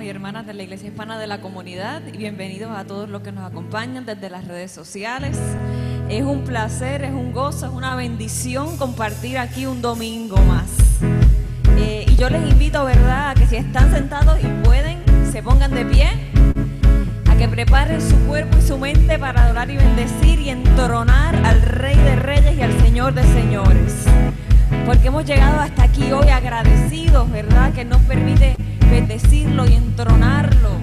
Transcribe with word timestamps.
hermanos 0.00 0.04
y 0.04 0.08
hermanas 0.08 0.46
de 0.46 0.54
la 0.54 0.62
Iglesia 0.62 0.88
Hispana 0.88 1.18
de 1.18 1.26
la 1.26 1.40
Comunidad 1.40 2.00
y 2.06 2.16
bienvenidos 2.16 2.70
a 2.70 2.84
todos 2.86 3.08
los 3.08 3.22
que 3.22 3.32
nos 3.32 3.44
acompañan 3.44 4.06
desde 4.06 4.30
las 4.30 4.46
redes 4.46 4.70
sociales. 4.70 5.38
Es 6.08 6.22
un 6.22 6.44
placer, 6.44 7.04
es 7.04 7.12
un 7.12 7.32
gozo, 7.32 7.66
es 7.66 7.72
una 7.72 7.94
bendición 7.96 8.78
compartir 8.78 9.36
aquí 9.36 9.66
un 9.66 9.82
domingo 9.82 10.36
más. 10.38 10.70
Eh, 11.76 12.06
y 12.08 12.16
yo 12.16 12.30
les 12.30 12.50
invito, 12.50 12.84
¿verdad?, 12.84 13.30
a 13.30 13.34
que 13.34 13.46
si 13.46 13.56
están 13.56 13.92
sentados 13.92 14.38
y 14.42 14.46
pueden, 14.64 15.02
se 15.30 15.42
pongan 15.42 15.72
de 15.72 15.84
pie, 15.84 16.08
a 17.28 17.36
que 17.36 17.48
preparen 17.48 18.00
su 18.00 18.16
cuerpo 18.26 18.56
y 18.58 18.62
su 18.62 18.78
mente 18.78 19.18
para 19.18 19.44
adorar 19.44 19.70
y 19.70 19.76
bendecir 19.76 20.40
y 20.40 20.50
entronar 20.50 21.36
al 21.36 21.60
Rey 21.62 21.96
de 21.96 22.16
Reyes 22.16 22.56
y 22.56 22.62
al 22.62 22.80
Señor 22.80 23.12
de 23.12 23.22
Señores 23.24 24.06
porque 24.86 25.08
hemos 25.08 25.24
llegado 25.24 25.60
hasta 25.60 25.84
aquí 25.84 26.10
hoy 26.10 26.28
agradecidos, 26.28 27.30
¿verdad? 27.30 27.72
Que 27.72 27.84
nos 27.84 28.00
permite 28.02 28.56
bendecirlo 28.90 29.66
y 29.66 29.74
entronarlo. 29.74 30.79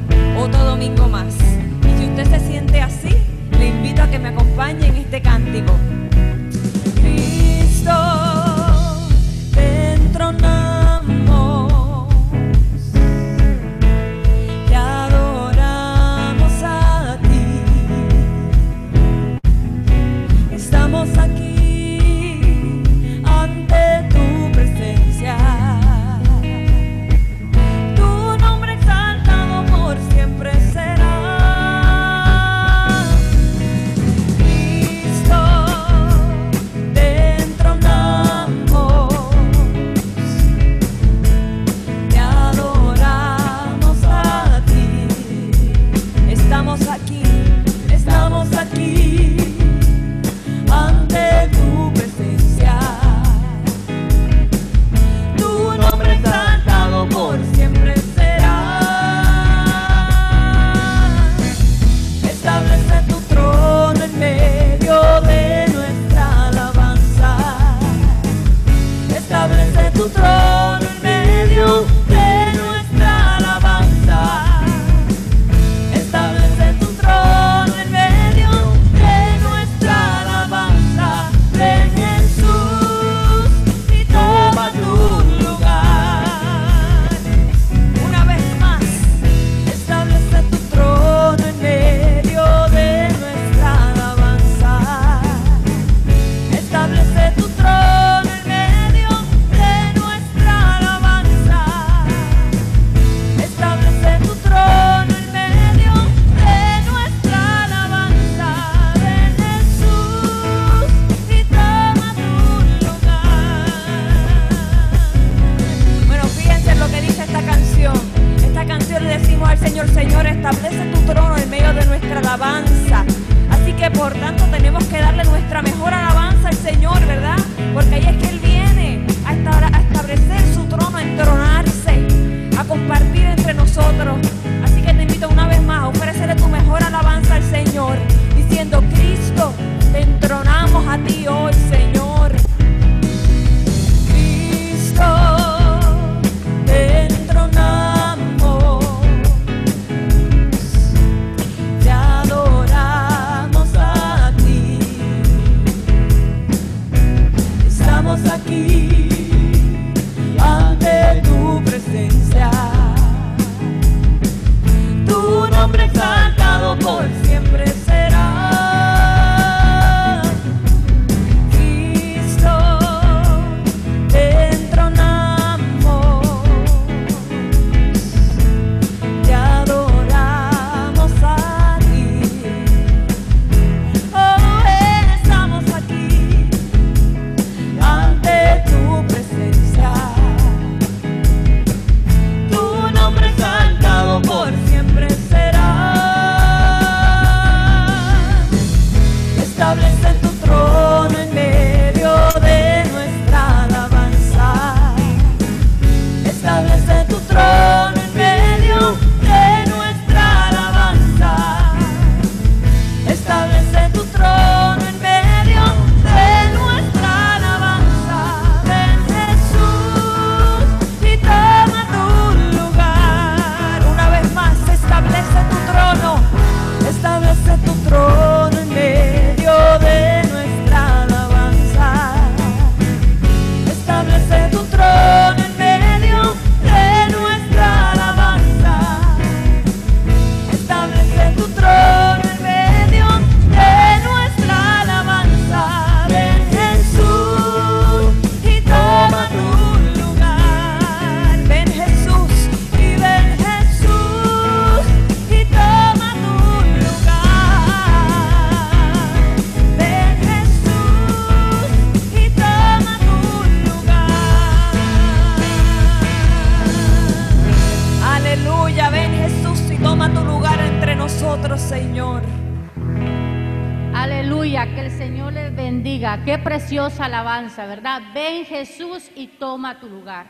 Alabanza, 277.08 277.66
¿verdad? 277.66 278.02
Ven 278.14 278.46
Jesús 278.46 279.10
y 279.16 279.28
toma 279.28 279.80
tu 279.80 279.88
lugar. 279.88 280.28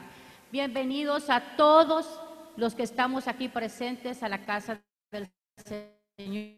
Bienvenidos 0.51 1.27
a 1.29 1.41
todos 1.57 2.21
los 2.56 2.75
que 2.75 2.83
estamos 2.83 3.27
aquí 3.27 3.50
presentes 3.50 4.21
a 4.21 4.29
la 4.29 4.45
casa 4.45 4.79
del 5.12 5.27
Señor 6.15 6.53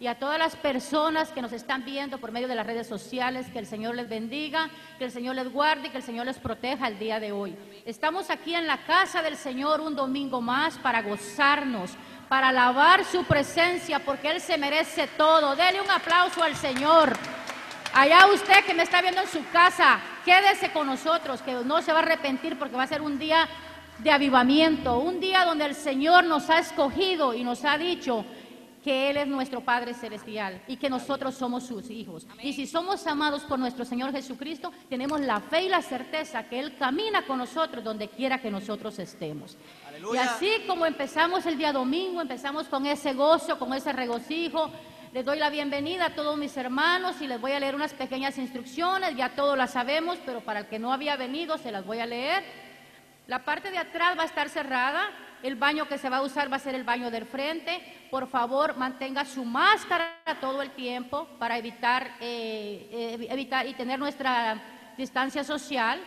y 0.00 0.08
a 0.08 0.18
todas 0.18 0.38
las 0.38 0.56
personas 0.56 1.30
que 1.30 1.42
nos 1.42 1.52
están 1.52 1.84
viendo 1.84 2.18
por 2.18 2.32
medio 2.32 2.48
de 2.48 2.56
las 2.56 2.66
redes 2.66 2.88
sociales. 2.88 3.46
Que 3.52 3.60
el 3.60 3.66
Señor 3.66 3.94
les 3.94 4.08
bendiga, 4.08 4.68
que 4.98 5.04
el 5.04 5.12
Señor 5.12 5.36
les 5.36 5.52
guarde 5.52 5.86
y 5.86 5.90
que 5.90 5.98
el 5.98 6.02
Señor 6.02 6.26
les 6.26 6.38
proteja 6.38 6.88
el 6.88 6.98
día 6.98 7.20
de 7.20 7.30
hoy. 7.30 7.56
Estamos 7.86 8.30
aquí 8.30 8.56
en 8.56 8.66
la 8.66 8.84
casa 8.84 9.22
del 9.22 9.36
Señor 9.36 9.80
un 9.80 9.94
domingo 9.94 10.40
más 10.40 10.76
para 10.78 11.02
gozarnos, 11.02 11.92
para 12.28 12.48
alabar 12.48 13.04
su 13.04 13.22
presencia, 13.24 14.00
porque 14.00 14.28
Él 14.32 14.40
se 14.40 14.58
merece 14.58 15.06
todo. 15.16 15.54
Dele 15.54 15.80
un 15.80 15.90
aplauso 15.90 16.42
al 16.42 16.56
Señor. 16.56 17.16
Allá 17.92 18.26
usted 18.32 18.64
que 18.64 18.74
me 18.74 18.84
está 18.84 19.02
viendo 19.02 19.20
en 19.20 19.28
su 19.28 19.44
casa, 19.50 20.00
quédese 20.24 20.70
con 20.72 20.86
nosotros, 20.86 21.42
que 21.42 21.52
no 21.64 21.82
se 21.82 21.92
va 21.92 21.98
a 21.98 22.02
arrepentir 22.02 22.58
porque 22.58 22.76
va 22.76 22.84
a 22.84 22.86
ser 22.86 23.02
un 23.02 23.18
día 23.18 23.48
de 23.98 24.10
avivamiento, 24.10 24.98
un 24.98 25.20
día 25.20 25.44
donde 25.44 25.66
el 25.66 25.74
Señor 25.74 26.24
nos 26.24 26.48
ha 26.50 26.60
escogido 26.60 27.34
y 27.34 27.42
nos 27.42 27.64
ha 27.64 27.76
dicho 27.76 28.24
que 28.84 29.10
Él 29.10 29.16
es 29.18 29.26
nuestro 29.26 29.60
Padre 29.60 29.92
Celestial 29.92 30.62
y 30.66 30.76
que 30.76 30.88
nosotros 30.88 31.34
somos 31.34 31.64
sus 31.64 31.90
hijos. 31.90 32.26
Y 32.42 32.52
si 32.52 32.66
somos 32.66 33.06
amados 33.06 33.42
por 33.42 33.58
nuestro 33.58 33.84
Señor 33.84 34.12
Jesucristo, 34.12 34.72
tenemos 34.88 35.20
la 35.20 35.40
fe 35.40 35.64
y 35.64 35.68
la 35.68 35.82
certeza 35.82 36.44
que 36.44 36.60
Él 36.60 36.76
camina 36.76 37.26
con 37.26 37.38
nosotros 37.38 37.84
donde 37.84 38.08
quiera 38.08 38.40
que 38.40 38.50
nosotros 38.50 38.98
estemos. 38.98 39.58
Y 40.14 40.16
así 40.16 40.50
como 40.66 40.86
empezamos 40.86 41.44
el 41.44 41.58
día 41.58 41.72
domingo, 41.72 42.22
empezamos 42.22 42.68
con 42.68 42.86
ese 42.86 43.12
gozo, 43.12 43.58
con 43.58 43.74
ese 43.74 43.92
regocijo. 43.92 44.70
Les 45.12 45.24
doy 45.24 45.40
la 45.40 45.50
bienvenida 45.50 46.06
a 46.06 46.14
todos 46.14 46.38
mis 46.38 46.56
hermanos 46.56 47.20
y 47.20 47.26
les 47.26 47.40
voy 47.40 47.50
a 47.50 47.58
leer 47.58 47.74
unas 47.74 47.92
pequeñas 47.94 48.38
instrucciones, 48.38 49.16
ya 49.16 49.30
todos 49.30 49.58
las 49.58 49.72
sabemos, 49.72 50.20
pero 50.24 50.40
para 50.40 50.60
el 50.60 50.66
que 50.66 50.78
no 50.78 50.92
había 50.92 51.16
venido 51.16 51.58
se 51.58 51.72
las 51.72 51.84
voy 51.84 51.98
a 51.98 52.06
leer. 52.06 52.44
La 53.26 53.44
parte 53.44 53.72
de 53.72 53.78
atrás 53.78 54.16
va 54.16 54.22
a 54.22 54.26
estar 54.26 54.48
cerrada, 54.48 55.10
el 55.42 55.56
baño 55.56 55.88
que 55.88 55.98
se 55.98 56.08
va 56.08 56.18
a 56.18 56.22
usar 56.22 56.50
va 56.50 56.58
a 56.58 56.60
ser 56.60 56.76
el 56.76 56.84
baño 56.84 57.10
del 57.10 57.26
frente. 57.26 57.80
Por 58.08 58.28
favor, 58.28 58.76
mantenga 58.76 59.24
su 59.24 59.44
máscara 59.44 60.14
todo 60.40 60.62
el 60.62 60.70
tiempo 60.70 61.26
para 61.40 61.58
evitar, 61.58 62.12
eh, 62.20 63.18
eh, 63.20 63.26
evitar 63.30 63.66
y 63.66 63.74
tener 63.74 63.98
nuestra 63.98 64.62
distancia 64.96 65.42
social. 65.42 66.00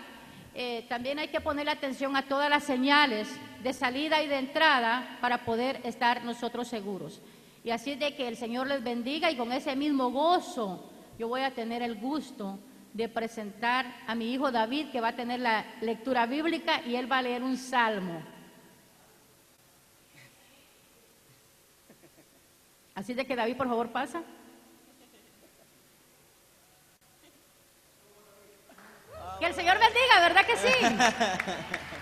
Eh, 0.55 0.85
también 0.87 1.19
hay 1.19 1.27
que 1.27 1.41
ponerle 1.41 1.71
atención 1.71 2.15
a 2.15 2.21
todas 2.21 2.49
las 2.49 2.63
señales 2.63 3.27
de 3.61 3.73
salida 3.73 4.23
y 4.23 4.29
de 4.29 4.37
entrada 4.37 5.17
para 5.19 5.39
poder 5.39 5.81
estar 5.83 6.23
nosotros 6.23 6.69
seguros. 6.69 7.21
Y 7.63 7.71
así 7.71 7.95
de 7.95 8.13
que 8.15 8.27
el 8.27 8.35
Señor 8.35 8.67
les 8.67 8.83
bendiga 8.83 9.31
y 9.31 9.37
con 9.37 9.51
ese 9.51 9.75
mismo 9.75 10.11
gozo 10.11 10.89
yo 11.17 11.27
voy 11.27 11.41
a 11.41 11.53
tener 11.53 11.81
el 11.81 11.95
gusto 11.95 12.59
de 12.91 13.07
presentar 13.07 13.85
a 14.05 14.15
mi 14.15 14.33
hijo 14.33 14.51
David 14.51 14.91
que 14.91 15.01
va 15.01 15.09
a 15.09 15.15
tener 15.15 15.39
la 15.39 15.65
lectura 15.81 16.25
bíblica 16.25 16.81
y 16.85 16.95
él 16.95 17.11
va 17.11 17.19
a 17.19 17.21
leer 17.21 17.41
un 17.41 17.57
salmo. 17.57 18.21
Así 22.95 23.13
de 23.13 23.25
que 23.25 23.35
David, 23.35 23.57
por 23.57 23.67
favor, 23.67 23.91
pasa. 23.91 24.21
Que 29.39 29.45
el 29.47 29.53
Señor 29.55 29.79
bendiga, 29.79 30.19
¿verdad 30.19 30.45
que 30.45 30.57
sí? 30.57 31.87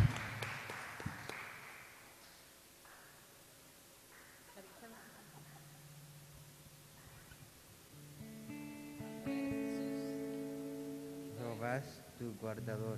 Jehová 11.61 11.83
tu 12.17 12.33
guardador. 12.41 12.97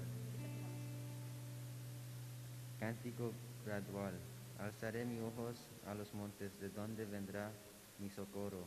Cántico 2.79 3.33
gradual. 3.65 4.13
Alzaré 4.57 5.03
mis 5.03 5.19
ojos 5.19 5.67
a 5.85 5.93
los 5.93 6.13
montes, 6.13 6.57
de 6.61 6.69
donde 6.69 7.03
vendrá 7.03 7.51
mi 7.99 8.09
socorro. 8.09 8.63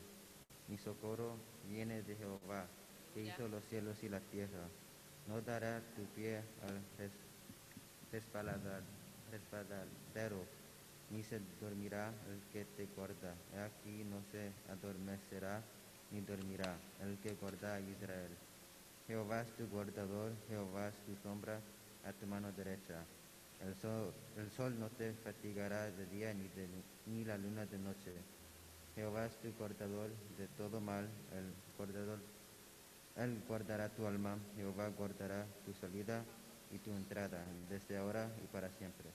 Mi 0.68 0.76
socorro 0.76 1.38
viene 1.66 2.02
de 2.02 2.14
Jehová, 2.14 2.66
que 3.14 3.22
hizo 3.22 3.48
los 3.48 3.64
cielos 3.70 3.96
y 4.02 4.10
la 4.10 4.20
tierra. 4.20 4.68
No 5.28 5.40
dará 5.40 5.80
tu 5.96 6.02
pie 6.14 6.42
al 6.60 6.82
resbaladero, 9.32 10.44
ni 11.10 11.22
se 11.22 11.40
dormirá 11.58 12.12
el 12.28 12.42
que 12.52 12.66
te 12.76 12.84
guarda. 12.94 13.34
He 13.54 13.60
aquí 13.60 14.04
no 14.04 14.20
se 14.30 14.52
adormecerá 14.70 15.62
ni 16.10 16.20
dormirá 16.20 16.76
el 17.00 17.16
que 17.16 17.32
guarda 17.32 17.76
a 17.76 17.80
Israel. 17.80 18.45
Jehová 19.06 19.42
es 19.42 19.52
tu 19.56 19.66
guardador, 19.68 20.32
Jehová 20.48 20.88
es 20.88 20.94
tu 21.06 21.14
sombra 21.22 21.60
a 22.04 22.12
tu 22.12 22.26
mano 22.26 22.50
derecha. 22.52 23.04
El 23.64 23.74
sol, 23.76 24.12
el 24.36 24.50
sol 24.50 24.78
no 24.78 24.88
te 24.90 25.12
fatigará 25.24 25.90
de 25.90 26.06
día 26.06 26.34
ni, 26.34 26.48
ni 27.06 27.24
la 27.24 27.38
luna 27.38 27.64
de 27.66 27.78
noche. 27.78 28.12
Jehová 28.94 29.26
es 29.26 29.36
tu 29.36 29.52
guardador 29.58 30.10
de 30.38 30.48
todo 30.56 30.80
mal, 30.80 31.08
el 31.32 31.52
guardador, 31.76 32.18
él 33.16 33.42
guardará 33.48 33.88
tu 33.88 34.06
alma, 34.06 34.36
Jehová 34.56 34.88
guardará 34.88 35.46
tu 35.64 35.72
salida 35.74 36.22
y 36.70 36.78
tu 36.78 36.90
entrada, 36.90 37.44
desde 37.68 37.96
ahora 37.96 38.28
y 38.42 38.46
para 38.48 38.68
siempre. 38.70 39.06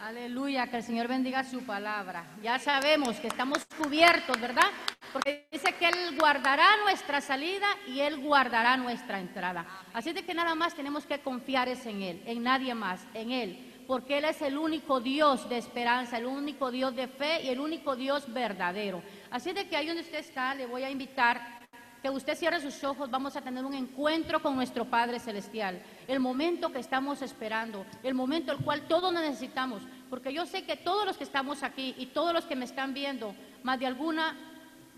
Aleluya, 0.00 0.66
que 0.68 0.78
el 0.78 0.82
Señor 0.82 1.08
bendiga 1.08 1.44
su 1.44 1.62
palabra. 1.64 2.24
Ya 2.42 2.58
sabemos 2.58 3.20
que 3.20 3.28
estamos 3.28 3.64
cubiertos, 3.78 4.40
¿verdad? 4.40 4.68
Porque 5.12 5.46
dice 5.50 5.74
que 5.74 5.88
Él 5.88 6.18
guardará 6.18 6.78
nuestra 6.84 7.20
salida 7.20 7.66
y 7.86 8.00
Él 8.00 8.18
guardará 8.20 8.76
nuestra 8.76 9.20
entrada. 9.20 9.66
Así 9.92 10.12
de 10.12 10.24
que 10.24 10.34
nada 10.34 10.54
más 10.54 10.74
tenemos 10.74 11.04
que 11.04 11.20
confiar 11.20 11.68
en 11.68 12.02
Él, 12.02 12.22
en 12.24 12.42
nadie 12.42 12.74
más, 12.74 13.06
en 13.12 13.30
Él. 13.30 13.84
Porque 13.86 14.18
Él 14.18 14.24
es 14.24 14.40
el 14.40 14.56
único 14.56 15.00
Dios 15.00 15.48
de 15.48 15.58
esperanza, 15.58 16.16
el 16.16 16.26
único 16.26 16.70
Dios 16.70 16.96
de 16.96 17.08
fe 17.08 17.42
y 17.42 17.48
el 17.48 17.60
único 17.60 17.94
Dios 17.94 18.32
verdadero. 18.32 19.02
Así 19.30 19.52
de 19.52 19.68
que 19.68 19.76
ahí 19.76 19.86
donde 19.86 20.02
usted 20.02 20.20
está, 20.20 20.54
le 20.54 20.66
voy 20.66 20.84
a 20.84 20.90
invitar 20.90 21.60
que 22.02 22.10
usted 22.10 22.36
cierre 22.36 22.60
sus 22.60 22.82
ojos, 22.82 23.10
vamos 23.10 23.36
a 23.36 23.42
tener 23.42 23.64
un 23.64 23.74
encuentro 23.74 24.42
con 24.42 24.56
nuestro 24.56 24.84
Padre 24.86 25.20
Celestial. 25.20 25.80
El 26.08 26.18
momento 26.18 26.72
que 26.72 26.80
estamos 26.80 27.22
esperando, 27.22 27.86
el 28.02 28.14
momento 28.14 28.50
el 28.50 28.58
cual 28.58 28.88
todos 28.88 29.12
necesitamos, 29.12 29.82
porque 30.10 30.32
yo 30.32 30.44
sé 30.44 30.64
que 30.64 30.76
todos 30.76 31.06
los 31.06 31.16
que 31.16 31.24
estamos 31.24 31.62
aquí 31.62 31.94
y 31.96 32.06
todos 32.06 32.32
los 32.32 32.44
que 32.44 32.56
me 32.56 32.64
están 32.64 32.92
viendo, 32.92 33.36
más 33.62 33.78
de 33.78 33.86
alguna 33.86 34.34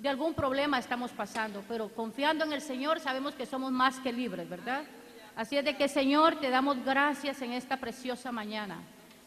de 0.05 0.11
algún 0.11 0.35
problema 0.35 0.79
estamos 0.79 1.13
pasando, 1.13 1.65
pero 1.67 1.89
confiando 1.89 2.45
en 2.45 2.53
el 2.53 2.61
Señor 2.61 3.01
sabemos 3.01 3.35
que 3.35 3.47
somos 3.47 3.73
más 3.73 3.99
que 4.01 4.13
libres, 4.13 4.47
¿verdad? 4.47 4.83
Así 5.35 5.57
es 5.57 5.65
de 5.65 5.79
que 5.79 5.89
Señor, 5.89 6.39
te 6.41 6.51
damos 6.51 6.85
gracias 6.85 7.41
en 7.41 7.53
esta 7.53 7.79
preciosa 7.79 8.31
mañana. 8.31 8.83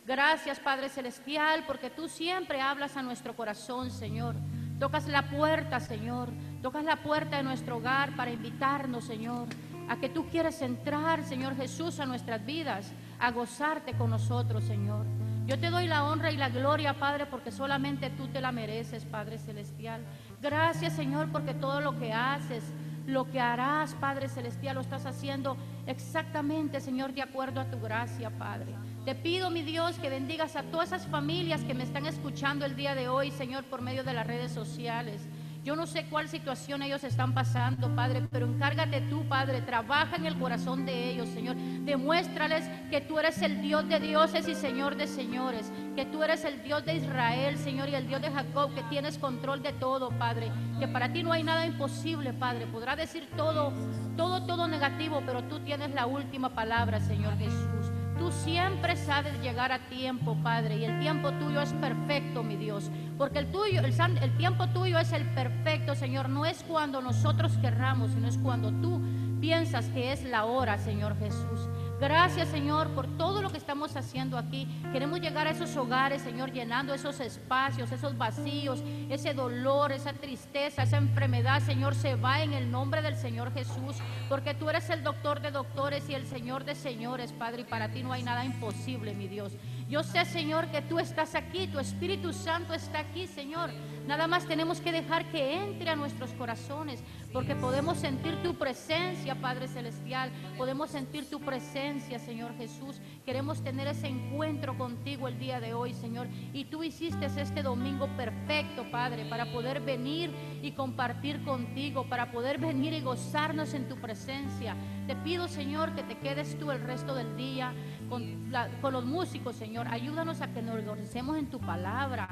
Gracias 0.06 0.60
Padre 0.60 0.90
Celestial, 0.90 1.64
porque 1.66 1.90
tú 1.90 2.08
siempre 2.08 2.62
hablas 2.62 2.96
a 2.96 3.02
nuestro 3.02 3.36
corazón, 3.36 3.90
Señor. 3.90 4.36
Tocas 4.80 5.08
la 5.08 5.28
puerta, 5.32 5.80
Señor. 5.80 6.30
Tocas 6.62 6.84
la 6.84 6.98
puerta 6.98 7.38
de 7.38 7.44
nuestro 7.44 7.78
hogar 7.78 8.16
para 8.16 8.30
invitarnos, 8.30 9.06
Señor, 9.06 9.48
a 9.90 9.98
que 9.98 10.10
tú 10.10 10.30
quieres 10.30 10.62
entrar, 10.62 11.24
Señor 11.26 11.56
Jesús, 11.56 12.00
a 12.00 12.06
nuestras 12.06 12.46
vidas, 12.46 12.92
a 13.18 13.32
gozarte 13.32 13.94
con 13.94 14.12
nosotros, 14.12 14.64
Señor. 14.64 15.08
Yo 15.48 15.58
te 15.58 15.70
doy 15.70 15.88
la 15.88 16.04
honra 16.04 16.30
y 16.30 16.36
la 16.36 16.50
gloria, 16.50 17.00
Padre, 17.00 17.26
porque 17.26 17.54
solamente 17.54 18.10
tú 18.10 18.28
te 18.28 18.42
la 18.42 18.52
mereces, 18.52 19.06
Padre 19.06 19.38
Celestial. 19.38 20.02
Gracias, 20.48 20.94
Señor, 20.94 21.30
porque 21.30 21.54
todo 21.54 21.82
lo 21.82 22.00
que 22.00 22.14
haces, 22.14 22.64
lo 23.06 23.30
que 23.30 23.42
harás, 23.42 23.94
Padre 23.96 24.30
Celestial, 24.30 24.76
lo 24.76 24.82
estás 24.82 25.06
haciendo 25.06 25.58
exactamente, 25.88 26.80
Señor, 26.80 27.12
de 27.14 27.22
acuerdo 27.22 27.60
a 27.60 27.70
tu 27.70 27.82
gracia, 27.82 28.30
Padre. 28.30 28.74
Te 29.04 29.14
pido, 29.14 29.52
mi 29.52 29.62
Dios, 29.62 30.00
que 30.00 30.10
bendigas 30.10 30.56
a 30.56 30.64
todas 30.64 30.94
esas 30.94 31.06
familias 31.06 31.66
que 31.66 31.74
me 31.74 31.84
están 31.84 32.06
escuchando 32.06 32.66
el 32.66 32.78
día 32.78 32.96
de 32.96 33.10
hoy, 33.10 33.30
Señor, 33.32 33.66
por 33.66 33.82
medio 33.82 34.06
de 34.06 34.14
las 34.14 34.26
redes 34.26 34.54
sociales. 34.54 35.28
Yo 35.64 35.76
no 35.76 35.86
sé 35.86 36.06
cuál 36.06 36.30
situación 36.30 36.82
ellos 36.82 37.04
están 37.04 37.34
pasando, 37.34 37.94
Padre, 37.96 38.28
pero 38.32 38.46
encárgate 38.46 39.02
tú, 39.02 39.28
Padre. 39.28 39.62
Trabaja 39.62 40.16
en 40.16 40.26
el 40.26 40.38
corazón 40.38 40.86
de 40.86 41.10
ellos, 41.12 41.28
Señor. 41.30 41.56
Demuéstrales 41.56 42.70
que 42.90 43.02
tú 43.02 43.20
eres 43.20 43.42
el 43.42 43.62
Dios 43.62 43.88
de 43.90 44.00
dioses 44.00 44.48
y 44.48 44.56
Señor 44.56 44.96
de 44.96 45.08
señores. 45.08 45.72
Que 45.96 46.06
tú 46.06 46.24
eres 46.24 46.46
el 46.46 46.64
Dios 46.64 46.86
de 46.86 46.96
Israel, 46.96 47.58
Señor, 47.58 47.90
y 47.90 47.96
el 47.96 48.08
Dios 48.08 48.22
de 48.22 48.32
Jacob, 48.32 48.74
que 48.74 48.84
tienes 48.84 49.18
control 49.18 49.62
de 49.62 49.74
todo, 49.74 50.10
Padre. 50.12 50.52
Que 50.80 50.88
para 50.88 51.12
ti 51.12 51.24
no 51.24 51.32
hay 51.32 51.44
nada 51.44 51.66
imposible, 51.66 52.34
Padre. 52.34 52.68
Podrá 52.68 52.96
decir 52.96 53.28
todo, 53.36 53.74
todo, 54.16 54.46
todo 54.46 54.68
negativo, 54.68 55.22
pero 55.26 55.44
tú 55.44 55.60
tienes 55.60 55.94
la 55.94 56.06
última 56.06 56.50
palabra, 56.50 57.00
Señor 57.00 57.38
Jesús. 57.38 57.87
Tú 58.18 58.32
siempre 58.32 58.96
sabes 58.96 59.40
llegar 59.42 59.72
a 59.72 59.80
tiempo, 59.90 60.36
Padre, 60.44 60.78
y 60.78 60.86
el 60.86 61.00
tiempo 61.00 61.32
tuyo 61.34 61.62
es 61.62 61.72
perfecto, 61.74 62.44
mi 62.44 62.56
Dios. 62.56 62.90
Porque 63.18 63.40
el 63.40 63.52
tuyo, 63.52 63.82
el, 63.82 64.38
tiempo 64.38 64.68
tuyo 64.68 64.98
es 65.00 65.12
el 65.14 65.24
perfecto, 65.26 65.96
Señor. 65.96 66.30
No 66.30 66.46
es 66.46 66.64
cuando 66.64 67.02
nosotros 67.02 67.58
querramos, 67.62 68.12
sino 68.12 68.28
es 68.28 68.38
cuando 68.38 68.72
tú 68.72 69.02
piensas 69.40 69.88
que 69.90 70.12
es 70.12 70.24
la 70.24 70.46
hora, 70.46 70.78
Señor 70.78 71.18
Jesús. 71.20 71.70
Gracias, 72.00 72.50
Señor, 72.50 72.90
por 72.92 73.08
todo 73.18 73.42
lo 73.42 73.50
que 73.50 73.58
estamos 73.58 73.96
haciendo 73.96 74.38
aquí. 74.38 74.68
Queremos 74.92 75.20
llegar 75.20 75.48
a 75.48 75.50
esos 75.50 75.76
hogares, 75.76 76.22
Señor, 76.22 76.52
llenando 76.52 76.94
esos 76.94 77.20
espacios, 77.20 77.92
esos 77.92 78.16
vacíos, 78.16 78.84
ese 79.10 79.34
dolor, 79.34 79.92
esa 79.92 80.14
tristeza, 80.14 80.84
esa 80.84 80.98
enfermedad, 80.98 81.60
Señor, 81.62 81.96
se 81.96 82.16
va 82.16 82.44
en 82.44 82.54
el 82.54 82.70
nombre 82.70 83.02
del 83.02 83.16
Señor 83.16 83.52
Jesús, 83.52 83.96
porque 84.30 84.54
tú 84.54 84.70
eres 84.70 84.92
el 84.92 85.04
doctor 85.04 85.42
de 85.42 85.50
doctores 85.50 86.08
y 86.08 86.14
el 86.14 86.28
Señor 86.28 86.66
de 86.66 86.76
señores, 86.76 87.34
Padre, 87.34 87.62
y 87.62 87.66
para 87.66 87.90
ti 87.90 88.04
no 88.04 88.14
hay 88.14 88.22
nada 88.22 88.46
imposible, 88.46 89.16
mi 89.16 89.28
Dios. 89.28 89.54
Yo 89.90 90.04
sé, 90.04 90.24
Señor, 90.26 90.68
que 90.68 90.84
tú 90.84 91.00
estás 91.00 91.34
aquí, 91.34 91.66
tu 91.68 91.80
Espíritu 91.80 92.32
Santo 92.32 92.76
está 92.76 93.00
aquí, 93.00 93.26
Señor. 93.26 93.72
Nada 94.08 94.26
más 94.26 94.46
tenemos 94.46 94.80
que 94.80 94.94
dejar 94.94 95.26
que 95.32 95.62
entre 95.62 95.90
a 95.90 95.98
nuestros 95.98 96.32
corazones, 96.32 97.04
porque 97.34 97.56
podemos 97.56 97.98
sentir 97.98 98.42
tu 98.42 98.56
presencia, 98.56 99.36
Padre 99.36 99.68
Celestial. 99.68 100.32
Podemos 100.58 100.90
sentir 100.92 101.30
tu 101.30 101.42
presencia, 101.42 102.18
Señor 102.18 102.56
Jesús. 102.58 103.02
Queremos 103.26 103.62
tener 103.62 103.86
ese 103.88 104.08
encuentro 104.08 104.78
contigo 104.78 105.28
el 105.28 105.38
día 105.38 105.60
de 105.60 105.74
hoy, 105.74 105.94
Señor. 105.94 106.28
Y 106.54 106.66
tú 106.66 106.84
hiciste 106.84 107.26
este 107.26 107.62
domingo 107.62 108.08
perfecto, 108.16 108.90
Padre, 108.90 109.26
para 109.26 109.52
poder 109.52 109.82
venir 109.82 110.32
y 110.62 110.72
compartir 110.72 111.44
contigo, 111.44 112.08
para 112.08 112.32
poder 112.32 112.60
venir 112.60 112.94
y 112.94 113.02
gozarnos 113.02 113.74
en 113.74 113.90
tu 113.90 113.98
presencia. 113.98 114.76
Te 115.06 115.16
pido, 115.18 115.48
Señor, 115.48 115.94
que 115.96 116.04
te 116.04 116.18
quedes 116.18 116.58
tú 116.58 116.72
el 116.72 116.82
resto 116.82 117.14
del 117.14 117.36
día 117.36 117.74
con, 118.10 118.52
los 118.52 119.06
músicos, 119.06 119.56
Señor. 119.56 119.88
Ayúdanos 119.90 120.42
a 120.42 120.48
que 120.48 120.62
nos 120.62 120.76
organicemos 120.76 121.38
en 121.38 121.48
tu 121.48 121.60
palabra. 121.60 122.30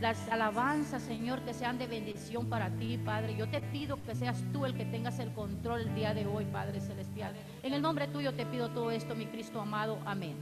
Las 0.00 0.28
alabanzas, 0.28 1.02
Señor, 1.02 1.40
que 1.40 1.54
sean 1.54 1.78
de 1.78 1.86
bendición 1.86 2.50
para 2.50 2.68
ti, 2.68 2.98
Padre. 2.98 3.34
Yo 3.34 3.48
te 3.48 3.62
pido 3.62 3.98
que 4.02 4.14
seas 4.14 4.42
tú 4.52 4.66
el 4.66 4.74
que 4.74 4.84
tengas 4.84 5.18
el 5.20 5.32
control 5.32 5.80
el 5.80 5.94
día 5.94 6.12
de 6.12 6.26
hoy, 6.26 6.44
Padre 6.44 6.80
Celestial. 6.80 7.32
En 7.62 7.72
el 7.72 7.80
nombre 7.80 8.06
tuyo 8.06 8.34
te 8.34 8.44
pido 8.44 8.68
todo 8.68 8.90
esto, 8.90 9.14
mi 9.14 9.24
Cristo 9.26 9.58
amado. 9.58 9.98
Amén. 10.04 10.36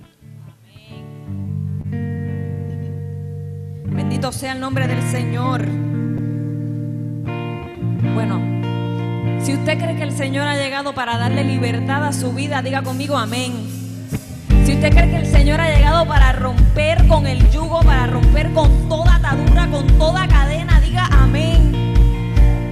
Bendito 3.85 4.33
sea 4.33 4.53
el 4.53 4.61
nombre 4.61 4.89
del 4.89 5.03
Señor. 5.03 5.65
Bueno, 8.15 8.41
si 9.41 9.55
usted 9.55 9.79
cree 9.79 9.95
que 9.97 10.03
el 10.03 10.13
Señor 10.13 10.49
ha 10.49 10.57
llegado 10.57 10.95
para 10.95 11.17
darle 11.17 11.45
libertad 11.45 12.05
a 12.05 12.13
su 12.13 12.33
vida, 12.33 12.61
diga 12.61 12.83
conmigo 12.83 13.17
amén. 13.17 13.84
Si 14.65 14.73
usted 14.73 14.95
cree 14.95 15.11
que 15.11 15.17
el 15.17 15.27
Señor 15.27 15.61
ha 15.61 15.69
llegado 15.69 16.07
para 16.07 16.33
romper 16.33 17.07
con 17.07 17.27
el 17.27 17.51
yugo, 17.51 17.81
para 17.81 18.07
romper 18.07 18.51
con 18.55 18.89
toda 18.89 19.17
atadura, 19.17 19.67
con 19.71 19.87
toda 19.99 20.27
cadena, 20.27 20.81
diga 20.81 21.07
amén. 21.13 21.93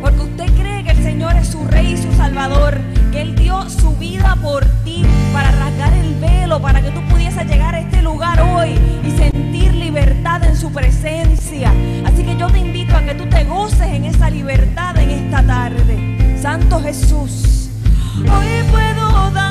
Porque 0.00 0.20
usted 0.22 0.46
cree 0.54 0.84
que 0.84 0.92
el 0.92 1.02
Señor 1.02 1.36
es 1.36 1.48
su 1.48 1.66
Rey 1.66 1.92
y 1.92 1.96
su 1.98 2.10
Salvador, 2.14 2.80
que 3.12 3.20
Él 3.20 3.36
dio 3.36 3.68
su 3.68 3.94
vida 3.96 4.38
por 4.40 4.64
ti 4.84 5.04
para 5.34 5.50
rasgar 5.50 5.92
el 5.92 6.14
velo, 6.14 6.62
para 6.62 6.80
que 6.80 6.90
tú 6.92 7.02
pudieses 7.10 7.46
llegar 7.46 7.74
a 7.74 7.80
este 7.80 8.00
lugar 8.00 8.40
hoy 8.40 8.70
y 9.04 9.10
sentir 9.10 9.74
libertad 9.74 10.42
en 10.44 10.56
su 10.56 10.72
presencia. 10.72 11.74
Así 12.06 12.24
que 12.24 12.38
yo 12.38 12.46
te 12.46 12.58
invito 12.58 12.96
a 12.96 13.02
que 13.02 13.14
tú 13.14 13.26
te 13.26 13.44
goces 13.44 13.88
en 13.88 14.06
esa 14.06 14.30
libertad 14.30 14.96
en 14.96 15.10
esta 15.10 15.42
tarde. 15.42 16.38
Santo 16.40 16.80
Jesús, 16.80 17.68
hoy 18.16 18.62
puedo 18.70 19.30
danzar 19.30 19.41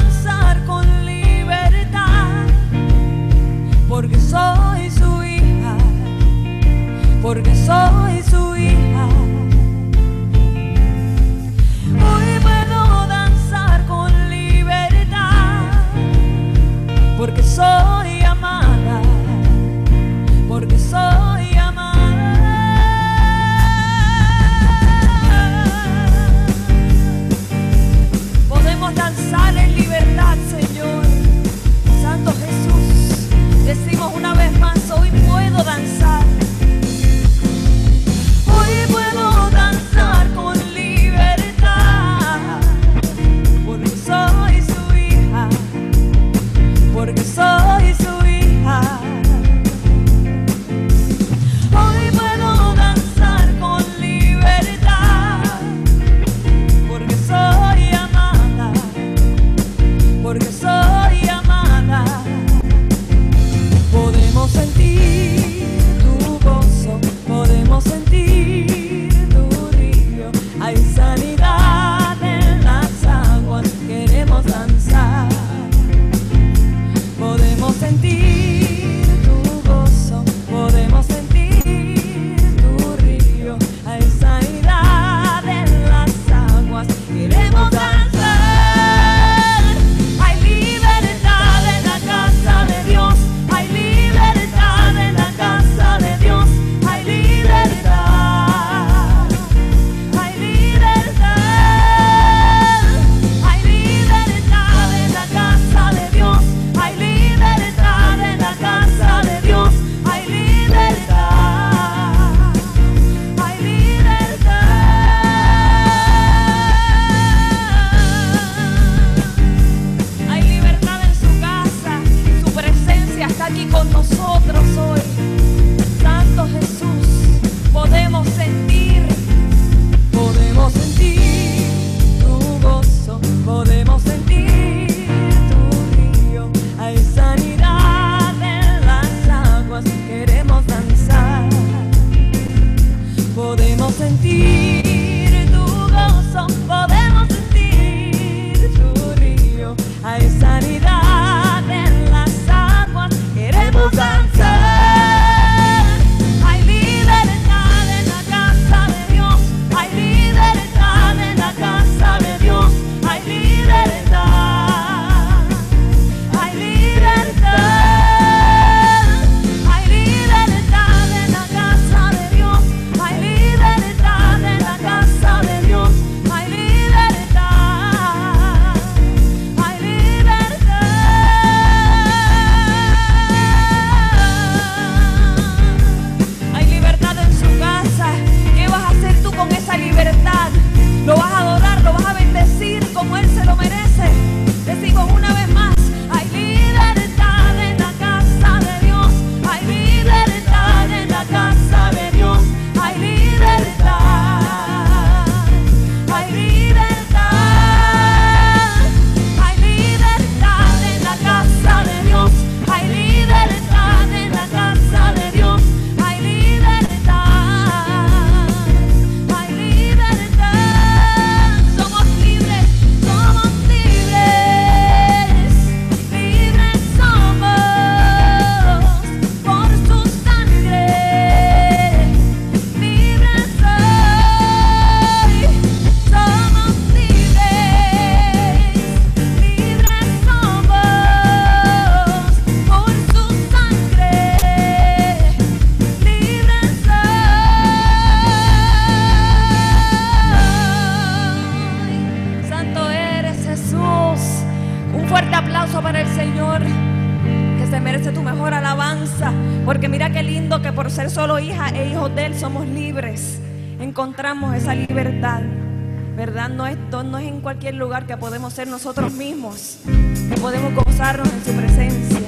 cualquier 267.62 267.80
lugar, 267.80 268.08
que 268.08 268.18
podemos 268.18 268.54
ser 268.54 268.68
nosotros 268.68 269.14
mismos, 269.14 269.78
que 269.86 270.42
podemos 270.42 270.74
gozarnos 270.74 271.32
en 271.32 271.46
su 271.46 271.52
presencia. 271.52 272.20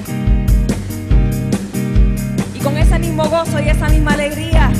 Y 2.54 2.60
con 2.60 2.76
ese 2.76 3.00
mismo 3.00 3.28
gozo 3.28 3.58
y 3.58 3.68
esa 3.68 3.88
misma 3.88 4.12
alegría, 4.12 4.70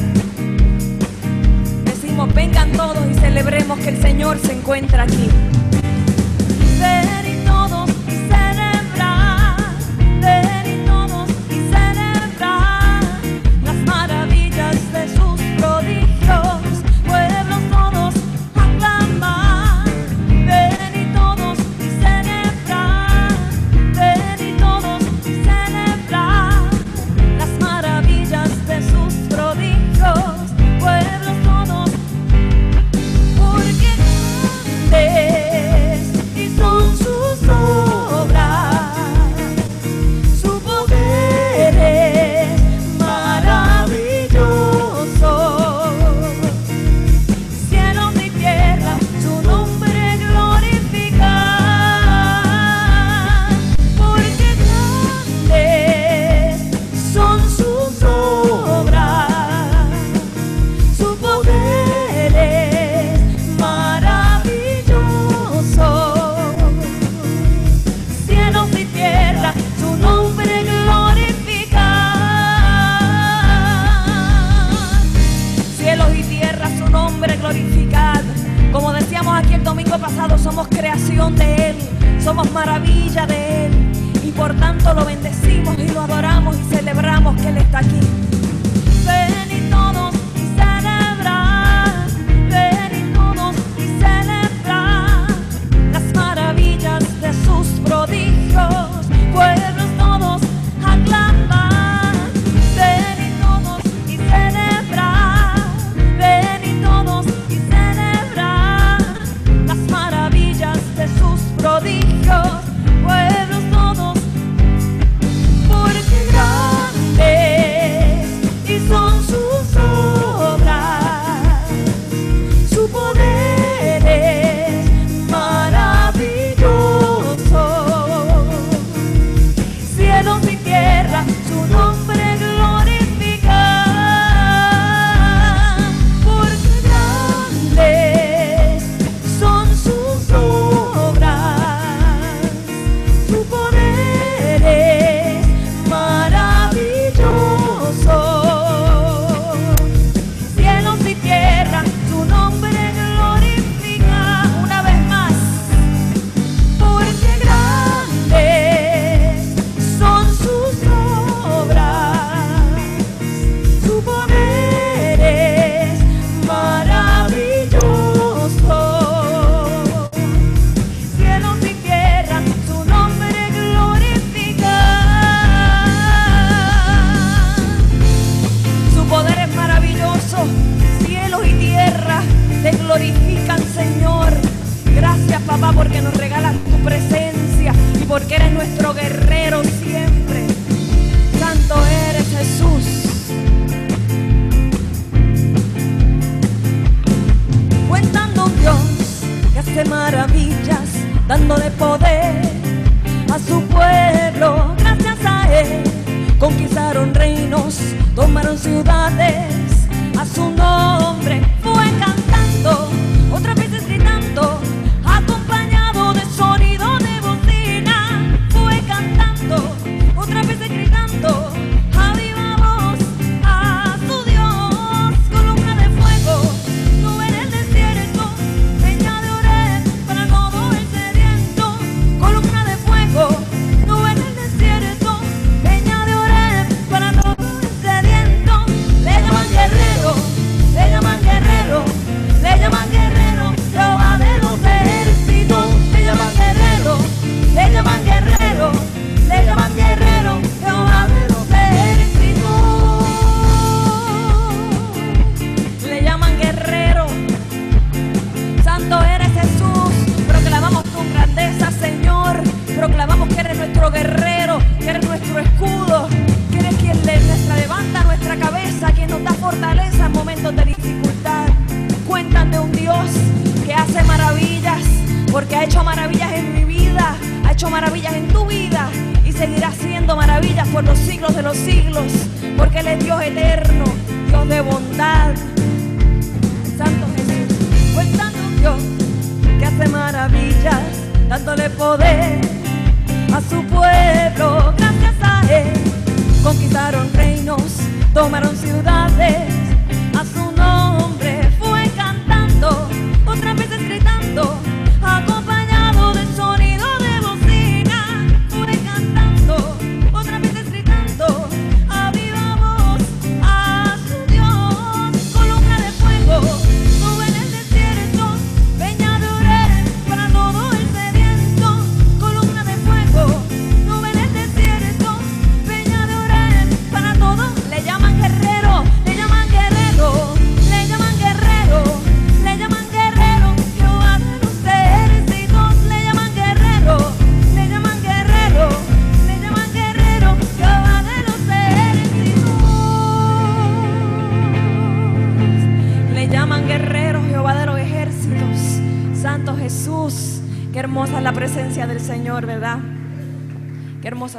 decimos, 1.85 2.33
vengan 2.33 2.71
todos 2.71 3.05
y 3.11 3.15
celebremos 3.15 3.81
que 3.81 3.89
el 3.89 4.01
Señor 4.01 4.39
se 4.39 4.53
encuentra 4.53 5.03
aquí. 5.03 5.29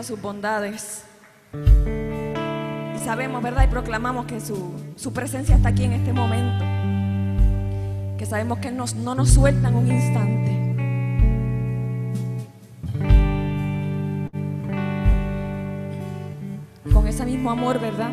Sus 0.06 0.22
bondades. 0.22 1.04
Y 1.54 3.00
sabemos, 3.00 3.41
¿verdad? 3.41 3.63
Y 3.65 3.68
proclamamos 3.68 4.26
que 4.26 4.39
su, 4.39 4.72
su 4.96 5.12
presencia 5.13 5.56
está 5.56 5.70
aquí 5.70 5.84
en 5.84 5.94
este 5.94 6.13
momento. 6.13 6.63
Que 8.18 8.26
sabemos 8.26 8.60
que 8.60 8.72
nos, 8.72 8.96
no 8.96 9.15
nos 9.15 9.32
sueltan 9.32 9.76
un 9.76 9.91
instante. 9.91 10.62
Con 16.94 17.08
ese 17.08 17.26
mismo 17.26 17.50
amor, 17.52 17.82
¿verdad? 17.82 18.12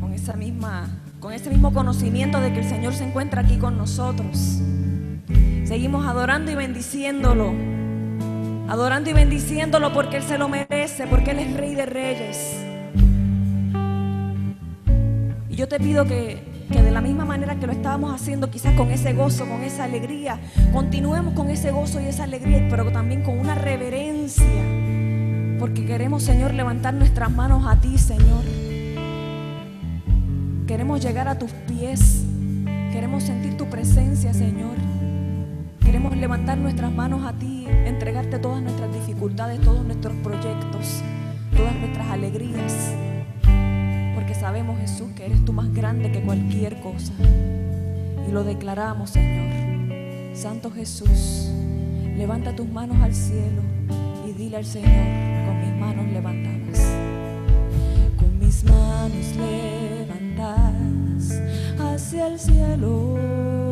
Con 0.00 0.12
esa 0.14 0.34
misma, 0.34 0.88
con 1.18 1.32
ese 1.32 1.50
mismo 1.50 1.72
conocimiento 1.72 2.40
de 2.40 2.52
que 2.52 2.60
el 2.60 2.68
Señor 2.68 2.94
se 2.94 3.04
encuentra 3.04 3.42
aquí 3.42 3.58
con 3.58 3.76
nosotros. 3.76 4.60
Seguimos 5.64 6.06
adorando 6.06 6.52
y 6.52 6.54
bendiciéndolo. 6.54 7.76
Adorando 8.68 9.10
y 9.10 9.12
bendiciéndolo 9.12 9.92
porque 9.92 10.16
Él 10.16 10.22
se 10.24 10.38
lo 10.38 10.48
merece, 10.48 10.65
porque 11.04 11.32
Él 11.32 11.40
es 11.40 11.54
Rey 11.54 11.74
de 11.74 11.84
Reyes. 11.84 12.56
Y 15.50 15.56
yo 15.56 15.68
te 15.68 15.78
pido 15.78 16.06
que, 16.06 16.42
que 16.72 16.82
de 16.82 16.90
la 16.90 17.02
misma 17.02 17.26
manera 17.26 17.56
que 17.56 17.66
lo 17.66 17.72
estábamos 17.72 18.14
haciendo, 18.14 18.50
quizás 18.50 18.74
con 18.74 18.90
ese 18.90 19.12
gozo, 19.12 19.46
con 19.46 19.62
esa 19.62 19.84
alegría, 19.84 20.40
continuemos 20.72 21.34
con 21.34 21.50
ese 21.50 21.70
gozo 21.70 22.00
y 22.00 22.06
esa 22.06 22.24
alegría, 22.24 22.66
pero 22.70 22.90
también 22.90 23.22
con 23.22 23.38
una 23.38 23.54
reverencia. 23.54 24.44
Porque 25.58 25.84
queremos, 25.84 26.22
Señor, 26.22 26.54
levantar 26.54 26.94
nuestras 26.94 27.30
manos 27.30 27.66
a 27.66 27.78
ti, 27.78 27.98
Señor. 27.98 28.44
Queremos 30.66 31.02
llegar 31.02 31.28
a 31.28 31.38
tus 31.38 31.50
pies. 31.50 32.24
Queremos 32.92 33.22
sentir 33.24 33.56
tu 33.56 33.66
presencia, 33.66 34.32
Señor. 34.32 34.76
Queremos 35.84 36.16
levantar 36.16 36.58
nuestras 36.58 36.92
manos 36.92 37.24
a 37.24 37.32
ti, 37.32 37.55
entregarte 37.86 38.38
todas 38.38 38.62
nuestras 38.62 38.92
dificultades, 38.92 39.60
todos 39.60 39.84
nuestros 39.84 40.14
proyectos, 40.16 41.02
todas 41.56 41.74
nuestras 41.76 42.08
alegrías. 42.08 42.92
Porque 44.14 44.34
sabemos, 44.34 44.78
Jesús, 44.80 45.12
que 45.14 45.26
eres 45.26 45.44
tú 45.44 45.52
más 45.52 45.72
grande 45.72 46.10
que 46.10 46.22
cualquier 46.22 46.80
cosa. 46.80 47.12
Y 48.28 48.32
lo 48.32 48.42
declaramos, 48.44 49.10
Señor. 49.10 49.46
Santo 50.34 50.70
Jesús, 50.70 51.50
levanta 52.16 52.54
tus 52.54 52.68
manos 52.68 52.98
al 53.02 53.14
cielo 53.14 53.62
y 54.28 54.32
dile 54.32 54.58
al 54.58 54.66
Señor 54.66 55.46
con 55.46 55.60
mis 55.60 55.80
manos 55.80 56.06
levantadas. 56.12 56.80
Con 58.18 58.38
mis 58.38 58.64
manos 58.64 59.36
levantadas 59.36 61.40
hacia 61.78 62.26
el 62.28 62.38
cielo 62.38 63.65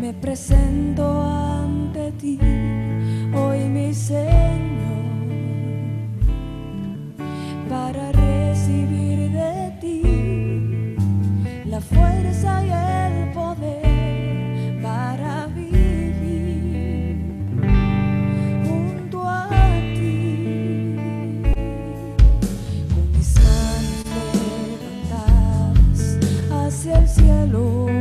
me 0.00 0.12
presento 0.12 1.22
ante 1.22 2.12
ti, 2.12 2.38
hoy 3.34 3.68
mi 3.68 3.92
Señor, 3.92 4.68
para 7.68 8.12
recibir 8.12 9.32
de 9.32 9.72
ti 9.80 10.94
la 11.64 11.80
fuerza 11.80 12.64
y 12.64 12.70
el 12.70 13.32
poder 13.32 14.80
para 14.82 15.46
vivir 15.48 17.16
junto 18.66 19.28
a 19.28 19.48
ti. 19.94 21.42
Con 22.94 23.10
mis 23.16 23.34
manos 23.34 24.04
levantadas 25.10 26.18
hacia 26.50 26.98
el 26.98 27.08
cielo, 27.08 27.97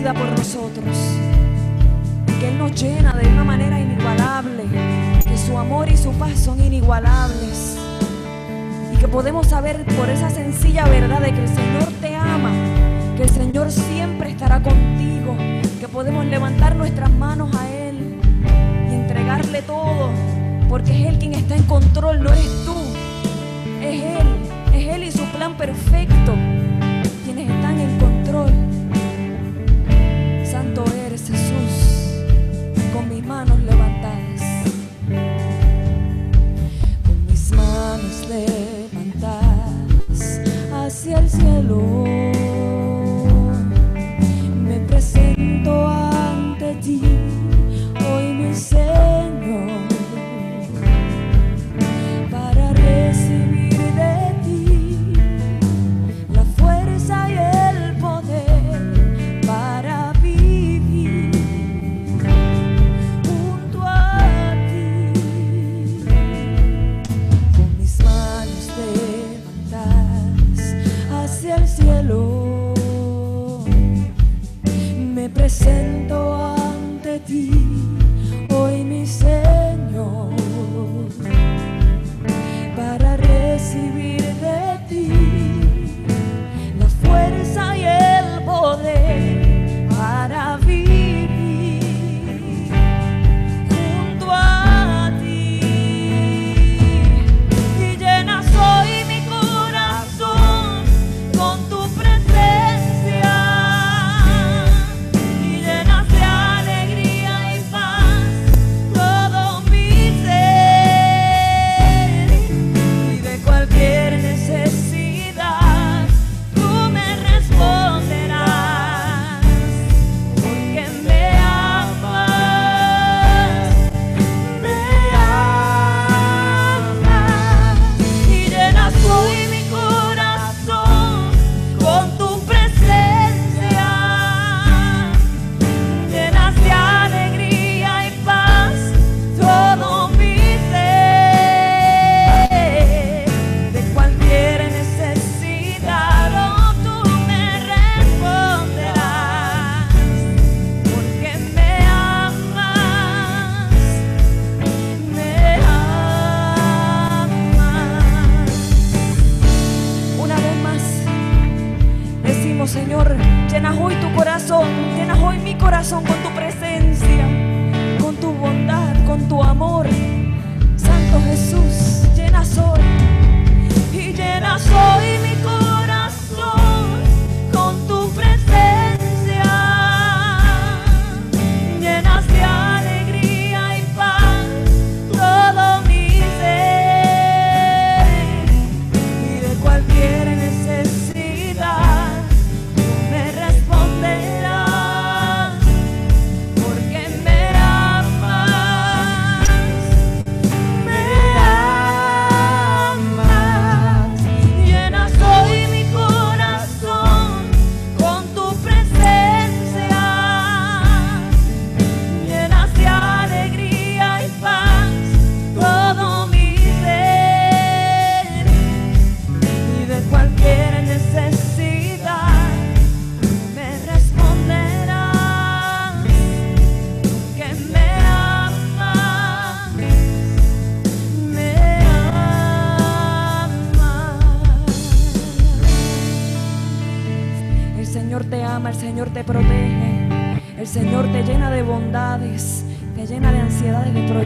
por 0.00 0.30
nosotros, 0.30 0.96
y 2.26 2.40
que 2.40 2.48
Él 2.48 2.58
nos 2.58 2.74
llena 2.80 3.12
de 3.12 3.28
una 3.28 3.44
manera 3.44 3.78
inigualable, 3.78 4.64
que 5.22 5.36
su 5.36 5.58
amor 5.58 5.90
y 5.90 5.96
su 5.96 6.10
paz 6.12 6.38
son 6.38 6.58
inigualables, 6.58 7.76
y 8.94 8.96
que 8.96 9.06
podemos 9.08 9.48
saber 9.48 9.84
por 9.96 10.08
esa 10.08 10.30
sencilla 10.30 10.86
verdad 10.86 11.20
de 11.20 11.34
que 11.34 11.42
el 11.42 11.48
Señor 11.48 11.92
te 12.00 12.16
ama, 12.16 12.50
que 13.16 13.24
el 13.24 13.30
Señor 13.30 13.70
siempre 13.70 14.30
estará 14.30 14.62
contigo, 14.62 15.36
que 15.78 15.86
podemos 15.86 16.24
levantar 16.24 16.76
nuestras 16.76 17.10
manos 17.10 17.54
a 17.54 17.68
Él 17.70 17.80
entregarle 18.90 19.60
todo, 19.62 20.10
porque 20.68 20.92
es 20.92 21.08
Él 21.08 21.18
quien 21.18 21.34
está 21.34 21.56
en 21.56 21.64
control, 21.64 22.22
no 22.22 22.30
eres 22.30 22.64
tú. 22.64 22.74
Es 23.82 24.02
Él, 24.02 24.28
es 24.72 24.94
Él 24.94 25.04
y 25.04 25.12
su 25.12 25.24
plan 25.26 25.56
perfecto, 25.56 26.34
quienes 27.24 27.50
están 27.50 27.78
en 27.80 27.98
control. 27.98 28.79
Manos 33.44 33.60
levantadas. 33.60 34.42
Con 37.06 37.26
mis 37.26 37.52
manos 37.52 38.28
levantadas 38.28 39.70
hacia 40.72 41.20
el 41.20 41.28
cielo. 41.30 42.29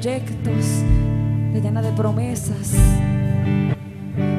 Proyectos, 0.04 0.66
llena 1.54 1.80
de 1.80 1.90
promesas. 1.92 2.74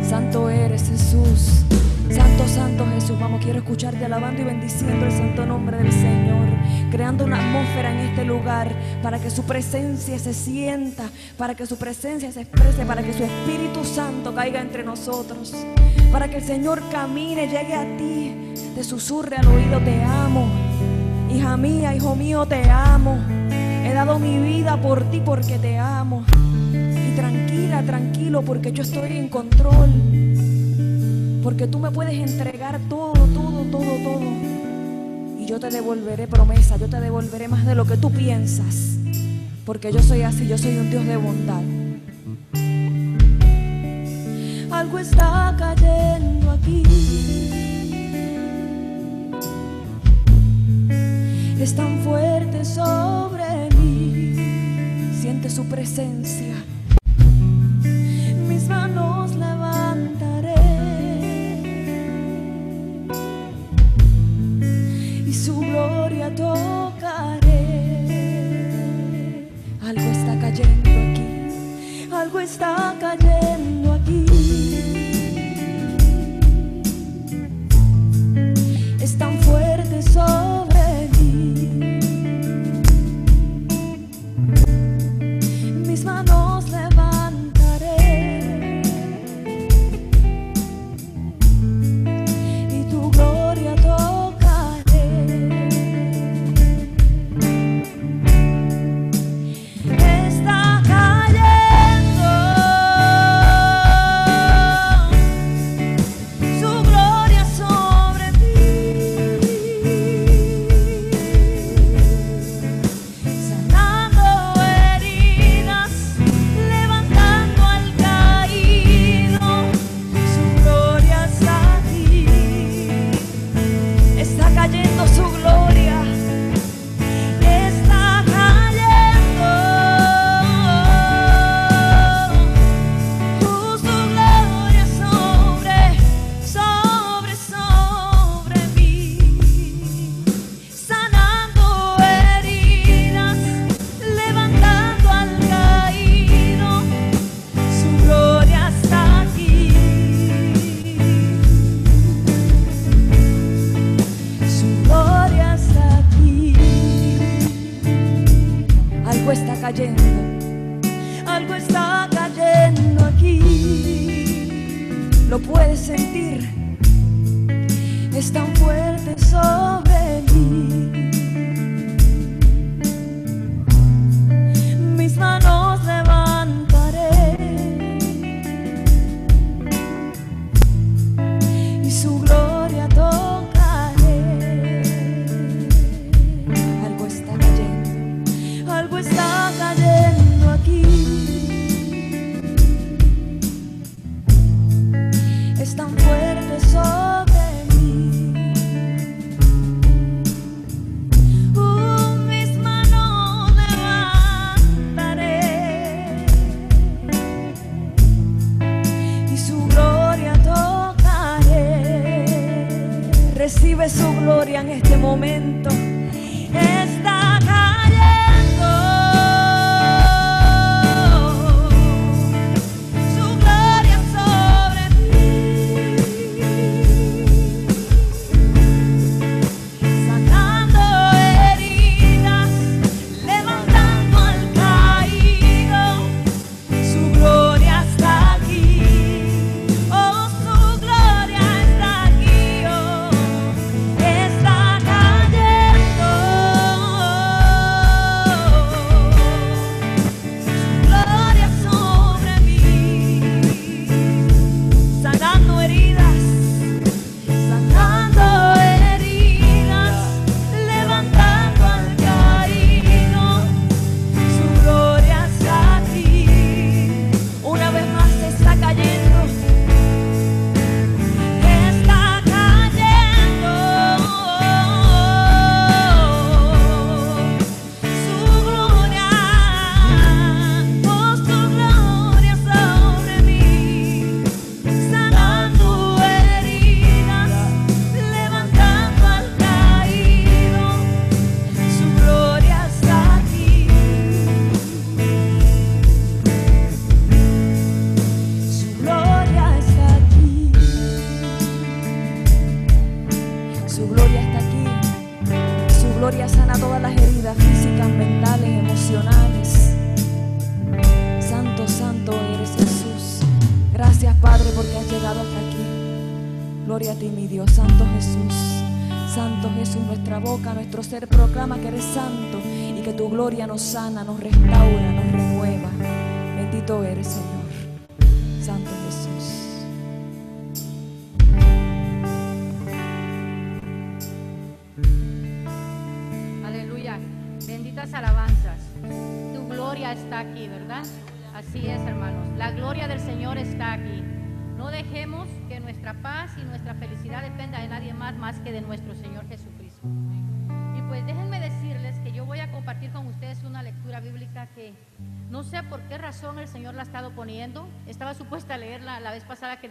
Santo 0.07 0.47
eres 0.47 0.87
Jesús, 0.87 1.63
Santo, 2.11 2.47
Santo 2.47 2.85
Jesús. 2.93 3.19
Vamos, 3.19 3.43
quiero 3.43 3.57
escucharte 3.57 4.05
alabando 4.05 4.43
y 4.43 4.45
bendiciendo 4.45 5.07
el 5.07 5.11
santo 5.11 5.43
nombre 5.43 5.77
del 5.77 5.91
Señor, 5.91 6.49
creando 6.91 7.25
una 7.25 7.39
atmósfera 7.39 7.91
en 7.93 8.09
este 8.09 8.25
lugar 8.25 8.75
para 9.01 9.17
que 9.17 9.31
su 9.31 9.41
presencia 9.41 10.19
se 10.19 10.35
sienta, 10.35 11.09
para 11.35 11.55
que 11.55 11.65
su 11.65 11.77
presencia 11.77 12.31
se 12.31 12.41
exprese, 12.41 12.85
para 12.85 13.01
que 13.01 13.13
su 13.13 13.23
Espíritu 13.23 13.83
Santo 13.83 14.35
caiga 14.35 14.61
entre 14.61 14.83
nosotros, 14.83 15.51
para 16.11 16.27
que 16.27 16.37
el 16.37 16.43
Señor 16.43 16.79
camine, 16.91 17.47
llegue 17.47 17.73
a 17.73 17.97
ti, 17.97 18.53
te 18.75 18.83
susurre 18.83 19.37
al 19.37 19.47
oído, 19.47 19.79
te 19.79 19.99
amo. 20.03 20.47
Hija 21.33 21.57
mía, 21.57 21.95
hijo 21.95 22.15
mío, 22.15 22.45
te 22.45 22.69
amo. 22.69 23.34
He 23.95 23.97
dado 23.97 24.19
mi 24.19 24.37
vida 24.39 24.75
por 24.75 25.09
ti 25.09 25.21
porque 25.23 25.57
te 25.57 25.77
amo. 25.77 26.25
Y 26.73 27.15
tranquila, 27.15 27.81
tranquilo, 27.81 28.41
porque 28.41 28.73
yo 28.73 28.83
estoy 28.83 29.15
en 29.15 29.29
control. 29.29 29.89
Porque 31.41 31.65
tú 31.67 31.79
me 31.79 31.89
puedes 31.91 32.13
entregar 32.15 32.77
todo, 32.89 33.13
todo, 33.13 33.63
todo, 33.71 33.95
todo. 34.03 35.39
Y 35.39 35.45
yo 35.45 35.61
te 35.61 35.69
devolveré 35.69 36.27
promesa, 36.27 36.75
yo 36.75 36.89
te 36.89 36.99
devolveré 36.99 37.47
más 37.47 37.65
de 37.65 37.73
lo 37.73 37.85
que 37.85 37.95
tú 37.95 38.11
piensas. 38.11 38.97
Porque 39.65 39.93
yo 39.93 40.01
soy 40.01 40.23
así, 40.23 40.45
yo 40.45 40.57
soy 40.57 40.77
un 40.77 40.89
Dios 40.89 41.05
de 41.05 41.15
bondad. 41.15 41.63
Algo 44.71 44.99
está 44.99 45.55
cayendo 45.57 46.51
aquí. 46.51 46.83
Es 51.61 51.73
tan 51.73 52.01
fuerte 52.01 52.65
sobre. 52.65 53.34
Siente 55.21 55.49
su 55.49 55.65
presencia. 55.65 56.55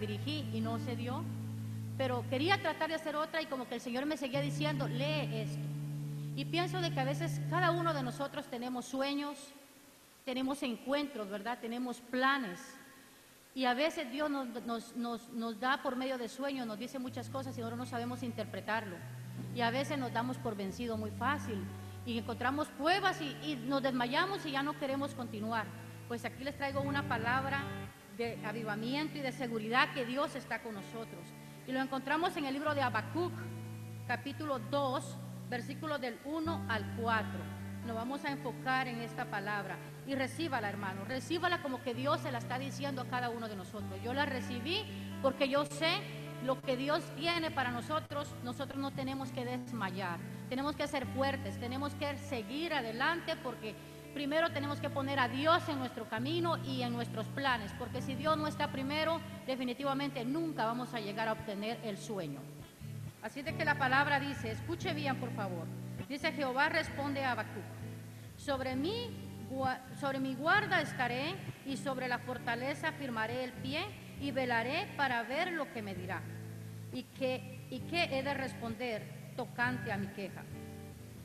Dirigí 0.07 0.49
y 0.53 0.61
no 0.61 0.79
se 0.79 0.97
dio. 0.97 1.23
Pero 1.97 2.25
quería 2.29 2.61
tratar 2.61 2.89
de 2.89 2.97
hacer 2.97 3.15
otra 3.17 3.41
y 3.41 3.47
como 3.47 3.69
que 3.69 3.77
el 3.77 3.81
Señor 3.81 4.05
me 4.07 4.17
seguía 4.17 4.41
diciendo, 4.41 4.89
lee 4.89 5.29
esto. 5.33 5.63
Y 6.37 6.45
pienso 6.47 6.81
de 6.81 6.93
que 6.93 6.99
a 7.01 7.05
veces 7.05 7.41
cada 7.51 7.71
uno 7.71 7.95
de 7.95 8.03
nosotros 8.03 8.47
tenemos 8.49 8.85
sueños, 8.87 9.39
tenemos 10.25 10.63
encuentros, 10.65 11.29
¿verdad? 11.31 11.59
Tenemos 11.61 12.01
planes. 12.01 12.61
Y 13.55 13.67
a 13.67 13.75
veces 13.75 14.11
Dios 14.11 14.29
nos, 14.29 14.49
nos- 14.67 14.97
nos- 14.97 15.29
nos 15.33 15.61
da 15.61 15.81
por 15.83 15.95
medio 15.95 16.19
de 16.19 16.29
sueños, 16.29 16.67
nos 16.67 16.77
dice 16.79 16.99
muchas 16.99 17.31
cosas 17.31 17.57
y 17.57 17.61
nosotros 17.61 17.79
no 17.79 17.87
sabemos 17.87 18.25
interpretarlo. 18.25 18.97
Y 19.55 19.61
a 19.61 19.71
veces 19.71 19.97
nos 19.97 20.13
damos 20.13 20.37
por 20.39 20.57
vencido 20.57 20.97
muy 20.97 21.13
fácil 21.13 21.63
y 22.05 22.19
encontramos 22.19 22.67
pruebas 22.69 23.21
y, 23.21 23.29
y 23.45 23.55
nos 23.69 23.81
desmayamos 23.83 24.45
y 24.47 24.51
ya 24.51 24.65
no 24.65 24.77
queremos 24.77 25.15
continuar. 25.15 25.67
Pues 26.09 26.25
aquí 26.25 26.43
les 26.43 26.57
traigo 26.57 26.81
una 26.81 27.07
palabra 27.07 27.63
de 28.17 28.39
avivamiento 28.45 29.19
y 29.19 29.21
de 29.21 29.33
seguridad 29.33 29.93
que 29.93 30.05
Dios 30.05 30.35
está 30.35 30.62
con 30.62 30.75
nosotros. 30.75 31.23
Y 31.67 31.73
lo 31.73 31.81
encontramos 31.81 32.37
en 32.37 32.45
el 32.45 32.55
libro 32.55 32.75
de 32.75 32.83
Habacuc, 32.83 33.33
capítulo 34.07 34.59
2, 34.59 35.17
versículos 35.49 36.01
del 36.01 36.19
1 36.25 36.67
al 36.69 36.97
4. 36.97 37.29
Nos 37.87 37.97
vamos 37.97 38.25
a 38.25 38.31
enfocar 38.31 38.89
en 38.89 39.01
esta 39.01 39.27
palabra 39.27 39.77
y 40.07 40.15
recíbala, 40.15 40.69
hermano. 40.69 41.05
Recíbala 41.05 41.62
como 41.62 41.83
que 41.83 41.95
Dios 41.95 42.21
se 42.21 42.33
la 42.33 42.39
está 42.39 42.59
diciendo 42.59 43.03
a 43.03 43.09
cada 43.09 43.31
uno 43.31 43.49
de 43.49 43.57
nosotros. 43.57 44.01
Yo 44.03 44.15
la 44.15 44.27
recibí 44.27 44.85
porque 45.23 45.49
yo 45.49 45.65
sé 45.67 46.01
lo 46.45 46.61
que 46.61 46.77
Dios 46.77 47.03
tiene 47.17 47.51
para 47.51 47.71
nosotros. 47.71 48.35
Nosotros 48.43 48.79
no 48.79 48.91
tenemos 48.91 49.31
que 49.33 49.45
desmayar. 49.45 50.19
Tenemos 50.49 50.77
que 50.77 50.87
ser 50.87 51.07
fuertes. 51.07 51.59
Tenemos 51.59 51.95
que 51.95 52.17
seguir 52.17 52.75
adelante 52.75 53.37
porque 53.43 53.75
primero 54.15 54.51
tenemos 54.51 54.81
que 54.81 54.89
poner 54.89 55.19
a 55.19 55.29
Dios 55.29 55.69
en 55.69 55.79
nuestro 55.79 56.09
camino 56.09 56.57
y 56.65 56.83
en 56.83 56.93
nuestros 56.93 57.27
planes. 57.27 57.73
Porque 57.79 58.01
si 58.01 58.15
Dios 58.15 58.39
no 58.39 58.47
está 58.47 58.71
primero, 58.71 59.21
definitivamente 59.47 60.25
nunca 60.25 60.65
vamos 60.65 60.95
a 60.95 61.01
llegar 61.01 61.29
a 61.29 61.33
obtener 61.33 61.79
el 61.85 61.99
sueño. 61.99 62.41
Así 63.23 63.43
de 63.43 63.55
que 63.55 63.65
la 63.65 63.77
palabra 63.77 64.21
dice, 64.21 64.53
escuche 64.53 64.95
bien 64.95 65.17
por 65.17 65.33
favor. 65.33 65.67
Dice 66.09 66.33
Jehová 66.33 66.69
responde 66.69 67.25
a 67.25 67.33
Habacuc, 67.33 67.65
sobre 68.37 68.77
mí, 68.77 69.11
sobre 69.99 70.21
mi 70.21 70.35
guarda 70.35 70.81
estaré 70.81 71.35
y 71.67 71.77
sobre 71.77 72.09
la 72.09 72.19
fortaleza 72.19 72.93
firmaré 72.93 73.45
el 73.45 73.53
pie 73.53 73.85
y 74.21 74.31
velaré 74.31 74.89
para 74.97 75.23
ver 75.23 75.53
lo 75.53 75.73
que 75.73 75.83
me 75.83 75.95
dirá. 75.95 76.23
¿Y 76.93 77.05
qué, 77.19 77.67
y 77.71 77.81
qué 77.81 78.05
he 78.12 78.23
de 78.23 78.35
responder 78.35 79.33
tocante 79.37 79.91
a 79.91 79.97
mi 79.97 80.09
queja? 80.09 80.43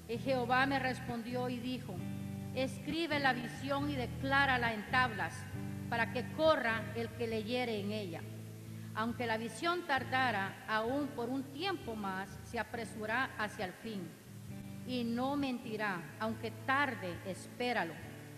Y 0.08 0.18
Jehová 0.18 0.66
me 0.66 0.80
respondió 0.80 1.50
y 1.50 1.60
dijo, 1.60 1.96
escribe 2.56 3.20
la 3.20 3.34
visión 3.34 3.89
y 3.89 3.95
declárala 3.95 4.74
en 4.74 4.89
tablas, 4.91 5.34
para 5.89 6.12
que 6.12 6.32
corra 6.34 6.84
el 6.95 7.10
que 7.10 7.28
leyere 7.28 7.80
en 7.80 7.91
ella. 7.91 8.22
Aunque 8.95 9.28
la 9.28 9.38
visión 9.38 9.86
tardara 9.88 10.66
aún 10.68 11.08
por 11.08 11.30
un 11.30 11.43
tiempo 11.54 11.95
más, 11.95 12.30
se 12.43 12.60
apresurará 12.60 13.32
hacia 13.38 13.66
el 13.66 13.74
fin. 13.74 14.08
Y 14.88 15.04
no 15.04 15.36
mentirá, 15.36 16.02
aunque 16.20 16.52
tarde, 16.66 17.18
espéralo, 17.26 17.93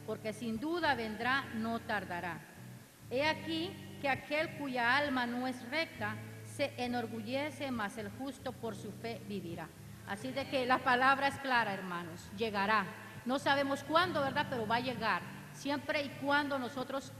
porque 0.06 0.34
sin 0.34 0.60
duda 0.60 0.96
vendrá, 0.96 1.46
no 1.56 1.80
tardará. 1.80 2.40
He 3.10 3.26
aquí 3.26 3.72
que 4.02 4.10
aquel 4.10 4.58
cuya 4.58 4.98
alma 4.98 5.26
no 5.26 5.48
es 5.48 5.70
recta 5.70 6.16
se 6.46 6.74
enorgullece, 6.78 7.72
mas 7.72 7.98
el 7.98 8.10
justo 8.10 8.52
por 8.52 8.76
su 8.76 8.92
fe 8.92 9.22
vivirá. 9.28 9.68
Así 10.08 10.32
de 10.32 10.46
que 10.48 10.66
la 10.66 10.80
palabra 10.80 11.28
es 11.28 11.36
clara, 11.36 11.74
hermanos, 11.74 12.30
llegará. 12.38 12.86
No 13.26 13.40
sabemos 13.40 13.84
cuándo, 13.84 14.22
¿verdad? 14.22 14.48
Pero 14.50 14.68
va 14.68 14.78
a 14.78 14.82
llegar. 14.82 15.22
Siempre 15.54 16.04
y 16.04 16.10
cuando 16.24 16.58
nosotros 16.58 17.12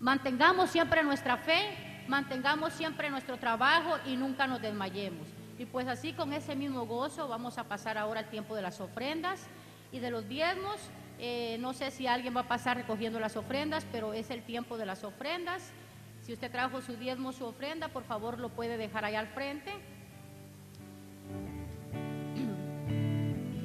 mantengamos 0.00 0.70
siempre 0.70 1.02
nuestra 1.02 1.36
fe, 1.36 2.04
mantengamos 2.08 2.72
siempre 2.72 3.10
nuestro 3.10 3.36
trabajo 3.36 3.98
y 4.06 4.16
nunca 4.16 4.46
nos 4.46 4.60
desmayemos. 4.60 5.28
Y 5.58 5.66
pues 5.66 5.86
así 5.86 6.12
con 6.12 6.32
ese 6.32 6.56
mismo 6.56 6.86
gozo 6.86 7.28
vamos 7.28 7.58
a 7.58 7.64
pasar 7.64 7.96
ahora 7.98 8.20
al 8.20 8.30
tiempo 8.30 8.56
de 8.56 8.62
las 8.62 8.80
ofrendas 8.80 9.46
y 9.92 10.00
de 10.00 10.10
los 10.10 10.28
diezmos. 10.28 10.76
Eh, 11.18 11.58
no 11.60 11.72
sé 11.72 11.90
si 11.90 12.06
alguien 12.06 12.36
va 12.36 12.40
a 12.40 12.48
pasar 12.48 12.76
recogiendo 12.76 13.20
las 13.20 13.36
ofrendas, 13.36 13.86
pero 13.92 14.12
es 14.14 14.30
el 14.30 14.42
tiempo 14.42 14.76
de 14.76 14.86
las 14.86 15.04
ofrendas. 15.04 15.72
Si 16.22 16.32
usted 16.32 16.50
trajo 16.50 16.80
su 16.80 16.96
diezmo, 16.96 17.32
su 17.32 17.44
ofrenda, 17.44 17.88
por 17.88 18.02
favor 18.04 18.40
lo 18.40 18.48
puede 18.48 18.76
dejar 18.76 19.04
allá 19.04 19.20
al 19.20 19.28
frente. 19.28 19.72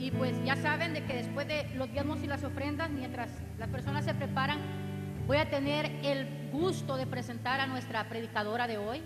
Y 0.09 0.11
pues 0.11 0.43
ya 0.43 0.55
saben 0.55 0.95
de 0.95 1.03
que 1.03 1.13
después 1.13 1.47
de 1.47 1.69
los 1.75 1.91
diezmos 1.91 2.23
y 2.23 2.25
las 2.25 2.43
ofrendas, 2.43 2.89
mientras 2.89 3.29
las 3.59 3.69
personas 3.69 4.05
se 4.05 4.15
preparan, 4.15 4.57
voy 5.27 5.37
a 5.37 5.47
tener 5.51 5.85
el 6.03 6.49
gusto 6.51 6.97
de 6.97 7.05
presentar 7.05 7.59
a 7.59 7.67
nuestra 7.67 8.09
predicadora 8.09 8.65
de 8.65 8.79
hoy. 8.79 9.03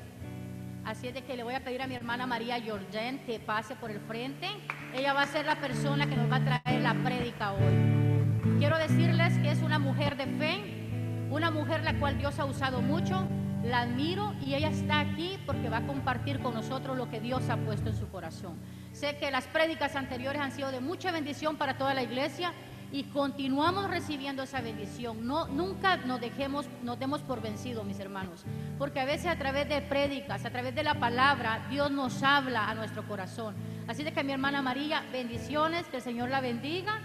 Así 0.86 1.10
es 1.10 1.14
de 1.14 1.24
que 1.24 1.36
le 1.36 1.44
voy 1.44 1.56
a 1.56 1.60
pedir 1.62 1.82
a 1.82 1.88
mi 1.88 1.96
hermana 1.96 2.26
María 2.26 2.58
Jordan 2.66 3.20
que 3.26 3.38
pase 3.38 3.76
por 3.76 3.92
el 3.92 4.00
frente. 4.00 4.48
Ella 4.96 5.12
va 5.12 5.24
a 5.24 5.28
ser 5.28 5.46
la 5.46 5.60
persona 5.60 6.08
que 6.08 6.16
nos 6.16 6.32
va 6.32 6.38
a 6.38 6.62
traer 6.62 6.82
la 6.82 6.94
prédica 6.94 7.52
hoy. 7.52 8.60
Quiero 8.60 8.78
decirles 8.78 9.38
que 9.40 9.52
es 9.52 9.62
una 9.62 9.80
mujer 9.80 10.16
de 10.16 10.26
fe, 10.26 11.28
una 11.32 11.52
mujer 11.52 11.84
la 11.84 12.00
cual 12.00 12.18
Dios 12.18 12.40
ha 12.40 12.46
usado 12.46 12.82
mucho. 12.82 13.28
La 13.66 13.82
admiro 13.82 14.34
y 14.40 14.54
ella 14.56 14.70
está 14.70 15.02
aquí 15.02 15.38
porque 15.46 15.68
va 15.68 15.78
a 15.78 15.86
compartir 15.86 16.40
con 16.40 16.54
nosotros 16.54 16.96
lo 16.96 17.10
que 17.10 17.20
Dios 17.20 17.50
ha 17.50 17.58
puesto 17.58 17.90
en 17.90 17.98
su 17.98 18.08
corazón. 18.08 18.56
Sé 18.94 19.18
que 19.18 19.32
las 19.32 19.46
prédicas 19.48 19.96
anteriores 19.96 20.40
han 20.40 20.52
sido 20.52 20.72
de 20.72 20.80
mucha 20.80 21.12
bendición 21.12 21.58
para 21.58 21.78
toda 21.78 21.96
la 21.96 22.04
iglesia 22.04 22.54
y 22.92 23.06
continuamos 23.06 23.90
recibiendo 23.90 24.44
esa 24.44 24.62
bendición. 24.62 25.26
No, 25.26 25.48
nunca 25.48 25.98
nos 25.98 26.22
dejemos, 26.22 26.68
nos 26.84 27.00
demos 27.00 27.22
por 27.22 27.42
vencidos, 27.42 27.84
mis 27.86 28.00
hermanos, 28.00 28.46
porque 28.78 29.00
a 29.00 29.06
veces 29.06 29.26
a 29.26 29.36
través 29.36 29.68
de 29.68 29.82
prédicas, 29.82 30.46
a 30.46 30.52
través 30.52 30.76
de 30.76 30.84
la 30.84 31.00
palabra, 31.00 31.66
Dios 31.72 31.90
nos 31.90 32.22
habla 32.22 32.70
a 32.70 32.76
nuestro 32.76 33.06
corazón. 33.08 33.56
Así 33.88 34.04
de 34.04 34.14
que 34.14 34.24
mi 34.24 34.32
hermana 34.32 34.62
María, 34.62 35.04
bendiciones, 35.12 35.88
que 35.88 35.98
el 35.98 36.04
Señor 36.04 36.30
la 36.30 36.40
bendiga. 36.40 37.02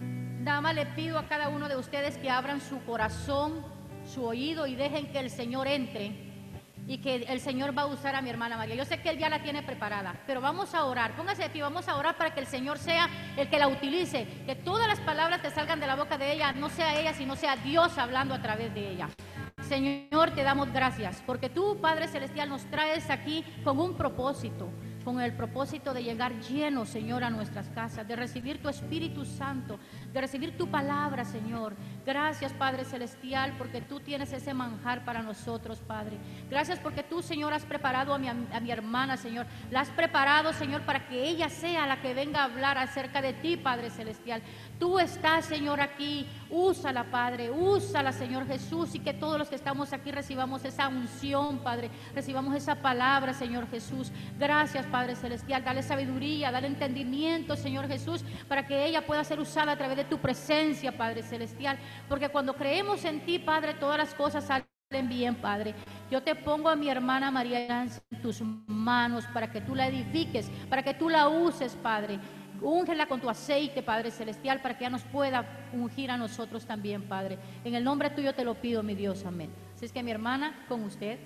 Nada 0.00 0.62
más 0.62 0.74
le 0.74 0.86
pido 0.86 1.18
a 1.18 1.28
cada 1.28 1.50
uno 1.50 1.68
de 1.68 1.76
ustedes 1.76 2.16
que 2.16 2.30
abran 2.30 2.62
su 2.62 2.82
corazón, 2.84 3.62
su 4.06 4.24
oído 4.24 4.66
y 4.66 4.74
dejen 4.74 5.12
que 5.12 5.18
el 5.18 5.28
Señor 5.28 5.66
entre 5.66 6.25
y 6.86 6.98
que 6.98 7.16
el 7.16 7.40
Señor 7.40 7.76
va 7.76 7.82
a 7.82 7.86
usar 7.86 8.14
a 8.14 8.22
mi 8.22 8.30
hermana 8.30 8.56
María. 8.56 8.74
Yo 8.74 8.84
sé 8.84 9.00
que 9.00 9.10
Él 9.10 9.18
ya 9.18 9.28
la 9.28 9.42
tiene 9.42 9.62
preparada, 9.62 10.14
pero 10.26 10.40
vamos 10.40 10.74
a 10.74 10.84
orar. 10.84 11.16
Póngase 11.16 11.42
de 11.42 11.50
pie, 11.50 11.62
vamos 11.62 11.88
a 11.88 11.96
orar 11.96 12.16
para 12.16 12.32
que 12.32 12.40
el 12.40 12.46
Señor 12.46 12.78
sea 12.78 13.08
el 13.36 13.48
que 13.48 13.58
la 13.58 13.68
utilice, 13.68 14.26
que 14.46 14.54
todas 14.54 14.86
las 14.86 15.00
palabras 15.00 15.40
que 15.40 15.50
salgan 15.50 15.80
de 15.80 15.86
la 15.86 15.96
boca 15.96 16.18
de 16.18 16.32
ella 16.32 16.52
no 16.52 16.68
sea 16.68 16.98
ella, 16.98 17.12
sino 17.12 17.36
sea 17.36 17.56
Dios 17.56 17.98
hablando 17.98 18.34
a 18.34 18.42
través 18.42 18.72
de 18.74 18.90
ella. 18.90 19.08
Señor, 19.68 20.30
te 20.30 20.42
damos 20.42 20.72
gracias, 20.72 21.22
porque 21.26 21.48
tú, 21.48 21.78
Padre 21.80 22.06
Celestial, 22.08 22.48
nos 22.48 22.64
traes 22.66 23.10
aquí 23.10 23.44
con 23.64 23.80
un 23.80 23.96
propósito 23.96 24.70
con 25.06 25.20
el 25.20 25.34
propósito 25.34 25.94
de 25.94 26.02
llegar 26.02 26.32
lleno, 26.40 26.84
Señor, 26.84 27.22
a 27.22 27.30
nuestras 27.30 27.68
casas, 27.68 28.08
de 28.08 28.16
recibir 28.16 28.60
tu 28.60 28.68
Espíritu 28.68 29.24
Santo, 29.24 29.78
de 30.16 30.22
recibir 30.22 30.56
tu 30.56 30.66
palabra, 30.68 31.24
Señor. 31.24 31.74
Gracias, 32.06 32.52
Padre 32.52 32.84
Celestial, 32.84 33.52
porque 33.58 33.82
tú 33.82 34.00
tienes 34.00 34.32
ese 34.32 34.54
manjar 34.54 35.04
para 35.04 35.22
nosotros, 35.22 35.80
Padre. 35.86 36.16
Gracias 36.48 36.78
porque 36.78 37.02
tú, 37.02 37.20
Señor, 37.20 37.52
has 37.52 37.66
preparado 37.66 38.14
a 38.14 38.18
mi, 38.18 38.28
a 38.28 38.60
mi 38.60 38.70
hermana, 38.70 39.16
Señor. 39.16 39.46
La 39.70 39.80
has 39.80 39.90
preparado, 39.90 40.52
Señor, 40.54 40.82
para 40.82 41.06
que 41.06 41.28
ella 41.28 41.50
sea 41.50 41.86
la 41.86 42.00
que 42.00 42.14
venga 42.14 42.40
a 42.40 42.44
hablar 42.44 42.78
acerca 42.78 43.20
de 43.20 43.34
ti, 43.34 43.58
Padre 43.58 43.90
Celestial. 43.90 44.40
Tú 44.78 44.98
estás, 44.98 45.44
Señor, 45.44 45.80
aquí. 45.80 46.26
Úsala, 46.48 47.04
Padre. 47.04 47.50
Úsala, 47.50 48.12
Señor 48.12 48.46
Jesús. 48.46 48.94
Y 48.94 49.00
que 49.00 49.12
todos 49.12 49.38
los 49.38 49.48
que 49.48 49.56
estamos 49.56 49.92
aquí 49.92 50.12
recibamos 50.12 50.64
esa 50.64 50.88
unción, 50.88 51.58
Padre. 51.58 51.90
Recibamos 52.14 52.54
esa 52.54 52.76
palabra, 52.76 53.34
Señor 53.34 53.68
Jesús. 53.68 54.12
Gracias, 54.38 54.86
Padre 54.86 55.16
Celestial. 55.16 55.64
Dale 55.64 55.82
sabiduría, 55.82 56.50
dale 56.50 56.68
entendimiento, 56.68 57.56
Señor 57.56 57.88
Jesús, 57.88 58.24
para 58.48 58.66
que 58.66 58.86
ella 58.86 59.06
pueda 59.06 59.24
ser 59.24 59.40
usada 59.40 59.72
a 59.72 59.76
través 59.76 59.96
de 59.96 60.05
tu 60.08 60.18
presencia, 60.18 60.96
Padre 60.96 61.22
Celestial. 61.22 61.78
Porque 62.08 62.28
cuando 62.28 62.54
creemos 62.54 63.04
en 63.04 63.24
ti, 63.24 63.38
Padre, 63.38 63.74
todas 63.74 63.98
las 63.98 64.14
cosas 64.14 64.44
salen 64.44 65.08
bien, 65.08 65.34
Padre. 65.36 65.74
Yo 66.10 66.22
te 66.22 66.34
pongo 66.34 66.68
a 66.68 66.76
mi 66.76 66.88
hermana 66.88 67.30
María 67.30 67.82
en 67.82 68.22
tus 68.22 68.40
manos 68.66 69.26
para 69.32 69.50
que 69.50 69.60
tú 69.60 69.74
la 69.74 69.88
edifiques, 69.88 70.50
para 70.68 70.82
que 70.82 70.94
tú 70.94 71.08
la 71.08 71.28
uses, 71.28 71.74
Padre. 71.76 72.18
Úngela 72.60 73.06
con 73.06 73.20
tu 73.20 73.28
aceite, 73.28 73.82
Padre 73.82 74.10
Celestial, 74.10 74.62
para 74.62 74.78
que 74.78 74.84
ella 74.84 74.90
nos 74.90 75.02
pueda 75.02 75.44
ungir 75.72 76.10
a 76.10 76.16
nosotros 76.16 76.64
también, 76.64 77.02
Padre. 77.02 77.38
En 77.64 77.74
el 77.74 77.84
nombre 77.84 78.10
tuyo 78.10 78.34
te 78.34 78.44
lo 78.44 78.54
pido, 78.54 78.82
mi 78.82 78.94
Dios, 78.94 79.24
amén. 79.26 79.50
Así 79.74 79.84
es 79.84 79.92
que 79.92 80.02
mi 80.02 80.10
hermana, 80.10 80.64
con 80.68 80.82
usted. 80.84 81.18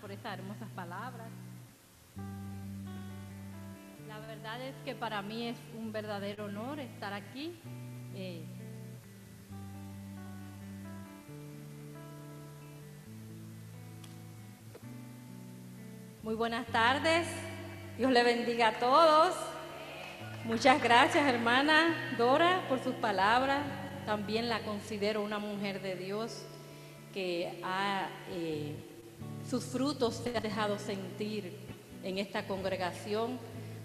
Por 0.00 0.12
esas 0.12 0.38
hermosas 0.38 0.68
palabras. 0.76 1.28
La 4.06 4.18
verdad 4.20 4.60
es 4.62 4.76
que 4.84 4.94
para 4.94 5.20
mí 5.22 5.48
es 5.48 5.58
un 5.76 5.90
verdadero 5.90 6.44
honor 6.44 6.78
estar 6.78 7.12
aquí. 7.12 7.58
Eh, 8.14 8.44
Muy 16.22 16.36
buenas 16.36 16.64
tardes. 16.68 17.26
Dios 17.98 18.12
le 18.12 18.22
bendiga 18.22 18.68
a 18.68 18.78
todos. 18.78 19.34
Muchas 20.44 20.80
gracias, 20.80 21.26
hermana 21.26 22.14
Dora, 22.16 22.64
por 22.68 22.78
sus 22.78 22.94
palabras. 22.94 23.64
También 24.06 24.48
la 24.48 24.60
considero 24.60 25.22
una 25.22 25.40
mujer 25.40 25.82
de 25.82 25.96
Dios 25.96 26.44
que 27.12 27.60
ha, 27.64 28.06
eh, 28.30 28.91
sus 29.48 29.64
frutos 29.64 30.14
se 30.14 30.36
ha 30.36 30.40
dejado 30.40 30.78
sentir 30.78 31.56
en 32.02 32.18
esta 32.18 32.46
congregación. 32.46 33.38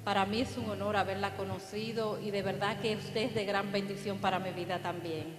Para 0.04 0.26
mí 0.26 0.42
es 0.42 0.58
un 0.58 0.70
honor 0.70 0.96
haberla 0.96 1.36
conocido 1.36 2.20
y 2.22 2.32
de 2.32 2.42
verdad 2.42 2.80
que 2.80 2.96
usted 2.96 3.24
es 3.24 3.36
de 3.36 3.46
gran 3.46 3.72
bendición 3.72 4.20
para 4.20 4.40
mi 4.40 4.52
vida 4.52 4.80
también. 4.80 5.36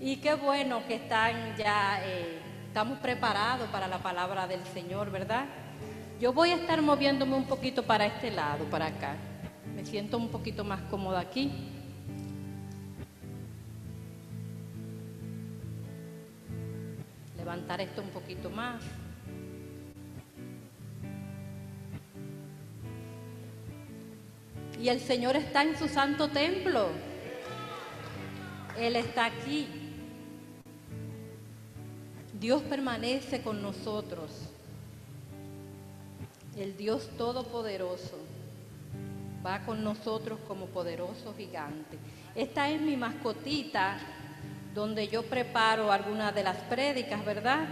Y 0.00 0.16
qué 0.16 0.34
bueno 0.34 0.86
que 0.86 0.96
están 0.96 1.56
ya, 1.56 2.00
eh, 2.04 2.38
estamos 2.66 2.98
preparados 2.98 3.68
para 3.70 3.86
la 3.86 3.98
palabra 3.98 4.46
del 4.46 4.64
Señor, 4.66 5.10
¿verdad? 5.10 5.46
Yo 6.20 6.32
voy 6.32 6.50
a 6.50 6.56
estar 6.56 6.82
moviéndome 6.82 7.34
un 7.34 7.46
poquito 7.46 7.82
para 7.82 8.06
este 8.06 8.30
lado, 8.30 8.64
para 8.64 8.86
acá. 8.86 9.16
Me 9.74 9.84
siento 9.84 10.16
un 10.18 10.28
poquito 10.28 10.64
más 10.64 10.80
cómoda 10.90 11.20
aquí. 11.20 11.75
Levantar 17.46 17.80
esto 17.80 18.02
un 18.02 18.08
poquito 18.08 18.50
más. 18.50 18.82
Y 24.82 24.88
el 24.88 24.98
Señor 24.98 25.36
está 25.36 25.62
en 25.62 25.78
su 25.78 25.86
santo 25.86 26.26
templo. 26.26 26.88
Él 28.76 28.96
está 28.96 29.26
aquí. 29.26 29.68
Dios 32.40 32.62
permanece 32.62 33.42
con 33.42 33.62
nosotros. 33.62 34.32
El 36.56 36.76
Dios 36.76 37.08
Todopoderoso 37.16 38.18
va 39.46 39.64
con 39.64 39.84
nosotros 39.84 40.40
como 40.48 40.66
poderoso 40.66 41.32
gigante. 41.36 41.96
Esta 42.34 42.68
es 42.70 42.80
mi 42.80 42.96
mascotita 42.96 43.98
donde 44.76 45.08
yo 45.08 45.22
preparo 45.22 45.90
algunas 45.90 46.34
de 46.34 46.42
las 46.42 46.58
prédicas, 46.58 47.24
¿verdad? 47.24 47.66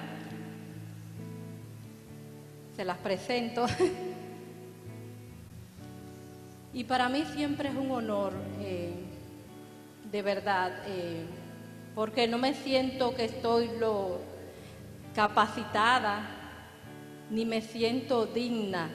Se 2.74 2.82
las 2.82 2.96
presento. 2.96 3.66
y 6.72 6.84
para 6.84 7.11
mí 7.11 7.26
siempre 7.34 7.68
es 7.68 7.74
un 7.74 7.90
honor, 7.90 8.32
eh, 8.59 8.94
de 10.11 10.22
verdad, 10.22 10.72
eh, 10.86 11.26
porque 11.94 12.26
no 12.26 12.38
me 12.38 12.55
siento 12.55 13.14
que 13.14 13.26
estoy 13.26 13.68
lo 13.78 14.20
capacitada 15.14 16.22
ni 17.28 17.44
me 17.44 17.61
siento 17.61 18.24
digna, 18.24 18.88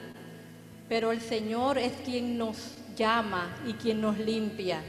pero 0.88 1.12
el 1.12 1.20
Señor 1.20 1.78
es 1.78 1.92
quien 2.04 2.36
nos 2.36 2.76
llama 2.96 3.54
y 3.68 3.74
quien 3.74 4.00
nos 4.00 4.18
limpia, 4.18 4.82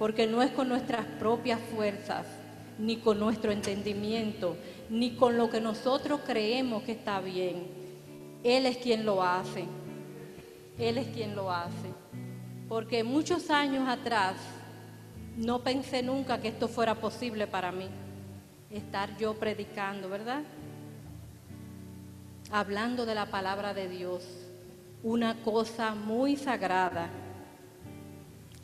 porque 0.00 0.26
no 0.26 0.42
es 0.42 0.50
con 0.50 0.68
nuestras 0.68 1.06
propias 1.20 1.60
fuerzas, 1.72 2.26
ni 2.78 2.96
con 2.96 3.18
nuestro 3.18 3.50
entendimiento, 3.52 4.56
ni 4.90 5.16
con 5.16 5.36
lo 5.36 5.50
que 5.50 5.60
nosotros 5.60 6.20
creemos 6.26 6.82
que 6.82 6.92
está 6.92 7.20
bien. 7.20 7.66
Él 8.44 8.66
es 8.66 8.76
quien 8.76 9.04
lo 9.04 9.22
hace. 9.22 9.64
Él 10.78 10.98
es 10.98 11.08
quien 11.08 11.34
lo 11.34 11.50
hace. 11.50 11.92
Porque 12.68 13.02
muchos 13.02 13.50
años 13.50 13.88
atrás 13.88 14.36
no 15.36 15.62
pensé 15.62 16.02
nunca 16.02 16.40
que 16.40 16.48
esto 16.48 16.68
fuera 16.68 16.94
posible 16.94 17.46
para 17.46 17.70
mí, 17.70 17.88
estar 18.70 19.16
yo 19.18 19.34
predicando, 19.34 20.08
¿verdad? 20.08 20.42
Hablando 22.50 23.06
de 23.06 23.14
la 23.14 23.26
palabra 23.26 23.74
de 23.74 23.88
Dios, 23.88 24.24
una 25.02 25.36
cosa 25.42 25.94
muy 25.94 26.36
sagrada, 26.36 27.08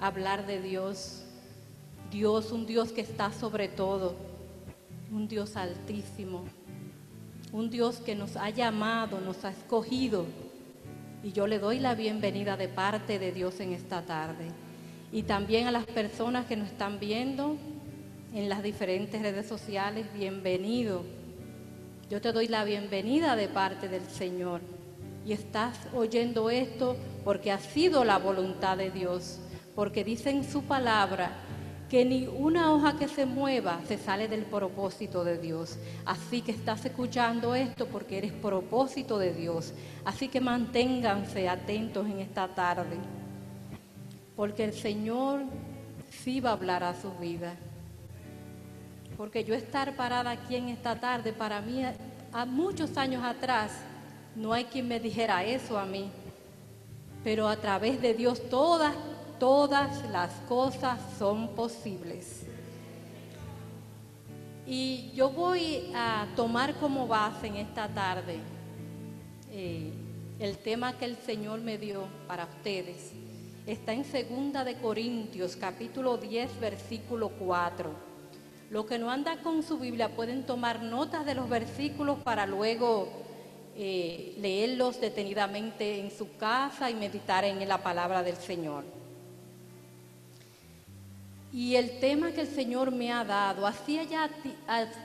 hablar 0.01 0.47
de 0.47 0.61
Dios, 0.61 1.22
Dios, 2.13 2.53
un 2.53 2.67
Dios 2.67 2.93
que 2.93 3.01
está 3.01 3.33
sobre 3.33 3.69
todo, 3.69 4.15
un 5.11 5.29
Dios 5.29 5.57
altísimo, 5.57 6.45
un 7.53 7.71
Dios 7.71 7.97
que 7.97 8.15
nos 8.15 8.37
ha 8.37 8.51
llamado, 8.51 9.19
nos 9.19 9.47
ha 9.47 9.51
escogido. 9.51 10.27
Y 11.25 11.33
yo 11.33 11.47
le 11.47 11.59
doy 11.59 11.79
la 11.79 11.95
bienvenida 11.95 12.59
de 12.59 12.69
parte 12.69 13.19
de 13.19 13.33
Dios 13.33 13.61
en 13.61 13.73
esta 13.73 14.03
tarde. 14.03 14.49
Y 15.11 15.23
también 15.23 15.67
a 15.67 15.71
las 15.71 15.87
personas 15.87 16.45
que 16.45 16.57
nos 16.57 16.69
están 16.69 17.01
viendo 17.01 17.57
en 18.35 18.51
las 18.51 18.63
diferentes 18.63 19.23
redes 19.23 19.47
sociales, 19.47 20.07
bienvenido. 20.13 21.05
Yo 22.11 22.21
te 22.21 22.33
doy 22.33 22.47
la 22.47 22.65
bienvenida 22.65 23.37
de 23.37 23.49
parte 23.49 23.89
del 23.89 24.05
Señor. 24.05 24.61
Y 25.25 25.33
estás 25.33 25.79
oyendo 25.95 26.51
esto 26.51 26.95
porque 27.25 27.53
ha 27.53 27.59
sido 27.59 28.05
la 28.05 28.19
voluntad 28.19 28.77
de 28.77 28.91
Dios. 28.91 29.39
Porque 29.75 30.05
dice 30.05 30.29
en 30.29 30.45
su 30.45 30.65
palabra 30.65 31.33
que 31.93 32.07
ni 32.07 32.27
una 32.27 32.73
hoja 32.73 32.97
que 32.97 33.07
se 33.07 33.27
mueva 33.27 33.79
se 33.87 33.99
sale 33.99 34.27
del 34.27 34.47
propósito 34.47 35.25
de 35.25 35.37
Dios. 35.37 35.77
Así 36.07 36.41
que 36.41 36.51
estás 36.51 36.83
escuchando 36.87 37.55
esto 37.55 37.87
porque 37.87 38.17
eres 38.17 38.33
propósito 38.33 39.19
de 39.19 39.35
Dios. 39.35 39.75
Así 40.03 40.29
que 40.29 40.41
manténganse 40.41 41.51
atentos 41.51 42.07
en 42.07 42.21
esta 42.21 42.49
tarde. 42.49 42.97
Porque 44.35 44.65
el 44.65 44.73
Señor 44.73 45.43
sí 46.11 46.41
va 46.41 46.49
a 46.49 46.53
hablar 46.55 46.83
a 46.83 46.99
su 46.99 47.13
vida. 47.19 47.57
Porque 49.19 49.45
yo 49.45 49.55
estar 49.55 49.95
parada 49.95 50.31
aquí 50.31 50.57
en 50.57 50.71
esta 50.71 50.99
tarde, 50.99 51.35
para 51.35 51.61
mí, 51.61 51.83
a 52.33 52.47
muchos 52.47 52.97
años 52.97 53.23
atrás, 53.23 53.71
no 54.35 54.55
hay 54.55 54.65
quien 54.65 54.89
me 54.89 54.99
dijera 54.99 55.45
eso 55.45 55.79
a 55.79 55.85
mí. 55.85 56.11
Pero 57.23 57.49
a 57.49 57.57
través 57.57 58.01
de 58.01 58.15
Dios 58.15 58.49
todas, 58.49 58.95
todas 59.43 60.09
las 60.11 60.31
cosas 60.49 61.01
son 61.19 61.49
posibles. 61.57 62.45
Y 64.69 65.11
yo 65.17 65.31
voy 65.31 65.91
a 65.97 66.29
tomar 66.37 66.77
como 66.77 67.09
base 67.09 67.49
en 67.49 67.57
esta 67.57 67.89
tarde 67.89 68.37
eh, 69.51 69.93
el 70.39 70.59
tema 70.59 70.97
que 70.97 71.07
el 71.07 71.17
Señor 71.17 71.61
me 71.61 71.77
dio 71.77 72.05
para 72.29 72.45
ustedes. 72.45 73.11
Está 73.67 73.93
en 73.93 74.05
Segunda 74.05 74.63
de 74.63 74.77
Corintios, 74.77 75.57
capítulo 75.57 76.19
10, 76.19 76.61
versículo 76.61 77.31
4. 77.31 77.91
Los 78.71 78.87
que 78.87 79.01
no 79.01 79.11
andan 79.11 79.39
con 79.39 79.65
su 79.65 79.77
Biblia 79.77 80.15
pueden 80.15 80.47
tomar 80.47 80.85
notas 80.85 81.27
de 81.27 81.35
los 81.35 81.49
versículos 81.49 82.19
para 82.23 82.47
luego 82.47 83.09
eh, 83.75 84.37
leerlos 84.39 85.01
detenidamente 85.01 85.99
en 85.99 86.13
su 86.13 86.37
casa 86.37 86.93
y 86.93 86.95
meditar 86.95 87.45
en 87.45 87.67
la 87.67 87.79
palabra 87.79 88.23
del 88.23 88.37
Señor. 88.37 89.02
Y 91.53 91.77
el 91.77 92.01
tema 92.01 92.33
que 92.33 92.41
el 92.41 92.49
Señor 92.49 92.91
me 92.91 93.13
ha 93.13 93.25
dado, 93.25 93.67
hacía 93.67 94.05
ya 94.05 94.31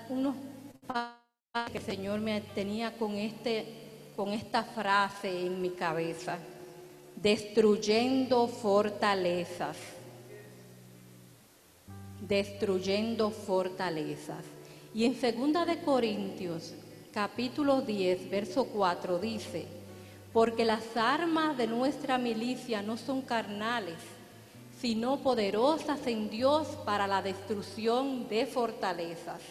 unos 0.08 0.36
pasos 0.88 1.18
que 1.72 1.80
el 1.80 1.84
Señor 1.84 2.22
me 2.22 2.40
tenía 2.40 2.98
con, 2.98 3.16
este, 3.16 3.66
con 4.16 4.30
esta 4.30 4.64
frase 4.64 5.46
en 5.46 5.62
mi 5.62 5.72
cabeza, 5.72 6.38
destruyendo 7.18 8.48
fortalezas, 8.48 9.76
destruyendo 12.22 13.30
fortalezas. 13.30 14.46
Y 14.94 15.04
en 15.04 15.16
segunda 15.16 15.66
de 15.66 15.82
Corintios, 15.82 16.74
capítulo 17.14 17.82
10, 17.82 18.30
verso 18.30 18.66
4 18.68 19.20
dice, 19.20 19.66
porque 20.32 20.64
las 20.64 20.96
armas 20.96 21.58
de 21.58 21.68
nuestra 21.68 22.18
milicia 22.18 22.82
no 22.82 22.96
son 22.96 23.22
carnales, 23.22 23.98
sino 24.80 25.18
poderosas 25.18 26.06
en 26.08 26.30
Dios 26.30 26.68
para 26.86 27.08
la 27.08 27.22
destrucción 27.22 28.28
de 28.28 28.46
fortalezas. 28.46 29.42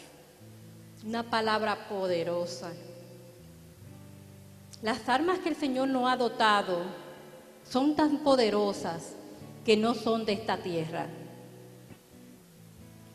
Una 1.05 1.23
palabra 1.23 1.89
poderosa. 1.89 2.73
Las 4.83 5.09
armas 5.09 5.39
que 5.41 5.49
el 5.49 5.57
Señor 5.57 5.89
nos 5.89 6.11
ha 6.11 6.17
dotado 6.17 6.83
son 7.69 7.97
tan 7.97 8.19
poderosas 8.19 9.15
que 9.65 9.77
no 9.77 9.95
son 9.95 10.25
de 10.25 10.35
esta 10.35 10.59
tierra. 10.59 11.07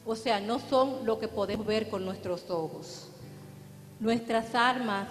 O 0.05 0.15
sea, 0.15 0.39
no 0.39 0.59
son 0.59 1.05
lo 1.05 1.19
que 1.19 1.27
podemos 1.27 1.65
ver 1.65 1.89
con 1.89 2.03
nuestros 2.03 2.49
ojos. 2.49 3.07
Nuestras 3.99 4.53
armas 4.55 5.07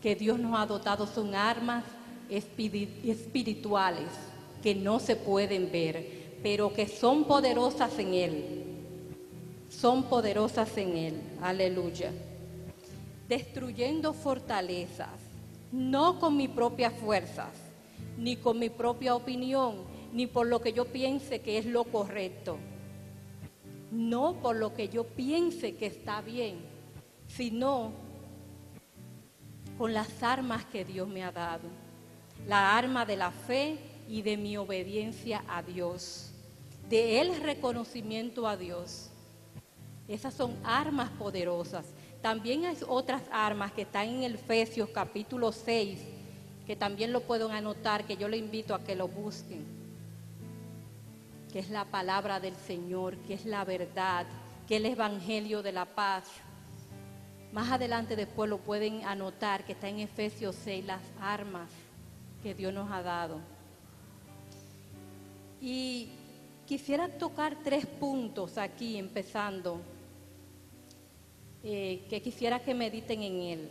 que 0.00 0.14
Dios 0.14 0.38
nos 0.38 0.58
ha 0.58 0.64
dotado 0.64 1.06
son 1.06 1.34
armas 1.34 1.84
espiri- 2.30 3.04
espirituales 3.04 4.08
que 4.62 4.74
no 4.74 4.98
se 4.98 5.16
pueden 5.16 5.70
ver, 5.70 6.38
pero 6.42 6.72
que 6.72 6.88
son 6.88 7.24
poderosas 7.24 7.98
en 7.98 8.14
Él. 8.14 8.64
Son 9.68 10.04
poderosas 10.04 10.76
en 10.76 10.96
Él. 10.96 11.20
Aleluya. 11.42 12.12
Destruyendo 13.28 14.12
fortalezas, 14.12 15.20
no 15.72 16.18
con 16.18 16.36
mis 16.36 16.48
propias 16.48 16.92
fuerzas, 16.92 17.50
ni 18.16 18.36
con 18.36 18.58
mi 18.58 18.70
propia 18.70 19.14
opinión, 19.14 19.74
ni 20.12 20.26
por 20.26 20.46
lo 20.46 20.60
que 20.60 20.72
yo 20.72 20.86
piense 20.86 21.40
que 21.40 21.58
es 21.58 21.66
lo 21.66 21.84
correcto. 21.84 22.58
No 23.90 24.34
por 24.42 24.56
lo 24.56 24.74
que 24.74 24.88
yo 24.88 25.04
piense 25.04 25.74
que 25.76 25.86
está 25.86 26.20
bien, 26.20 26.56
sino 27.28 27.92
con 29.78 29.92
las 29.92 30.22
armas 30.22 30.64
que 30.64 30.84
Dios 30.84 31.08
me 31.08 31.22
ha 31.22 31.32
dado. 31.32 31.68
La 32.46 32.76
arma 32.76 33.04
de 33.04 33.16
la 33.16 33.30
fe 33.30 33.78
y 34.08 34.22
de 34.22 34.36
mi 34.36 34.56
obediencia 34.56 35.44
a 35.48 35.62
Dios. 35.62 36.30
De 36.88 37.20
el 37.20 37.40
reconocimiento 37.40 38.46
a 38.46 38.56
Dios. 38.56 39.10
Esas 40.08 40.34
son 40.34 40.54
armas 40.62 41.10
poderosas. 41.10 41.84
También 42.22 42.64
hay 42.64 42.76
otras 42.88 43.22
armas 43.30 43.72
que 43.72 43.82
están 43.82 44.08
en 44.08 44.34
Efesios 44.34 44.88
capítulo 44.90 45.52
6, 45.52 45.98
que 46.66 46.76
también 46.76 47.12
lo 47.12 47.20
pueden 47.20 47.50
anotar, 47.50 48.04
que 48.04 48.16
yo 48.16 48.28
le 48.28 48.36
invito 48.36 48.74
a 48.74 48.82
que 48.82 48.94
lo 48.94 49.08
busquen. 49.08 49.64
Que 51.52 51.58
es 51.58 51.70
la 51.70 51.84
palabra 51.84 52.38
del 52.40 52.56
Señor, 52.56 53.16
que 53.18 53.34
es 53.34 53.44
la 53.44 53.64
verdad, 53.64 54.26
que 54.68 54.76
es 54.76 54.80
el 54.80 54.86
Evangelio 54.86 55.62
de 55.62 55.72
la 55.72 55.86
paz. 55.86 56.24
Más 57.52 57.70
adelante 57.70 58.16
después 58.16 58.50
lo 58.50 58.58
pueden 58.58 59.04
anotar, 59.04 59.64
que 59.64 59.72
está 59.72 59.88
en 59.88 60.00
Efesios 60.00 60.56
6, 60.64 60.84
las 60.84 61.02
armas 61.20 61.70
que 62.42 62.54
Dios 62.54 62.72
nos 62.72 62.90
ha 62.92 63.02
dado. 63.02 63.55
Y 65.60 66.08
quisiera 66.66 67.08
tocar 67.08 67.56
tres 67.62 67.86
puntos 67.86 68.58
aquí, 68.58 68.96
empezando, 68.98 69.80
eh, 71.62 72.04
que 72.08 72.20
quisiera 72.22 72.60
que 72.60 72.74
mediten 72.74 73.22
en 73.22 73.40
él. 73.40 73.70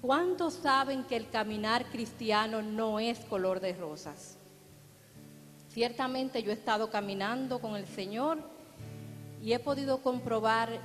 ¿Cuántos 0.00 0.54
saben 0.54 1.04
que 1.04 1.16
el 1.16 1.28
caminar 1.30 1.86
cristiano 1.86 2.62
no 2.62 3.00
es 3.00 3.18
color 3.20 3.60
de 3.60 3.72
rosas? 3.72 4.38
Ciertamente 5.68 6.42
yo 6.42 6.50
he 6.50 6.54
estado 6.54 6.90
caminando 6.90 7.58
con 7.58 7.76
el 7.76 7.86
Señor 7.86 8.38
y 9.42 9.52
he 9.52 9.58
podido 9.58 10.02
comprobar 10.02 10.80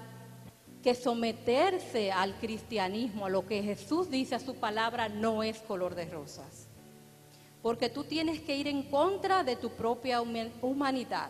que 0.81 0.95
someterse 0.95 2.11
al 2.11 2.35
cristianismo, 2.39 3.27
a 3.27 3.29
lo 3.29 3.45
que 3.45 3.61
Jesús 3.61 4.09
dice 4.09 4.35
a 4.35 4.39
su 4.39 4.55
palabra, 4.55 5.07
no 5.07 5.43
es 5.43 5.59
color 5.59 5.95
de 5.95 6.05
rosas. 6.05 6.67
Porque 7.61 7.89
tú 7.89 8.03
tienes 8.03 8.41
que 8.41 8.55
ir 8.55 8.67
en 8.67 8.83
contra 8.83 9.43
de 9.43 9.55
tu 9.55 9.69
propia 9.69 10.21
huma- 10.21 10.49
humanidad, 10.61 11.29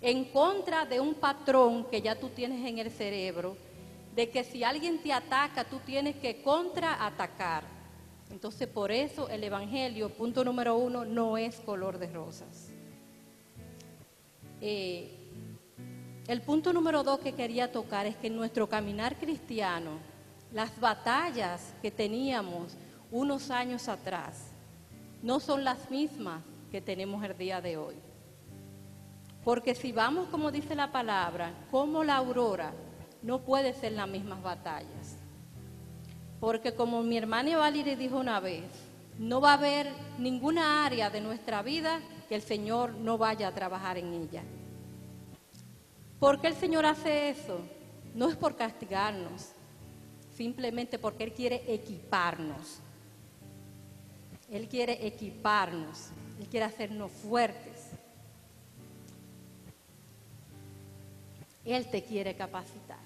en 0.00 0.24
contra 0.26 0.86
de 0.86 1.00
un 1.00 1.14
patrón 1.14 1.84
que 1.90 2.00
ya 2.00 2.18
tú 2.18 2.30
tienes 2.30 2.66
en 2.66 2.78
el 2.78 2.90
cerebro, 2.90 3.56
de 4.14 4.30
que 4.30 4.42
si 4.42 4.64
alguien 4.64 5.02
te 5.02 5.12
ataca, 5.12 5.64
tú 5.64 5.78
tienes 5.80 6.16
que 6.16 6.42
contraatacar. 6.42 7.64
Entonces, 8.30 8.68
por 8.68 8.90
eso 8.90 9.28
el 9.28 9.44
Evangelio, 9.44 10.08
punto 10.08 10.44
número 10.44 10.76
uno, 10.76 11.04
no 11.04 11.36
es 11.36 11.56
color 11.56 11.98
de 11.98 12.06
rosas. 12.06 12.68
Eh, 14.60 15.16
el 16.26 16.42
punto 16.42 16.72
número 16.72 17.02
dos 17.02 17.20
que 17.20 17.32
quería 17.32 17.72
tocar 17.72 18.06
es 18.06 18.16
que 18.16 18.28
en 18.28 18.36
nuestro 18.36 18.68
caminar 18.68 19.18
cristiano, 19.18 19.98
las 20.52 20.78
batallas 20.80 21.74
que 21.82 21.90
teníamos 21.90 22.76
unos 23.10 23.50
años 23.50 23.88
atrás 23.88 24.49
no 25.22 25.40
son 25.40 25.64
las 25.64 25.90
mismas 25.90 26.42
que 26.70 26.80
tenemos 26.80 27.22
el 27.24 27.36
día 27.36 27.60
de 27.60 27.76
hoy. 27.76 27.96
Porque 29.44 29.74
si 29.74 29.92
vamos, 29.92 30.28
como 30.28 30.50
dice 30.50 30.74
la 30.74 30.92
palabra, 30.92 31.52
como 31.70 32.04
la 32.04 32.16
aurora, 32.16 32.72
no 33.22 33.40
puede 33.40 33.72
ser 33.74 33.92
las 33.92 34.08
mismas 34.08 34.42
batallas. 34.42 35.16
Porque 36.40 36.74
como 36.74 37.02
mi 37.02 37.16
hermana 37.16 37.56
Valerie 37.58 37.96
dijo 37.96 38.18
una 38.18 38.40
vez, 38.40 38.64
no 39.18 39.40
va 39.40 39.50
a 39.50 39.58
haber 39.58 39.88
ninguna 40.18 40.86
área 40.86 41.10
de 41.10 41.20
nuestra 41.20 41.62
vida 41.62 42.00
que 42.28 42.34
el 42.34 42.42
Señor 42.42 42.94
no 42.94 43.18
vaya 43.18 43.48
a 43.48 43.54
trabajar 43.54 43.98
en 43.98 44.12
ella. 44.14 44.42
¿Por 46.18 46.40
qué 46.40 46.48
el 46.48 46.54
Señor 46.54 46.86
hace 46.86 47.30
eso? 47.30 47.60
No 48.14 48.28
es 48.28 48.36
por 48.36 48.56
castigarnos, 48.56 49.52
simplemente 50.34 50.98
porque 50.98 51.24
Él 51.24 51.32
quiere 51.32 51.64
equiparnos. 51.66 52.80
Él 54.50 54.68
quiere 54.68 55.06
equiparnos, 55.06 56.08
Él 56.40 56.46
quiere 56.48 56.66
hacernos 56.66 57.10
fuertes. 57.12 57.90
Él 61.64 61.86
te 61.86 62.02
quiere 62.02 62.34
capacitar. 62.34 62.98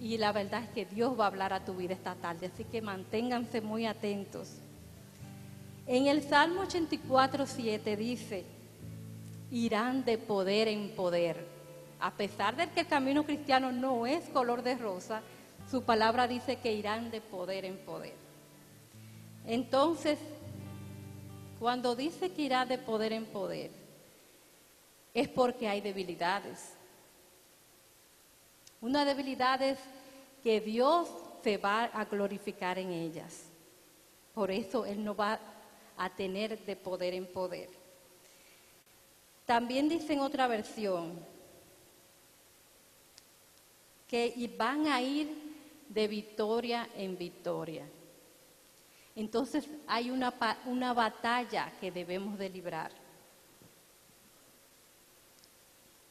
Y 0.00 0.18
la 0.18 0.32
verdad 0.32 0.62
es 0.62 0.68
que 0.70 0.86
Dios 0.86 1.18
va 1.18 1.24
a 1.24 1.28
hablar 1.28 1.52
a 1.52 1.64
tu 1.64 1.74
vida 1.74 1.94
esta 1.94 2.14
tarde, 2.14 2.50
así 2.52 2.64
que 2.64 2.80
manténganse 2.80 3.60
muy 3.60 3.86
atentos. 3.86 4.56
En 5.86 6.06
el 6.06 6.22
Salmo 6.22 6.62
84, 6.62 7.46
7 7.46 7.96
dice, 7.96 8.44
irán 9.50 10.04
de 10.04 10.16
poder 10.16 10.68
en 10.68 10.90
poder. 10.96 11.46
A 12.00 12.10
pesar 12.12 12.56
de 12.56 12.70
que 12.70 12.80
el 12.80 12.86
camino 12.86 13.24
cristiano 13.24 13.72
no 13.72 14.06
es 14.06 14.24
color 14.30 14.62
de 14.62 14.76
rosa, 14.76 15.22
su 15.70 15.82
palabra 15.82 16.26
dice 16.26 16.56
que 16.56 16.72
irán 16.72 17.10
de 17.10 17.20
poder 17.20 17.64
en 17.64 17.76
poder. 17.78 18.23
Entonces, 19.46 20.18
cuando 21.58 21.94
dice 21.94 22.32
que 22.32 22.42
irá 22.42 22.64
de 22.64 22.78
poder 22.78 23.12
en 23.12 23.26
poder, 23.26 23.70
es 25.12 25.28
porque 25.28 25.68
hay 25.68 25.80
debilidades. 25.80 26.72
Una 28.80 29.04
debilidad 29.04 29.62
es 29.62 29.78
que 30.42 30.60
Dios 30.60 31.08
se 31.42 31.56
va 31.56 31.84
a 31.84 32.04
glorificar 32.04 32.78
en 32.78 32.90
ellas. 32.90 33.44
Por 34.34 34.50
eso 34.50 34.84
Él 34.84 35.04
no 35.04 35.14
va 35.14 35.38
a 35.96 36.10
tener 36.10 36.58
de 36.64 36.76
poder 36.76 37.14
en 37.14 37.26
poder. 37.26 37.68
También 39.46 39.88
dice 39.88 40.14
en 40.14 40.20
otra 40.20 40.46
versión 40.46 41.18
que 44.08 44.54
van 44.58 44.86
a 44.86 45.02
ir 45.02 45.28
de 45.88 46.08
victoria 46.08 46.88
en 46.96 47.16
victoria. 47.16 47.86
Entonces 49.16 49.68
hay 49.86 50.10
una, 50.10 50.32
una 50.66 50.92
batalla 50.92 51.72
que 51.80 51.90
debemos 51.90 52.38
de 52.38 52.50
librar. 52.50 52.90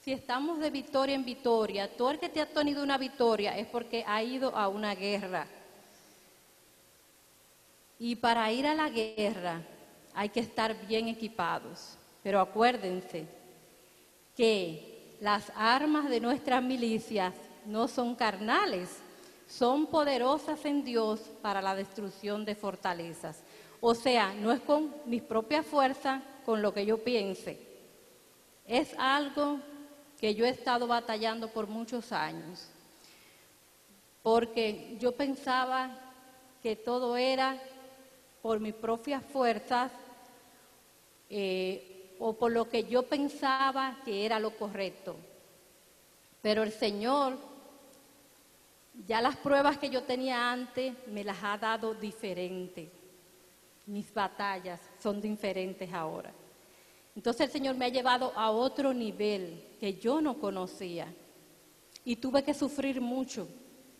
Si 0.02 0.12
estamos 0.12 0.60
de 0.60 0.70
victoria 0.70 1.16
en 1.16 1.24
victoria, 1.24 1.90
todo 1.96 2.12
el 2.12 2.20
que 2.20 2.30
te 2.30 2.42
ha 2.42 2.46
tenido 2.46 2.84
una 2.84 2.98
victoria 2.98 3.58
es 3.58 3.68
porque 3.68 4.04
ha 4.06 4.22
ido 4.22 4.56
a 4.56 4.68
una 4.68 4.96
guerra. 4.96 5.48
Y 8.00 8.16
para 8.18 8.52
ir 8.52 8.68
a 8.68 8.76
la 8.76 8.90
guerra 8.90 9.62
hay 10.14 10.30
que 10.30 10.42
estar 10.42 10.88
bien 10.88 11.08
equipados. 11.08 11.98
Pero 12.22 12.40
acuérdense 12.40 13.26
que 14.36 15.16
las 15.20 15.52
armas 15.56 16.10
de 16.10 16.20
nuestras 16.20 16.62
milicias 16.62 17.34
no 17.66 17.88
son 17.88 18.16
carnales, 18.16 18.90
son 19.58 19.86
poderosas 19.86 20.66
en 20.66 20.84
Dios 20.84 21.20
para 21.42 21.62
la 21.62 21.76
destrucción 21.76 22.44
de 22.44 22.56
fortalezas. 22.56 23.44
O 23.82 23.94
sea, 23.94 24.34
no 24.34 24.52
es 24.52 24.62
con 24.62 24.94
mis 25.06 25.22
propias 25.22 25.66
fuerzas, 25.66 26.24
con 26.44 26.62
lo 26.62 26.74
que 26.74 26.86
yo 26.86 27.04
piense. 27.04 27.60
Es 28.66 28.96
algo 28.98 29.60
que 30.20 30.34
yo 30.34 30.46
he 30.46 30.50
estado 30.50 30.88
batallando 30.88 31.50
por 31.50 31.68
muchos 31.68 32.12
años, 32.12 32.68
porque 34.24 34.98
yo 35.00 35.12
pensaba 35.12 36.00
que 36.64 36.76
todo 36.76 37.16
era 37.16 37.62
por 38.42 38.60
mis 38.60 38.74
propias 38.74 39.24
fuerzas 39.24 39.92
eh, 41.30 42.16
o 42.20 42.34
por 42.34 42.52
lo 42.52 42.70
que 42.70 42.86
yo 42.86 43.04
pensaba 43.04 44.00
que 44.04 44.26
era 44.26 44.40
lo 44.40 44.58
correcto. 44.58 45.16
Pero 46.42 46.64
el 46.64 46.72
Señor, 46.72 47.53
ya 49.08 49.22
las 49.22 49.36
pruebas 49.38 49.78
que 49.78 49.90
yo 49.90 50.04
tenía 50.04 50.52
antes, 50.52 50.94
me 51.08 51.24
las 51.24 51.38
ha 51.44 51.58
dado 51.58 51.94
diferentes. 51.94 52.90
Mis 53.86 54.14
batallas 54.14 54.80
son 55.02 55.20
diferentes 55.20 55.92
ahora. 55.92 56.32
Entonces 57.16 57.48
el 57.48 57.52
Señor 57.52 57.76
me 57.76 57.86
ha 57.86 57.90
llevado 57.90 58.32
a 58.36 58.52
otro 58.52 58.94
nivel 58.94 59.64
que 59.80 59.96
yo 59.96 60.22
no 60.22 60.40
conocía. 60.40 61.14
Y 62.06 62.16
tuve 62.18 62.44
que 62.44 62.54
sufrir 62.54 63.02
mucho 63.02 63.48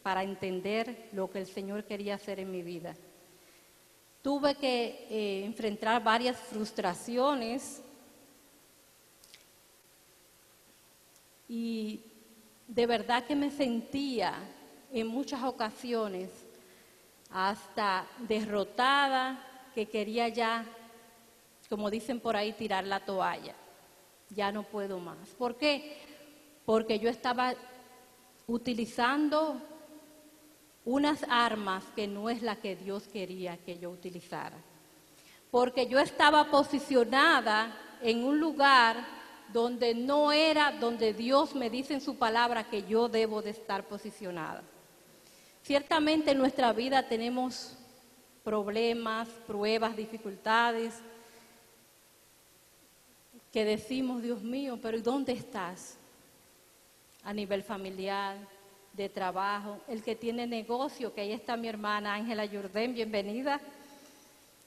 para 0.02 0.24
entender 0.24 1.10
lo 1.14 1.30
que 1.30 1.40
el 1.40 1.48
Señor 1.48 1.86
quería 1.86 2.16
hacer 2.16 2.40
en 2.40 2.52
mi 2.52 2.62
vida. 2.62 2.96
Tuve 4.22 4.56
que 4.56 5.08
eh, 5.10 5.46
enfrentar 5.46 6.04
varias 6.04 6.38
frustraciones 6.38 7.82
y 11.48 12.02
de 12.68 12.88
verdad 12.88 13.26
que 13.26 13.36
me 13.36 13.52
sentía 13.52 14.34
en 14.94 15.08
muchas 15.08 15.44
ocasiones 15.44 16.30
hasta 17.32 18.06
derrotada, 18.20 19.44
que 19.74 19.88
quería 19.88 20.28
ya, 20.28 20.66
como 21.68 21.90
dicen 21.90 22.20
por 22.20 22.36
ahí, 22.36 22.54
tirar 22.54 22.86
la 22.86 23.00
toalla. 23.00 23.56
Ya 24.30 24.52
no 24.52 24.62
puedo 24.62 25.00
más. 25.00 25.18
¿Por 25.30 25.58
qué? 25.58 25.98
Porque 26.64 27.00
yo 27.00 27.10
estaba 27.10 27.56
utilizando 28.46 29.60
unas 30.86 31.26
armas 31.28 31.84
que 31.96 32.08
no 32.08 32.30
es 32.30 32.44
la 32.44 32.58
que 32.58 32.76
Dios 32.76 33.08
quería 33.08 33.58
que 33.58 33.80
yo 33.80 33.90
utilizara. 33.90 34.58
Porque 35.50 35.88
yo 35.88 36.00
estaba 36.00 36.52
posicionada 36.52 37.76
en 38.02 38.24
un 38.24 38.40
lugar 38.40 39.04
donde 39.52 39.96
no 39.96 40.32
era 40.32 40.72
donde 40.72 41.14
Dios 41.14 41.56
me 41.56 41.72
dice 41.72 41.96
en 41.96 42.02
su 42.02 42.18
palabra 42.18 42.70
que 42.70 42.84
yo 42.84 43.10
debo 43.10 43.42
de 43.42 43.52
estar 43.52 43.88
posicionada. 43.88 44.64
Ciertamente 45.64 46.32
en 46.32 46.38
nuestra 46.38 46.74
vida 46.74 47.08
tenemos 47.08 47.78
problemas, 48.44 49.30
pruebas, 49.48 49.96
dificultades, 49.96 50.96
que 53.52 53.64
decimos, 53.64 54.22
Dios 54.22 54.42
mío, 54.44 54.78
pero 54.82 54.98
¿y 54.98 55.02
dónde 55.02 55.32
estás? 55.32 55.98
A 57.24 57.34
nivel 57.34 57.64
familiar, 57.64 58.36
de 58.92 59.10
trabajo, 59.10 59.80
el 59.88 60.04
que 60.04 60.16
tiene 60.16 60.46
negocio, 60.46 61.14
que 61.14 61.22
ahí 61.22 61.32
está 61.32 61.58
mi 61.58 61.68
hermana 61.68 62.14
Ángela 62.14 62.46
Yurdén, 62.46 62.94
bienvenida. 62.94 63.60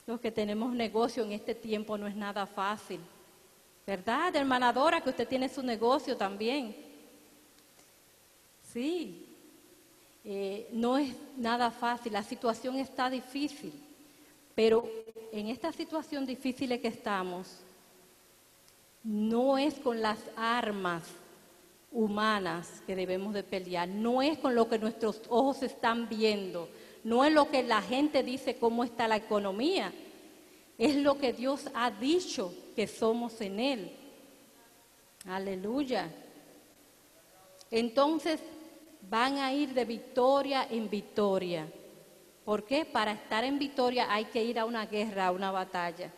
Los 0.07 0.19
que 0.21 0.33
tenemos 0.33 0.73
negocio 0.73 1.23
en 1.25 1.33
este 1.33 1.55
tiempo 1.55 1.99
no 1.99 2.07
es 2.07 2.17
nada 2.17 2.47
fácil, 2.47 3.01
¿verdad, 3.87 4.35
hermana 4.35 4.73
Dora, 4.73 5.01
que 5.01 5.11
usted 5.11 5.29
tiene 5.29 5.49
su 5.49 5.63
negocio 5.63 6.17
también? 6.17 6.75
Sí, 8.73 9.26
eh, 10.29 10.67
no 10.73 10.99
es 10.99 11.15
nada 11.37 11.71
fácil, 11.71 12.13
la 12.13 12.25
situación 12.25 12.81
está 12.81 13.09
difícil, 13.09 13.73
pero 14.57 14.85
en 15.31 15.47
esta 15.47 15.73
situación 15.73 16.27
difícil 16.27 16.81
que 16.81 16.89
estamos, 16.89 17.61
no 19.05 19.57
es 19.57 19.75
con 19.75 20.03
las 20.03 20.19
armas 20.35 21.05
humanas 21.93 22.83
que 22.89 22.97
debemos 22.97 23.35
de 23.35 23.45
pelear, 23.45 23.89
no 23.89 24.21
es 24.21 24.37
con 24.39 24.57
lo 24.57 24.69
que 24.69 24.81
nuestros 24.81 25.23
ojos 25.29 25.63
están 25.63 26.09
viendo, 26.09 26.69
no 27.05 27.25
es 27.25 27.33
lo 27.33 27.49
que 27.49 27.63
la 27.63 27.81
gente 27.81 28.25
dice 28.25 28.57
cómo 28.57 28.83
está 28.83 29.07
la 29.07 29.15
economía, 29.19 29.93
es 30.77 30.97
lo 30.97 31.19
que 31.19 31.35
Dios 31.35 31.71
ha 31.73 31.93
dicho 31.93 32.53
que 32.75 32.89
somos 32.89 33.41
en 33.41 33.61
Él. 33.61 33.93
Aleluya. 35.25 36.11
Entonces 37.71 38.41
van 39.09 39.39
a 39.39 39.53
ir 39.53 39.73
de 39.73 39.85
victoria 39.85 40.67
en 40.71 40.89
victoria. 40.89 41.67
¿Por 42.45 42.65
qué? 42.65 42.85
Para 42.85 43.13
estar 43.13 43.45
en 43.45 43.59
victoria 43.59 44.13
hay 44.13 44.27
que 44.27 44.43
ir 44.43 44.59
a 44.59 44.65
una 44.65 44.87
guerra, 44.87 45.27
a 45.27 45.31
una 45.33 45.51
batalla. 45.51 46.13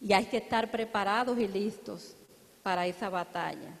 Y 0.00 0.12
hay 0.12 0.26
que 0.26 0.38
estar 0.38 0.70
preparados 0.70 1.38
y 1.38 1.48
listos 1.48 2.14
para 2.62 2.86
esa 2.86 3.08
batalla. 3.08 3.78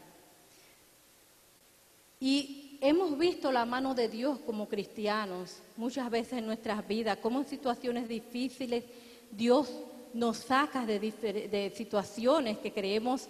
Y 2.20 2.78
hemos 2.80 3.16
visto 3.18 3.52
la 3.52 3.64
mano 3.64 3.94
de 3.94 4.08
Dios 4.08 4.38
como 4.40 4.68
cristianos 4.68 5.58
muchas 5.76 6.08
veces 6.10 6.38
en 6.38 6.46
nuestras 6.46 6.86
vidas, 6.86 7.18
como 7.18 7.40
en 7.40 7.46
situaciones 7.46 8.08
difíciles 8.08 8.84
Dios 9.30 9.70
nos 10.14 10.38
saca 10.38 10.86
de 10.86 11.72
situaciones 11.74 12.58
que 12.58 12.72
creemos 12.72 13.28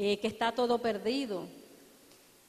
eh, 0.00 0.20
que 0.20 0.28
está 0.28 0.52
todo 0.52 0.78
perdido. 0.78 1.48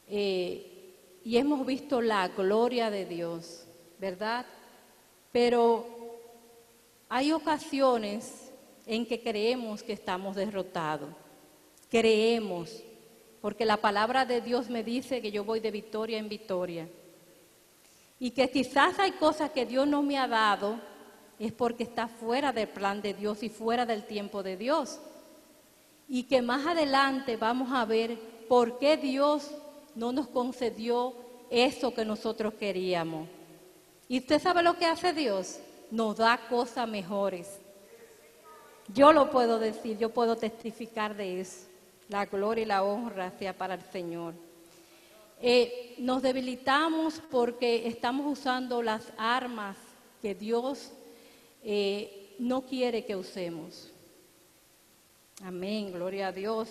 Eh, 0.08 0.79
y 1.24 1.38
hemos 1.38 1.66
visto 1.66 2.02
la 2.02 2.28
gloria 2.30 2.90
de 2.90 3.06
Dios, 3.06 3.66
¿verdad? 4.00 4.46
Pero 5.32 5.86
hay 7.10 7.32
ocasiones 7.32 8.52
en 8.86 9.06
que 9.06 9.22
creemos 9.22 9.84
que 9.84 9.94
estamos 9.94 10.36
derrotados. 10.36 11.10
Creemos, 11.90 12.84
porque 13.42 13.66
la 13.66 13.78
palabra 13.78 14.26
de 14.26 14.42
Dios 14.42 14.70
me 14.70 14.84
dice 14.84 15.22
que 15.22 15.32
yo 15.32 15.44
voy 15.44 15.60
de 15.60 15.72
victoria 15.72 16.18
en 16.18 16.30
victoria. 16.30 16.88
Y 18.20 18.32
que 18.32 18.50
quizás 18.50 19.00
hay 19.00 19.12
cosas 19.14 19.52
que 19.52 19.66
Dios 19.66 19.88
no 19.88 20.02
me 20.04 20.18
ha 20.18 20.28
dado 20.28 20.80
es 21.40 21.54
porque 21.54 21.84
está 21.84 22.08
fuera 22.08 22.52
del 22.52 22.68
plan 22.68 23.02
de 23.02 23.14
Dios 23.14 23.44
y 23.44 23.50
fuera 23.50 23.86
del 23.86 24.06
tiempo 24.06 24.44
de 24.44 24.58
Dios. 24.58 25.00
Y 26.08 26.24
que 26.24 26.42
más 26.42 26.66
adelante 26.66 27.38
vamos 27.38 27.72
a 27.72 27.86
ver 27.86 28.20
por 28.50 28.78
qué 28.78 28.98
Dios 28.98 29.52
no 30.00 30.14
nos 30.14 30.30
concedió 30.30 31.14
eso 31.50 31.94
que 31.94 32.06
nosotros 32.06 32.54
queríamos. 32.54 33.28
¿Y 34.08 34.20
usted 34.20 34.42
sabe 34.42 34.64
lo 34.64 34.78
que 34.78 34.86
hace 34.86 35.12
Dios? 35.12 35.60
Nos 35.92 36.16
da 36.16 36.40
cosas 36.48 36.88
mejores. 36.88 37.60
Yo 38.94 39.12
lo 39.12 39.30
puedo 39.30 39.60
decir, 39.60 39.98
yo 39.98 40.10
puedo 40.10 40.38
testificar 40.38 41.16
de 41.18 41.42
eso. 41.42 41.68
La 42.08 42.26
gloria 42.26 42.64
y 42.64 42.66
la 42.66 42.84
honra 42.84 43.32
sea 43.38 43.54
para 43.54 43.74
el 43.74 43.84
Señor. 43.92 44.34
Eh, 45.42 45.96
nos 45.98 46.22
debilitamos 46.22 47.22
porque 47.30 47.88
estamos 47.88 48.40
usando 48.40 48.82
las 48.82 49.12
armas 49.18 49.76
que 50.22 50.34
Dios 50.34 50.92
eh, 51.62 52.36
no 52.40 52.62
quiere 52.62 53.06
que 53.06 53.18
usemos. 53.18 53.92
Amén, 55.44 55.92
gloria 55.92 56.30
a 56.30 56.32
Dios. 56.32 56.70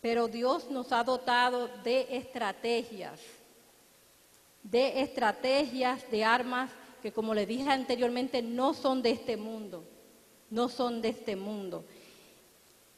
Pero 0.00 0.28
Dios 0.28 0.70
nos 0.70 0.92
ha 0.92 1.04
dotado 1.04 1.68
de 1.84 2.06
estrategias, 2.10 3.20
de 4.62 5.02
estrategias, 5.02 6.10
de 6.10 6.24
armas 6.24 6.70
que 7.02 7.12
como 7.12 7.34
le 7.34 7.46
dije 7.46 7.68
anteriormente 7.68 8.42
no 8.42 8.74
son 8.74 9.02
de 9.02 9.10
este 9.10 9.36
mundo, 9.36 9.84
no 10.50 10.68
son 10.68 11.00
de 11.00 11.08
este 11.10 11.36
mundo. 11.36 11.84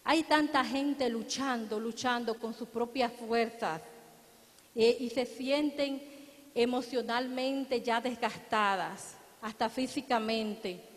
Hay 0.05 0.25
tanta 0.25 0.65
gente 0.65 1.09
luchando, 1.09 1.79
luchando 1.79 2.39
con 2.39 2.55
sus 2.55 2.69
propias 2.69 3.13
fuerzas 3.13 3.81
eh, 4.75 4.97
y 5.01 5.11
se 5.11 5.27
sienten 5.27 6.03
emocionalmente 6.55 7.81
ya 7.81 8.01
desgastadas, 8.01 9.17
hasta 9.41 9.69
físicamente. 9.69 10.92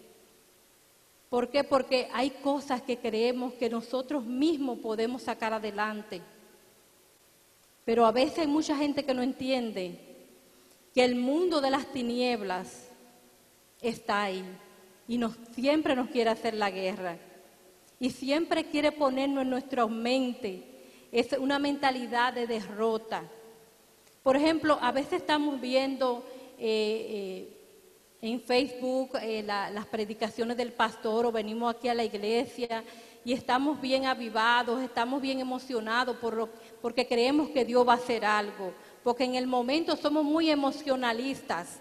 ¿Por 1.35 1.49
qué? 1.49 1.65
Porque 1.65 2.07
hay 2.13 2.29
cosas 2.29 2.81
que 2.81 2.97
creemos 2.97 3.55
que 3.55 3.69
nosotros 3.69 4.23
mismos 4.23 4.79
podemos 4.79 5.23
sacar 5.23 5.51
adelante. 5.51 6.21
Pero 7.83 8.05
a 8.05 8.13
veces 8.13 8.39
hay 8.39 8.47
mucha 8.47 8.77
gente 8.77 9.03
que 9.03 9.13
no 9.13 9.21
entiende 9.21 9.99
que 10.93 11.03
el 11.03 11.15
mundo 11.15 11.59
de 11.59 11.71
las 11.71 11.91
tinieblas 11.91 12.87
está 13.81 14.23
ahí 14.23 14.45
y 15.09 15.17
nos, 15.17 15.35
siempre 15.53 15.93
nos 15.93 16.07
quiere 16.07 16.29
hacer 16.29 16.53
la 16.53 16.71
guerra 16.71 17.17
y 17.99 18.11
siempre 18.11 18.69
quiere 18.69 18.93
ponernos 18.93 19.41
en 19.41 19.49
nuestra 19.49 19.85
mente 19.87 20.63
una 21.37 21.59
mentalidad 21.59 22.31
de 22.31 22.47
derrota. 22.47 23.29
Por 24.23 24.37
ejemplo, 24.37 24.79
a 24.81 24.93
veces 24.93 25.19
estamos 25.19 25.59
viendo 25.59 26.25
eh, 26.57 27.07
eh, 27.09 27.54
en 28.21 28.41
Facebook 28.41 29.11
eh, 29.21 29.43
la- 29.43 29.69
las 29.69 29.85
predicaciones 29.85 30.57
del 30.57 30.71
pastor 30.73 31.25
o 31.25 31.31
venimos 31.31 31.73
aquí 31.75 31.87
a 31.87 31.93
la 31.93 32.03
iglesia 32.03 32.83
y 33.23 33.33
estamos 33.33 33.79
bien 33.81 34.05
avivados, 34.05 34.81
estamos 34.81 35.21
bien 35.21 35.39
emocionados 35.39 36.15
por 36.17 36.33
lo- 36.35 36.49
porque 36.81 37.07
creemos 37.07 37.49
que 37.49 37.65
Dios 37.65 37.87
va 37.87 37.93
a 37.93 37.97
hacer 37.97 38.23
algo, 38.25 38.73
porque 39.03 39.23
en 39.23 39.35
el 39.35 39.47
momento 39.47 39.95
somos 39.95 40.23
muy 40.23 40.49
emocionalistas, 40.49 41.79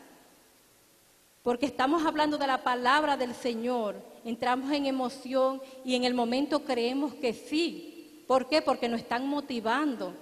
porque 1.43 1.67
estamos 1.67 2.05
hablando 2.07 2.39
de 2.39 2.47
la 2.47 2.63
palabra 2.65 3.17
del 3.17 3.35
Señor, 3.35 3.97
entramos 4.25 4.71
en 4.73 4.87
emoción 4.87 5.61
y 5.85 5.95
en 5.95 6.05
el 6.05 6.15
momento 6.15 6.65
creemos 6.65 7.15
que 7.15 7.35
sí. 7.35 8.25
¿Por 8.27 8.49
qué? 8.49 8.63
Porque 8.63 8.89
nos 8.89 9.01
están 9.01 9.27
motivando. 9.29 10.15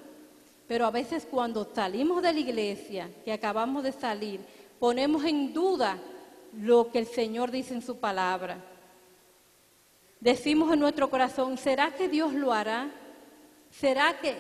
Pero 0.66 0.86
a 0.86 0.90
veces 0.90 1.24
cuando 1.30 1.68
salimos 1.72 2.22
de 2.22 2.32
la 2.32 2.40
iglesia, 2.40 3.08
que 3.24 3.32
acabamos 3.32 3.84
de 3.84 3.92
salir, 3.92 4.40
ponemos 4.82 5.24
en 5.24 5.52
duda 5.52 5.96
lo 6.60 6.90
que 6.90 6.98
el 6.98 7.06
Señor 7.06 7.52
dice 7.52 7.72
en 7.72 7.82
su 7.82 7.98
palabra. 7.98 8.58
Decimos 10.18 10.72
en 10.72 10.80
nuestro 10.80 11.08
corazón, 11.08 11.56
¿será 11.56 11.94
que 11.94 12.08
Dios 12.08 12.32
lo 12.32 12.52
hará? 12.52 12.90
¿Será 13.70 14.18
que 14.18 14.34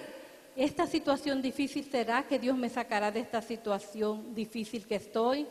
esta 0.56 0.88
situación 0.88 1.40
difícil, 1.40 1.88
será 1.88 2.24
que 2.24 2.40
Dios 2.40 2.58
me 2.58 2.68
sacará 2.68 3.12
de 3.12 3.20
esta 3.20 3.40
situación 3.40 4.34
difícil 4.34 4.84
que 4.84 4.96
estoy? 4.96 5.46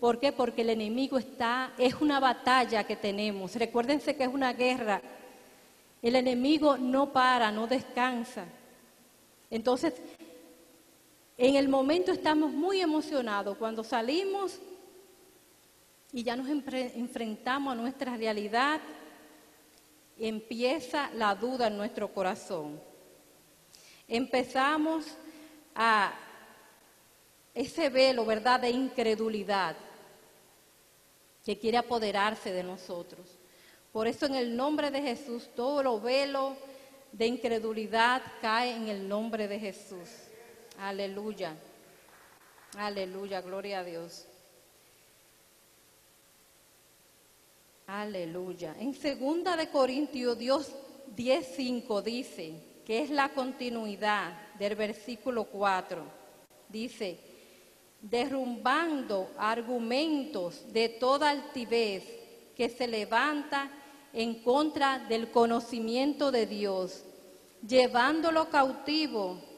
¿Por 0.00 0.18
qué? 0.18 0.32
Porque 0.32 0.62
el 0.62 0.70
enemigo 0.70 1.18
está, 1.18 1.72
es 1.78 1.94
una 2.00 2.18
batalla 2.18 2.82
que 2.82 2.96
tenemos. 2.96 3.54
Recuérdense 3.54 4.16
que 4.16 4.24
es 4.24 4.34
una 4.34 4.52
guerra. 4.54 5.00
El 6.02 6.16
enemigo 6.16 6.76
no 6.76 7.12
para, 7.12 7.52
no 7.52 7.68
descansa. 7.68 8.46
Entonces, 9.52 9.94
en 11.48 11.56
el 11.56 11.68
momento 11.68 12.12
estamos 12.12 12.52
muy 12.52 12.80
emocionados. 12.80 13.56
Cuando 13.56 13.82
salimos 13.82 14.60
y 16.12 16.22
ya 16.22 16.36
nos 16.36 16.48
enfrentamos 16.48 17.72
a 17.72 17.74
nuestra 17.74 18.16
realidad, 18.16 18.80
empieza 20.16 21.10
la 21.14 21.34
duda 21.34 21.66
en 21.66 21.76
nuestro 21.76 22.14
corazón. 22.14 22.80
Empezamos 24.06 25.04
a 25.74 26.14
ese 27.52 27.88
velo, 27.88 28.24
¿verdad?, 28.24 28.60
de 28.60 28.70
incredulidad 28.70 29.74
que 31.44 31.58
quiere 31.58 31.76
apoderarse 31.76 32.52
de 32.52 32.62
nosotros. 32.62 33.36
Por 33.90 34.06
eso 34.06 34.26
en 34.26 34.36
el 34.36 34.54
nombre 34.54 34.92
de 34.92 35.02
Jesús, 35.02 35.50
todo 35.56 35.82
lo 35.82 36.00
velo 36.00 36.56
de 37.10 37.26
incredulidad 37.26 38.22
cae 38.40 38.76
en 38.76 38.86
el 38.86 39.08
nombre 39.08 39.48
de 39.48 39.58
Jesús. 39.58 40.08
Aleluya. 40.82 41.54
Aleluya, 42.76 43.40
gloria 43.40 43.78
a 43.78 43.84
Dios. 43.84 44.26
Aleluya. 47.86 48.74
En 48.80 48.92
segunda 48.92 49.56
de 49.56 49.68
Corintios 49.68 50.36
Dios 50.36 50.72
10:5 51.14 52.02
dice, 52.02 52.54
que 52.84 53.00
es 53.00 53.10
la 53.10 53.28
continuidad 53.28 54.56
del 54.58 54.74
versículo 54.74 55.44
4. 55.44 56.02
Dice, 56.68 57.16
derrumbando 58.00 59.30
argumentos 59.38 60.72
de 60.72 60.88
toda 60.88 61.30
altivez 61.30 62.02
que 62.56 62.68
se 62.68 62.88
levanta 62.88 63.70
en 64.12 64.42
contra 64.42 64.98
del 64.98 65.30
conocimiento 65.30 66.32
de 66.32 66.46
Dios, 66.46 67.04
llevándolo 67.64 68.50
cautivo 68.50 69.51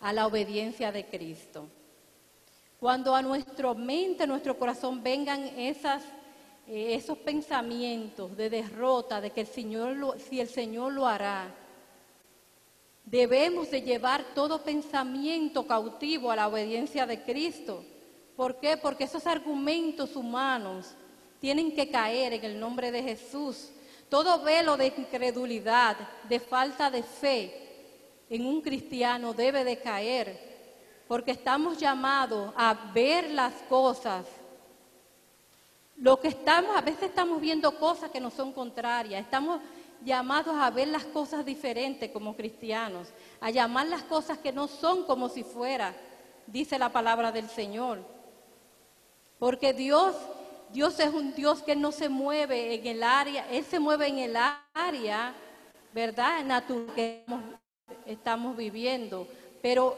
a 0.00 0.12
la 0.12 0.26
obediencia 0.26 0.90
de 0.92 1.04
Cristo. 1.06 1.68
Cuando 2.78 3.14
a 3.14 3.22
nuestra 3.22 3.74
mente, 3.74 4.22
a 4.22 4.26
nuestro 4.26 4.58
corazón 4.58 5.02
vengan 5.02 5.42
esas, 5.58 6.02
eh, 6.66 6.94
esos 6.94 7.18
pensamientos 7.18 8.34
de 8.36 8.48
derrota, 8.48 9.20
de 9.20 9.30
que 9.30 9.42
el 9.42 9.46
Señor 9.46 9.96
lo- 9.96 10.18
si 10.18 10.40
el 10.40 10.48
Señor 10.48 10.92
lo 10.92 11.06
hará, 11.06 11.54
debemos 13.04 13.70
de 13.70 13.82
llevar 13.82 14.24
todo 14.34 14.62
pensamiento 14.62 15.66
cautivo 15.66 16.30
a 16.30 16.36
la 16.36 16.48
obediencia 16.48 17.06
de 17.06 17.22
Cristo. 17.22 17.84
¿Por 18.36 18.56
qué? 18.58 18.76
Porque 18.78 19.04
esos 19.04 19.26
argumentos 19.26 20.16
humanos 20.16 20.94
tienen 21.40 21.74
que 21.74 21.90
caer 21.90 22.32
en 22.32 22.44
el 22.44 22.58
nombre 22.58 22.90
de 22.90 23.02
Jesús. 23.02 23.70
Todo 24.08 24.42
velo 24.42 24.76
de 24.76 24.92
incredulidad, 24.96 25.96
de 26.28 26.40
falta 26.40 26.90
de 26.90 27.02
fe 27.02 27.69
en 28.30 28.46
un 28.46 28.62
cristiano 28.62 29.34
debe 29.34 29.64
de 29.64 29.76
caer, 29.78 30.48
porque 31.08 31.32
estamos 31.32 31.76
llamados 31.78 32.54
a 32.56 32.92
ver 32.94 33.28
las 33.30 33.52
cosas. 33.68 34.24
Lo 35.96 36.18
que 36.20 36.28
estamos, 36.28 36.74
a 36.76 36.80
veces 36.80 37.02
estamos 37.02 37.40
viendo 37.40 37.76
cosas 37.78 38.10
que 38.10 38.20
no 38.20 38.30
son 38.30 38.52
contrarias, 38.52 39.20
estamos 39.20 39.60
llamados 40.04 40.56
a 40.56 40.70
ver 40.70 40.88
las 40.88 41.04
cosas 41.04 41.44
diferentes 41.44 42.10
como 42.10 42.36
cristianos, 42.36 43.08
a 43.40 43.50
llamar 43.50 43.88
las 43.88 44.04
cosas 44.04 44.38
que 44.38 44.52
no 44.52 44.68
son 44.68 45.04
como 45.04 45.28
si 45.28 45.42
fuera, 45.42 45.92
dice 46.46 46.78
la 46.78 46.90
palabra 46.90 47.32
del 47.32 47.48
Señor. 47.50 47.98
Porque 49.40 49.72
Dios, 49.72 50.14
Dios 50.72 51.00
es 51.00 51.12
un 51.12 51.34
Dios 51.34 51.62
que 51.62 51.74
no 51.74 51.90
se 51.90 52.08
mueve 52.08 52.74
en 52.74 52.86
el 52.86 53.02
área, 53.02 53.50
Él 53.50 53.64
se 53.64 53.80
mueve 53.80 54.06
en 54.06 54.20
el 54.20 54.36
área, 54.72 55.34
¿verdad? 55.92 56.44
Natural 56.44 56.86
que 56.94 57.24
estamos 58.06 58.56
viviendo. 58.56 59.26
Pero 59.62 59.96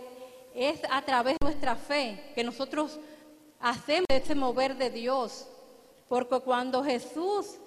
es 0.55 0.81
a 0.91 1.03
través 1.03 1.37
de 1.41 1.47
nuestra 1.47 1.77
fe 1.77 2.33
que 2.35 2.45
nosotros 2.45 2.99
hacemos 3.61 4.07
ese 4.11 4.35
mover 4.35 4.77
de 4.77 4.91
Dios. 4.91 5.49
Porque 6.09 6.41
cuando 6.41 6.85
Jesús 6.85 7.59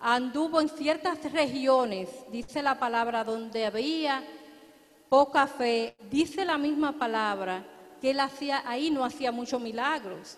anduvo 0.00 0.60
en 0.60 0.68
ciertas 0.68 1.32
regiones, 1.32 2.08
dice 2.30 2.62
la 2.62 2.78
palabra, 2.78 3.24
donde 3.24 3.64
había 3.64 4.22
poca 5.08 5.46
fe, 5.46 5.94
dice 6.10 6.44
la 6.44 6.58
misma 6.58 6.92
palabra 6.98 7.64
que 8.00 8.10
él 8.10 8.20
hacía, 8.20 8.62
ahí 8.66 8.90
no 8.90 9.04
hacía 9.04 9.32
muchos 9.32 9.60
milagros. 9.60 10.36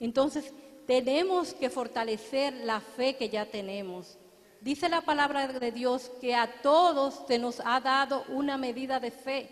Entonces, 0.00 0.52
tenemos 0.86 1.52
que 1.52 1.70
fortalecer 1.70 2.52
la 2.64 2.80
fe 2.80 3.16
que 3.16 3.28
ya 3.28 3.46
tenemos. 3.46 4.16
Dice 4.68 4.90
la 4.90 5.00
palabra 5.00 5.48
de 5.48 5.72
Dios 5.72 6.10
que 6.20 6.34
a 6.34 6.60
todos 6.60 7.22
se 7.26 7.38
nos 7.38 7.58
ha 7.64 7.80
dado 7.80 8.26
una 8.28 8.58
medida 8.58 9.00
de 9.00 9.10
fe. 9.10 9.48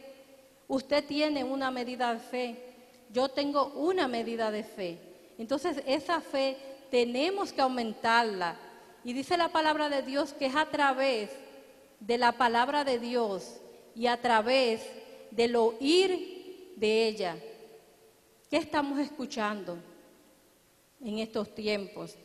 Usted 0.68 1.06
tiene 1.06 1.42
una 1.42 1.70
medida 1.70 2.12
de 2.12 2.20
fe. 2.20 2.74
Yo 3.14 3.30
tengo 3.30 3.68
una 3.68 4.08
medida 4.08 4.50
de 4.50 4.62
fe. 4.62 4.98
Entonces 5.38 5.82
esa 5.86 6.20
fe 6.20 6.58
tenemos 6.90 7.50
que 7.50 7.62
aumentarla. 7.62 8.58
Y 9.04 9.14
dice 9.14 9.38
la 9.38 9.48
palabra 9.48 9.88
de 9.88 10.02
Dios 10.02 10.34
que 10.34 10.44
es 10.44 10.54
a 10.54 10.66
través 10.66 11.30
de 11.98 12.18
la 12.18 12.32
palabra 12.32 12.84
de 12.84 12.98
Dios 12.98 13.56
y 13.94 14.08
a 14.08 14.20
través 14.20 14.82
del 15.30 15.56
oír 15.56 16.74
de 16.76 17.08
ella. 17.08 17.38
¿Qué 18.50 18.58
estamos 18.58 18.98
escuchando 18.98 19.78
en 21.00 21.20
estos 21.20 21.54
tiempos? 21.54 22.18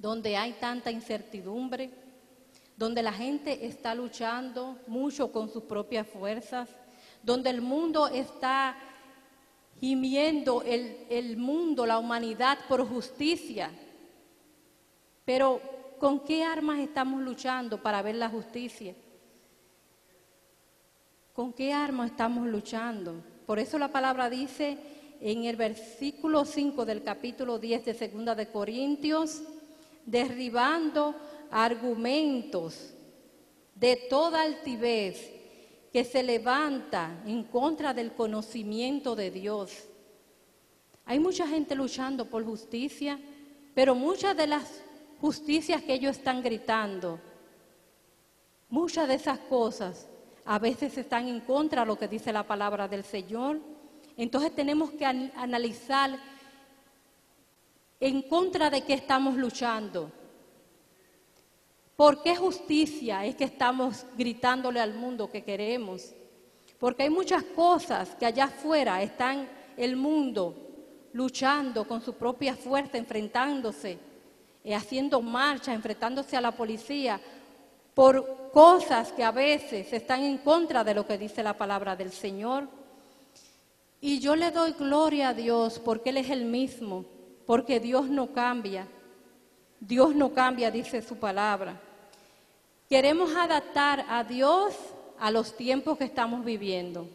Donde 0.00 0.36
hay 0.36 0.54
tanta 0.54 0.90
incertidumbre, 0.90 1.90
donde 2.76 3.02
la 3.02 3.12
gente 3.12 3.66
está 3.66 3.94
luchando 3.94 4.78
mucho 4.86 5.30
con 5.30 5.52
sus 5.52 5.64
propias 5.64 6.06
fuerzas, 6.08 6.68
donde 7.22 7.50
el 7.50 7.60
mundo 7.60 8.08
está 8.08 8.74
gimiendo, 9.78 10.62
el, 10.62 11.36
mundo, 11.36 11.84
la 11.84 11.98
humanidad 11.98 12.58
por 12.68 12.86
justicia. 12.88 13.70
Pero 15.26 15.60
¿con 15.98 16.20
qué 16.20 16.42
armas 16.42 16.78
estamos 16.78 17.20
luchando 17.20 17.82
para 17.82 18.00
ver 18.00 18.14
la 18.14 18.30
justicia? 18.30 18.94
¿Con 21.34 21.52
qué 21.52 21.74
armas 21.74 22.12
estamos 22.12 22.46
luchando? 22.46 23.22
Por 23.46 23.58
eso 23.58 23.78
la 23.78 23.88
palabra 23.88 24.30
dice 24.30 24.78
en 25.20 25.44
el 25.44 25.56
versículo 25.56 26.46
5 26.46 26.86
del 26.86 27.02
capítulo 27.02 27.58
10 27.58 27.84
de 27.84 27.94
Segunda 27.94 28.34
de 28.34 28.48
Corintios, 28.48 29.42
derribando 30.06 31.14
argumentos 31.50 32.94
de 33.74 33.96
toda 34.08 34.42
altivez 34.42 35.30
que 35.92 36.04
se 36.04 36.22
levanta 36.22 37.22
en 37.26 37.44
contra 37.44 37.92
del 37.94 38.12
conocimiento 38.12 39.16
de 39.16 39.30
Dios. 39.30 39.84
Hay 41.04 41.18
mucha 41.18 41.46
gente 41.48 41.74
luchando 41.74 42.26
por 42.26 42.44
justicia, 42.44 43.18
pero 43.74 43.94
muchas 43.94 44.36
de 44.36 44.46
las 44.46 44.82
justicias 45.20 45.82
que 45.82 45.94
ellos 45.94 46.16
están 46.16 46.42
gritando, 46.42 47.18
muchas 48.68 49.08
de 49.08 49.14
esas 49.14 49.38
cosas 49.40 50.06
a 50.44 50.58
veces 50.58 50.96
están 50.96 51.26
en 51.28 51.40
contra 51.40 51.82
de 51.82 51.86
lo 51.88 51.98
que 51.98 52.08
dice 52.08 52.32
la 52.32 52.46
palabra 52.46 52.86
del 52.88 53.04
Señor. 53.04 53.58
Entonces 54.16 54.54
tenemos 54.54 54.90
que 54.92 55.04
an- 55.04 55.32
analizar 55.36 56.18
en 58.00 58.22
contra 58.22 58.70
de 58.70 58.82
qué 58.82 58.94
estamos 58.94 59.36
luchando. 59.36 60.10
¿Por 61.94 62.22
qué 62.22 62.34
justicia 62.34 63.26
es 63.26 63.36
que 63.36 63.44
estamos 63.44 64.06
gritándole 64.16 64.80
al 64.80 64.94
mundo 64.94 65.30
que 65.30 65.44
queremos? 65.44 66.14
Porque 66.78 67.02
hay 67.02 67.10
muchas 67.10 67.44
cosas 67.44 68.16
que 68.16 68.24
allá 68.24 68.44
afuera 68.44 69.02
están 69.02 69.46
el 69.76 69.96
mundo 69.96 70.56
luchando 71.12 71.86
con 71.86 72.00
su 72.00 72.14
propia 72.14 72.56
fuerza, 72.56 72.96
enfrentándose, 72.96 73.98
eh, 74.64 74.74
haciendo 74.74 75.20
marcha, 75.20 75.74
enfrentándose 75.74 76.38
a 76.38 76.40
la 76.40 76.52
policía 76.52 77.20
por 77.92 78.50
cosas 78.50 79.12
que 79.12 79.22
a 79.22 79.30
veces 79.30 79.92
están 79.92 80.22
en 80.22 80.38
contra 80.38 80.82
de 80.82 80.94
lo 80.94 81.06
que 81.06 81.18
dice 81.18 81.42
la 81.42 81.58
palabra 81.58 81.96
del 81.96 82.12
Señor. 82.12 82.66
Y 84.00 84.20
yo 84.20 84.34
le 84.36 84.50
doy 84.50 84.72
gloria 84.72 85.30
a 85.30 85.34
Dios 85.34 85.78
porque 85.78 86.08
Él 86.08 86.16
es 86.16 86.30
el 86.30 86.46
mismo, 86.46 87.04
porque 87.50 87.80
Dios 87.80 88.08
no 88.08 88.32
cambia. 88.32 88.86
Dios 89.80 90.14
no 90.14 90.32
cambia, 90.32 90.70
dice 90.70 91.02
su 91.02 91.16
palabra. 91.16 91.80
Queremos 92.88 93.34
adaptar 93.34 94.06
a 94.08 94.22
Dios 94.22 94.72
a 95.18 95.32
los 95.32 95.56
tiempos 95.56 95.98
que 95.98 96.04
estamos 96.04 96.44
viviendo. 96.44 97.08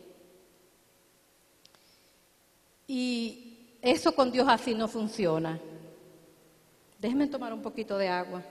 Y 2.85 3.77
eso 3.81 4.13
con 4.13 4.29
Dios 4.29 4.45
así 4.49 4.75
no 4.75 4.89
funciona. 4.89 5.57
Déjenme 6.99 7.27
tomar 7.27 7.53
un 7.53 7.61
poquito 7.61 7.97
de 7.97 8.09
agua. 8.09 8.43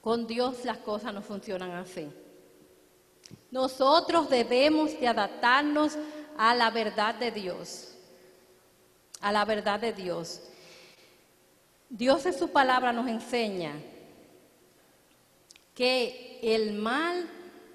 Con 0.00 0.26
Dios 0.26 0.64
las 0.64 0.78
cosas 0.78 1.14
no 1.14 1.22
funcionan 1.22 1.70
así. 1.70 2.10
Nosotros 3.50 4.28
debemos 4.30 4.98
de 4.98 5.08
adaptarnos 5.08 5.96
a 6.36 6.54
la 6.54 6.70
verdad 6.70 7.14
de 7.14 7.30
Dios, 7.30 7.94
a 9.20 9.32
la 9.32 9.44
verdad 9.44 9.80
de 9.80 9.92
Dios. 9.92 10.42
Dios 11.88 12.24
en 12.26 12.38
su 12.38 12.50
palabra 12.50 12.92
nos 12.92 13.08
enseña 13.08 13.74
que 15.74 16.38
el 16.42 16.74
mal 16.74 17.28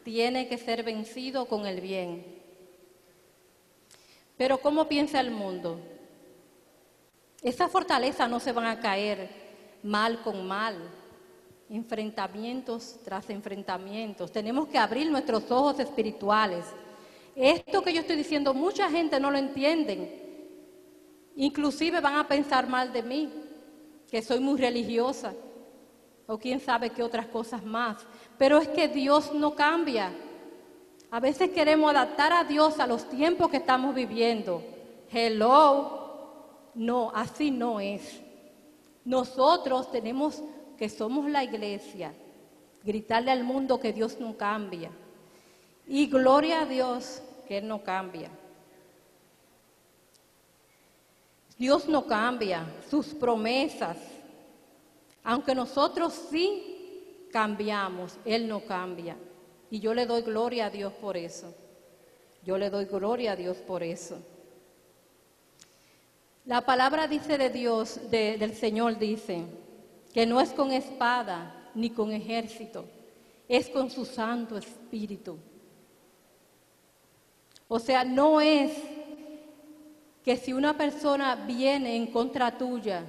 tiene 0.03 0.47
que 0.47 0.57
ser 0.57 0.83
vencido 0.83 1.45
con 1.45 1.65
el 1.65 1.81
bien. 1.81 2.25
Pero 4.37 4.59
¿cómo 4.59 4.87
piensa 4.87 5.19
el 5.19 5.31
mundo? 5.31 5.79
Esas 7.41 7.71
fortalezas 7.71 8.29
no 8.29 8.39
se 8.39 8.51
van 8.51 8.65
a 8.65 8.79
caer 8.79 9.29
mal 9.83 10.21
con 10.21 10.47
mal, 10.47 10.75
enfrentamientos 11.69 12.97
tras 13.03 13.29
enfrentamientos. 13.29 14.31
Tenemos 14.31 14.67
que 14.67 14.77
abrir 14.77 15.09
nuestros 15.09 15.49
ojos 15.49 15.79
espirituales. 15.79 16.65
Esto 17.35 17.81
que 17.81 17.93
yo 17.93 18.01
estoy 18.01 18.15
diciendo, 18.15 18.53
mucha 18.53 18.89
gente 18.89 19.19
no 19.19 19.31
lo 19.31 19.37
entienden. 19.37 20.23
Inclusive 21.35 21.99
van 21.99 22.15
a 22.15 22.27
pensar 22.27 22.67
mal 22.67 22.93
de 22.93 23.03
mí, 23.03 23.29
que 24.09 24.21
soy 24.21 24.39
muy 24.39 24.57
religiosa, 24.59 25.33
o 26.27 26.37
quién 26.37 26.59
sabe 26.59 26.91
qué 26.91 27.03
otras 27.03 27.27
cosas 27.27 27.63
más. 27.63 27.97
Pero 28.37 28.57
es 28.57 28.69
que 28.69 28.87
Dios 28.87 29.33
no 29.33 29.53
cambia. 29.53 30.13
A 31.11 31.19
veces 31.19 31.49
queremos 31.49 31.91
adaptar 31.91 32.31
a 32.31 32.43
Dios 32.43 32.79
a 32.79 32.87
los 32.87 33.09
tiempos 33.09 33.49
que 33.49 33.57
estamos 33.57 33.93
viviendo. 33.93 34.63
Hello. 35.11 36.03
No, 36.73 37.11
así 37.13 37.51
no 37.51 37.79
es. 37.79 38.21
Nosotros 39.03 39.91
tenemos 39.91 40.41
que 40.77 40.89
somos 40.89 41.29
la 41.29 41.43
iglesia, 41.43 42.13
gritarle 42.83 43.31
al 43.31 43.43
mundo 43.43 43.79
que 43.79 43.93
Dios 43.93 44.19
no 44.19 44.35
cambia. 44.37 44.91
Y 45.87 46.07
gloria 46.07 46.61
a 46.61 46.65
Dios 46.65 47.21
que 47.47 47.57
Él 47.59 47.67
no 47.67 47.83
cambia. 47.83 48.29
Dios 51.57 51.87
no 51.87 52.05
cambia 52.05 52.65
sus 52.89 53.07
promesas. 53.07 53.97
Aunque 55.23 55.55
nosotros 55.55 56.13
sí 56.29 57.27
cambiamos, 57.31 58.17
Él 58.25 58.47
no 58.47 58.61
cambia. 58.65 59.15
Y 59.69 59.79
yo 59.79 59.93
le 59.93 60.05
doy 60.05 60.21
gloria 60.21 60.67
a 60.67 60.69
Dios 60.69 60.93
por 60.93 61.17
eso. 61.17 61.53
Yo 62.43 62.57
le 62.57 62.69
doy 62.69 62.85
gloria 62.85 63.31
a 63.31 63.35
Dios 63.35 63.57
por 63.57 63.81
eso. 63.83 64.19
La 66.45 66.61
palabra 66.61 67.07
dice 67.07 67.37
de 67.39 67.49
Dios, 67.49 67.99
de- 68.11 68.37
del 68.37 68.53
Señor 68.53 68.99
dice, 68.99 69.45
que 70.15 70.25
no 70.25 70.39
es 70.39 70.51
con 70.53 70.71
espada 70.71 71.69
ni 71.75 71.89
con 71.89 72.13
ejército, 72.13 72.85
es 73.49 73.67
con 73.67 73.91
su 73.91 74.05
Santo 74.05 74.57
Espíritu. 74.57 75.37
O 77.67 77.79
sea, 77.79 78.05
no 78.05 78.39
es 78.39 78.71
que 80.23 80.37
si 80.37 80.53
una 80.53 80.77
persona 80.77 81.35
viene 81.35 81.97
en 81.97 82.07
contra 82.07 82.57
tuya, 82.57 83.03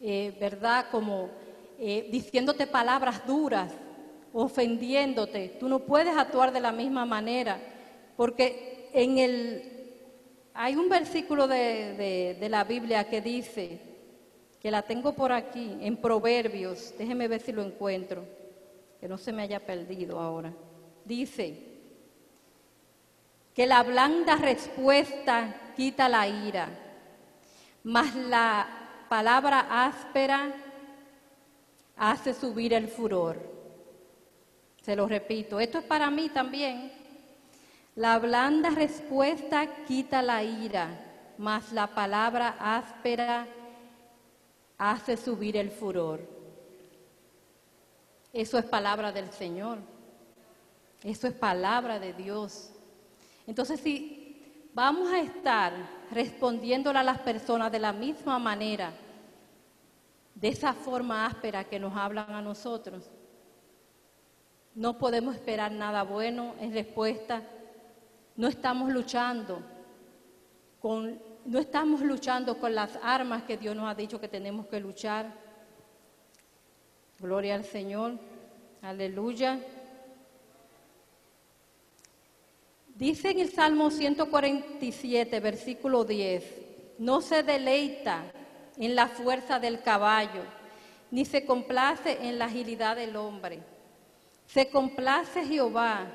eh, 0.00 0.36
¿verdad? 0.40 0.86
Como 0.90 1.28
eh, 1.78 2.08
diciéndote 2.10 2.66
palabras 2.66 3.24
duras, 3.24 3.70
ofendiéndote, 4.32 5.50
tú 5.60 5.68
no 5.68 5.78
puedes 5.78 6.16
actuar 6.16 6.52
de 6.52 6.58
la 6.60 6.72
misma 6.72 7.06
manera, 7.06 7.60
porque 8.16 8.90
en 8.92 9.18
el 9.18 9.76
hay 10.54 10.74
un 10.74 10.88
versículo 10.88 11.46
de, 11.46 11.94
de- 11.94 12.36
de 12.40 12.48
la 12.48 12.64
Biblia 12.64 13.08
que 13.08 13.20
dice, 13.20 13.89
que 14.60 14.70
la 14.70 14.82
tengo 14.82 15.14
por 15.14 15.32
aquí, 15.32 15.78
en 15.80 15.96
Proverbios, 15.96 16.94
déjeme 16.98 17.28
ver 17.28 17.40
si 17.40 17.50
lo 17.50 17.62
encuentro, 17.62 18.24
que 19.00 19.08
no 19.08 19.16
se 19.16 19.32
me 19.32 19.42
haya 19.42 19.58
perdido 19.58 20.20
ahora. 20.20 20.52
Dice 21.04 21.56
que 23.54 23.66
la 23.66 23.82
blanda 23.82 24.36
respuesta 24.36 25.72
quita 25.76 26.08
la 26.08 26.28
ira, 26.28 26.68
mas 27.82 28.14
la 28.14 28.68
palabra 29.08 29.86
áspera 29.86 30.52
hace 31.96 32.34
subir 32.34 32.74
el 32.74 32.88
furor. 32.88 33.38
Se 34.82 34.94
lo 34.94 35.08
repito, 35.08 35.58
esto 35.58 35.78
es 35.78 35.84
para 35.84 36.10
mí 36.10 36.28
también. 36.28 36.92
La 37.96 38.18
blanda 38.18 38.70
respuesta 38.70 39.84
quita 39.86 40.20
la 40.20 40.42
ira, 40.42 40.88
mas 41.38 41.72
la 41.72 41.88
palabra 41.88 42.56
áspera 42.58 43.46
hace 44.80 45.18
subir 45.18 45.58
el 45.58 45.70
furor. 45.70 46.26
Eso 48.32 48.56
es 48.58 48.64
palabra 48.64 49.12
del 49.12 49.30
Señor. 49.30 49.78
Eso 51.04 51.26
es 51.26 51.34
palabra 51.34 52.00
de 52.00 52.14
Dios. 52.14 52.70
Entonces, 53.46 53.78
si 53.80 54.70
vamos 54.72 55.12
a 55.12 55.20
estar 55.20 55.74
respondiéndole 56.10 56.98
a 56.98 57.02
las 57.02 57.18
personas 57.18 57.70
de 57.70 57.78
la 57.78 57.92
misma 57.92 58.38
manera, 58.38 58.90
de 60.34 60.48
esa 60.48 60.72
forma 60.72 61.26
áspera 61.26 61.64
que 61.64 61.78
nos 61.78 61.94
hablan 61.94 62.30
a 62.30 62.40
nosotros, 62.40 63.10
no 64.74 64.96
podemos 64.96 65.34
esperar 65.34 65.72
nada 65.72 66.04
bueno 66.04 66.54
en 66.58 66.72
respuesta. 66.72 67.42
No 68.34 68.48
estamos 68.48 68.90
luchando 68.90 69.60
con, 70.80 71.20
no 71.50 71.58
estamos 71.58 72.00
luchando 72.02 72.60
con 72.60 72.76
las 72.76 72.96
armas 73.02 73.42
que 73.42 73.56
Dios 73.56 73.74
nos 73.74 73.90
ha 73.90 73.94
dicho 73.96 74.20
que 74.20 74.28
tenemos 74.28 74.68
que 74.68 74.78
luchar. 74.78 75.34
Gloria 77.18 77.56
al 77.56 77.64
Señor. 77.64 78.12
Aleluya. 78.82 79.58
Dice 82.94 83.30
en 83.30 83.40
el 83.40 83.50
Salmo 83.50 83.90
147, 83.90 85.40
versículo 85.40 86.04
10, 86.04 86.44
no 87.00 87.20
se 87.20 87.42
deleita 87.42 88.30
en 88.76 88.94
la 88.94 89.08
fuerza 89.08 89.58
del 89.58 89.82
caballo, 89.82 90.44
ni 91.10 91.24
se 91.24 91.44
complace 91.44 92.28
en 92.28 92.38
la 92.38 92.44
agilidad 92.44 92.94
del 92.94 93.16
hombre. 93.16 93.58
Se 94.46 94.70
complace 94.70 95.44
Jehová 95.44 96.06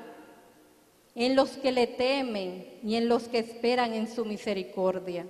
en 1.16 1.34
los 1.34 1.56
que 1.56 1.72
le 1.72 1.86
temen 1.86 2.78
y 2.84 2.94
en 2.94 3.08
los 3.08 3.26
que 3.26 3.38
esperan 3.38 3.94
en 3.94 4.06
su 4.06 4.26
misericordia. 4.26 5.26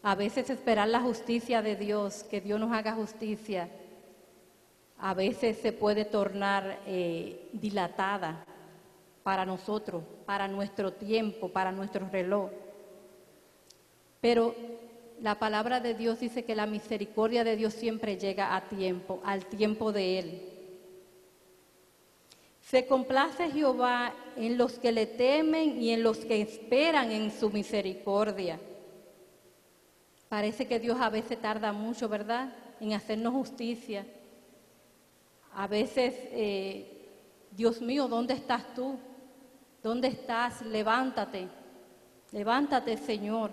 A 0.00 0.14
veces 0.14 0.48
esperar 0.48 0.88
la 0.88 1.00
justicia 1.00 1.60
de 1.60 1.74
Dios, 1.74 2.22
que 2.22 2.40
Dios 2.40 2.58
nos 2.60 2.72
haga 2.72 2.92
justicia, 2.92 3.68
a 4.98 5.12
veces 5.12 5.58
se 5.58 5.72
puede 5.72 6.04
tornar 6.04 6.78
eh, 6.86 7.48
dilatada 7.52 8.44
para 9.24 9.44
nosotros, 9.44 10.04
para 10.24 10.46
nuestro 10.46 10.92
tiempo, 10.92 11.48
para 11.48 11.72
nuestro 11.72 12.08
reloj. 12.08 12.50
Pero 14.20 14.54
la 15.20 15.36
palabra 15.40 15.80
de 15.80 15.94
Dios 15.94 16.20
dice 16.20 16.44
que 16.44 16.54
la 16.54 16.66
misericordia 16.66 17.42
de 17.42 17.56
Dios 17.56 17.74
siempre 17.74 18.16
llega 18.16 18.54
a 18.54 18.68
tiempo, 18.68 19.20
al 19.24 19.46
tiempo 19.46 19.90
de 19.90 20.20
Él. 20.20 20.51
Se 22.72 22.86
complace 22.86 23.50
Jehová 23.50 24.14
en 24.34 24.56
los 24.56 24.78
que 24.78 24.92
le 24.92 25.04
temen 25.04 25.78
y 25.78 25.90
en 25.90 26.02
los 26.02 26.16
que 26.24 26.40
esperan 26.40 27.12
en 27.12 27.30
su 27.30 27.50
misericordia. 27.50 28.58
Parece 30.30 30.66
que 30.66 30.80
Dios 30.80 30.98
a 30.98 31.10
veces 31.10 31.38
tarda 31.38 31.70
mucho, 31.74 32.08
¿verdad?, 32.08 32.50
en 32.80 32.94
hacernos 32.94 33.34
justicia. 33.34 34.06
A 35.54 35.66
veces, 35.66 36.14
eh, 36.30 37.10
Dios 37.50 37.82
mío, 37.82 38.08
¿dónde 38.08 38.32
estás 38.32 38.72
tú? 38.74 38.98
¿Dónde 39.82 40.08
estás? 40.08 40.62
Levántate, 40.62 41.48
levántate, 42.30 42.96
Señor. 42.96 43.50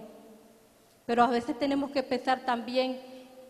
Pero 1.06 1.24
a 1.24 1.28
veces 1.28 1.60
tenemos 1.60 1.92
que 1.92 2.04
pensar 2.04 2.46
también 2.46 3.02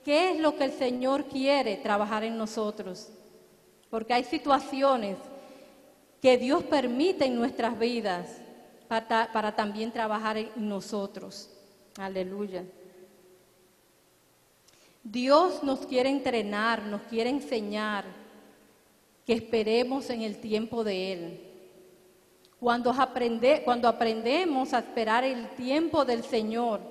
qué 0.03 0.31
es 0.31 0.39
lo 0.39 0.55
que 0.55 0.63
el 0.63 0.71
Señor 0.71 1.25
quiere 1.25 1.77
trabajar 1.77 2.23
en 2.23 2.39
nosotros. 2.39 3.11
Porque 3.91 4.15
hay 4.15 4.23
situaciones 4.23 5.15
que 6.21 6.37
Dios 6.37 6.63
permite 6.63 7.25
en 7.25 7.35
nuestras 7.35 7.77
vidas 7.77 8.41
para, 8.87 9.55
también 9.55 9.91
trabajar 9.91 10.37
en 10.37 10.51
nosotros. 10.55 11.49
Aleluya. 11.97 12.63
Dios 15.03 15.63
nos 15.63 15.85
quiere 15.85 16.09
entrenar, 16.09 16.83
nos 16.83 17.01
quiere 17.03 17.29
enseñar 17.29 18.05
que 19.25 19.33
esperemos 19.33 20.09
en 20.09 20.23
el 20.23 20.39
tiempo 20.39 20.83
de 20.83 21.13
Él. 21.13 21.39
Cuando, 22.59 22.91
aprende, 22.91 23.61
cuando 23.63 23.87
aprendemos 23.87 24.73
a 24.73 24.79
esperar 24.79 25.23
el 25.23 25.49
tiempo 25.51 26.03
del 26.03 26.23
Señor, 26.23 26.81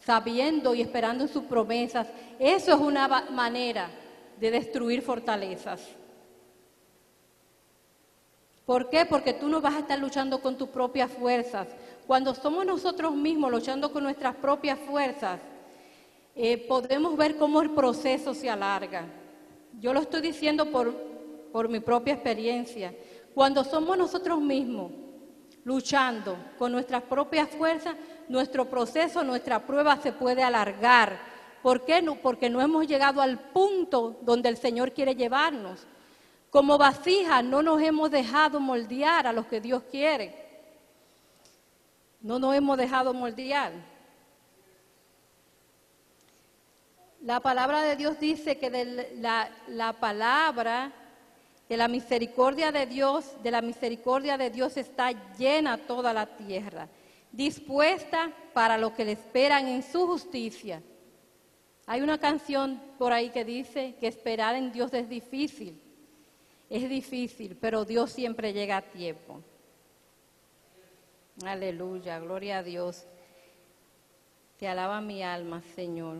sabiendo 0.00 0.74
y 0.74 0.80
esperando 0.80 1.28
sus 1.28 1.44
promesas, 1.44 2.08
eso 2.38 2.72
es 2.72 2.80
una 2.80 3.06
manera 3.30 3.90
de 4.40 4.50
destruir 4.50 5.02
fortalezas. 5.02 5.97
¿Por 8.68 8.90
qué? 8.90 9.06
Porque 9.06 9.32
tú 9.32 9.48
no 9.48 9.62
vas 9.62 9.76
a 9.76 9.78
estar 9.78 9.98
luchando 9.98 10.42
con 10.42 10.58
tus 10.58 10.68
propias 10.68 11.10
fuerzas. 11.10 11.68
Cuando 12.06 12.34
somos 12.34 12.66
nosotros 12.66 13.14
mismos 13.14 13.50
luchando 13.50 13.90
con 13.90 14.02
nuestras 14.02 14.36
propias 14.36 14.78
fuerzas, 14.78 15.40
eh, 16.34 16.58
podemos 16.68 17.16
ver 17.16 17.38
cómo 17.38 17.62
el 17.62 17.70
proceso 17.70 18.34
se 18.34 18.50
alarga. 18.50 19.06
Yo 19.80 19.94
lo 19.94 20.00
estoy 20.00 20.20
diciendo 20.20 20.70
por, 20.70 20.94
por 21.50 21.70
mi 21.70 21.80
propia 21.80 22.12
experiencia. 22.12 22.94
Cuando 23.32 23.64
somos 23.64 23.96
nosotros 23.96 24.38
mismos 24.38 24.92
luchando 25.64 26.36
con 26.58 26.70
nuestras 26.70 27.02
propias 27.04 27.48
fuerzas, 27.48 27.96
nuestro 28.28 28.66
proceso, 28.66 29.24
nuestra 29.24 29.64
prueba 29.64 29.96
se 29.96 30.12
puede 30.12 30.42
alargar. 30.42 31.18
¿Por 31.62 31.86
qué? 31.86 32.04
Porque 32.22 32.50
no 32.50 32.60
hemos 32.60 32.86
llegado 32.86 33.22
al 33.22 33.38
punto 33.38 34.18
donde 34.20 34.50
el 34.50 34.58
Señor 34.58 34.92
quiere 34.92 35.14
llevarnos. 35.14 35.86
Como 36.50 36.78
vasija 36.78 37.42
no 37.42 37.62
nos 37.62 37.80
hemos 37.82 38.10
dejado 38.10 38.58
moldear 38.58 39.26
a 39.26 39.32
lo 39.32 39.46
que 39.46 39.60
Dios 39.60 39.82
quiere. 39.90 40.34
No 42.20 42.38
nos 42.38 42.54
hemos 42.54 42.78
dejado 42.78 43.12
moldear. 43.12 43.72
La 47.22 47.40
palabra 47.40 47.82
de 47.82 47.96
Dios 47.96 48.18
dice 48.18 48.58
que 48.58 48.70
de 48.70 49.16
la, 49.16 49.50
la 49.66 49.92
palabra, 49.92 50.92
de 51.68 51.76
la 51.76 51.88
misericordia 51.88 52.72
de 52.72 52.86
Dios, 52.86 53.24
de 53.42 53.50
la 53.50 53.60
misericordia 53.60 54.38
de 54.38 54.50
Dios 54.50 54.76
está 54.76 55.12
llena 55.36 55.76
toda 55.76 56.14
la 56.14 56.26
tierra, 56.26 56.88
dispuesta 57.30 58.30
para 58.54 58.78
lo 58.78 58.94
que 58.94 59.04
le 59.04 59.12
esperan 59.12 59.68
en 59.68 59.82
su 59.82 60.06
justicia. 60.06 60.82
Hay 61.86 62.00
una 62.00 62.18
canción 62.18 62.80
por 62.98 63.12
ahí 63.12 63.30
que 63.30 63.44
dice 63.44 63.96
que 64.00 64.06
esperar 64.06 64.54
en 64.54 64.72
Dios 64.72 64.94
es 64.94 65.08
difícil. 65.08 65.82
Es 66.70 66.88
difícil, 66.88 67.56
pero 67.56 67.84
Dios 67.84 68.12
siempre 68.12 68.52
llega 68.52 68.76
a 68.76 68.82
tiempo. 68.82 69.40
Aleluya, 71.44 72.18
gloria 72.18 72.58
a 72.58 72.62
Dios. 72.62 73.04
Te 74.58 74.68
alaba 74.68 75.00
mi 75.00 75.22
alma, 75.22 75.62
Señor. 75.74 76.16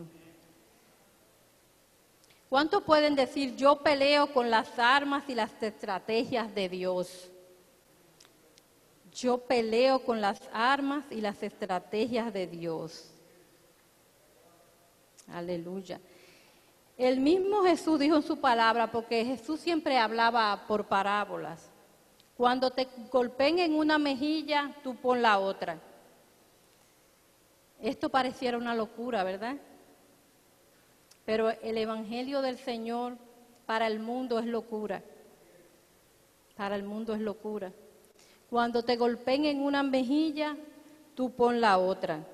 ¿Cuántos 2.49 2.81
pueden 2.83 3.15
decir, 3.15 3.55
yo 3.55 3.79
peleo 3.79 4.33
con 4.33 4.49
las 4.49 4.79
armas 4.79 5.23
y 5.27 5.35
las 5.35 5.51
estrategias 5.61 6.55
de 6.55 6.67
Dios? 6.67 7.29
Yo 9.13 9.37
peleo 9.37 10.03
con 10.03 10.19
las 10.19 10.41
armas 10.51 11.05
y 11.11 11.21
las 11.21 11.43
estrategias 11.43 12.33
de 12.33 12.47
Dios. 12.47 13.11
Aleluya. 15.27 15.99
El 16.99 17.21
mismo 17.21 17.63
Jesús 17.63 17.97
dijo 17.97 18.17
en 18.17 18.23
su 18.23 18.41
palabra, 18.41 18.91
porque 18.91 19.23
Jesús 19.23 19.61
siempre 19.61 19.97
hablaba 19.97 20.65
por 20.67 20.87
parábolas. 20.87 21.71
Cuando 22.35 22.71
te 22.71 22.89
golpeen 23.09 23.59
en 23.59 23.73
una 23.73 23.97
mejilla, 23.97 24.75
tú 24.83 24.97
pon 24.97 25.21
la 25.21 25.39
otra. 25.39 25.79
Esto 27.81 28.09
pareciera 28.09 28.57
una 28.57 28.75
locura, 28.75 29.23
¿verdad? 29.23 29.55
Pero 31.23 31.51
el 31.51 31.77
Evangelio 31.77 32.41
del 32.41 32.57
Señor 32.57 33.15
para 33.65 33.87
el 33.87 34.01
mundo 34.01 34.37
es 34.37 34.45
locura. 34.45 35.01
Para 36.57 36.75
el 36.75 36.83
mundo 36.83 37.13
es 37.13 37.21
locura. 37.21 37.71
Cuando 38.49 38.83
te 38.83 38.97
golpeen 38.97 39.45
en 39.45 39.61
una 39.61 39.83
mejilla, 39.83 40.57
tú 41.15 41.31
pon 41.31 41.61
la 41.61 41.77
otra. 41.77 42.25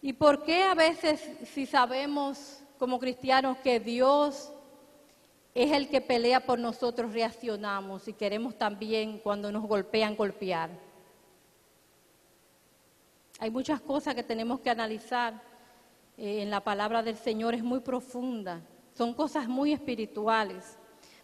¿Y 0.00 0.12
por 0.12 0.44
qué 0.44 0.62
a 0.62 0.74
veces 0.74 1.20
si 1.48 1.66
sabemos 1.66 2.62
como 2.78 2.98
cristianos 2.98 3.58
que 3.58 3.80
Dios 3.80 4.50
es 5.54 5.72
el 5.72 5.88
que 5.88 6.00
pelea 6.00 6.40
por 6.40 6.58
nosotros, 6.58 7.12
reaccionamos 7.12 8.08
y 8.08 8.12
queremos 8.12 8.56
también 8.56 9.18
cuando 9.18 9.50
nos 9.50 9.64
golpean 9.66 10.16
golpear? 10.16 10.70
Hay 13.38 13.50
muchas 13.50 13.80
cosas 13.80 14.14
que 14.14 14.22
tenemos 14.22 14.60
que 14.60 14.70
analizar 14.70 15.34
eh, 16.16 16.42
en 16.42 16.50
la 16.50 16.60
palabra 16.60 17.02
del 17.02 17.16
Señor, 17.16 17.54
es 17.54 17.62
muy 17.62 17.80
profunda, 17.80 18.62
son 18.94 19.12
cosas 19.12 19.48
muy 19.48 19.72
espirituales. 19.72 20.78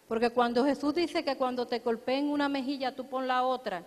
Porque 0.07 0.29
cuando 0.29 0.65
Jesús 0.65 0.93
dice 0.93 1.23
que 1.23 1.37
cuando 1.37 1.65
te 1.65 1.79
golpeen 1.79 2.29
una 2.29 2.49
mejilla 2.49 2.95
tú 2.95 3.07
pon 3.07 3.27
la 3.27 3.43
otra, 3.43 3.83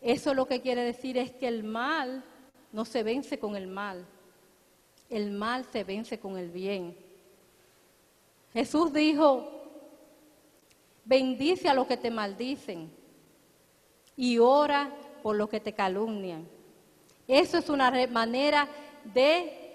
eso 0.00 0.34
lo 0.34 0.46
que 0.46 0.60
quiere 0.60 0.82
decir 0.82 1.18
es 1.18 1.30
que 1.30 1.46
el 1.46 1.62
mal 1.62 2.24
no 2.72 2.84
se 2.84 3.02
vence 3.02 3.38
con 3.38 3.54
el 3.54 3.66
mal, 3.66 4.06
el 5.10 5.30
mal 5.32 5.64
se 5.64 5.84
vence 5.84 6.18
con 6.18 6.38
el 6.38 6.48
bien. 6.50 6.96
Jesús 8.52 8.92
dijo, 8.92 9.48
bendice 11.04 11.68
a 11.68 11.74
los 11.74 11.86
que 11.86 11.96
te 11.96 12.10
maldicen 12.10 12.90
y 14.16 14.38
ora 14.38 14.90
por 15.22 15.36
los 15.36 15.48
que 15.48 15.60
te 15.60 15.72
calumnian. 15.72 16.46
Eso 17.26 17.58
es 17.58 17.68
una 17.68 17.90
manera 18.08 18.68
de 19.04 19.74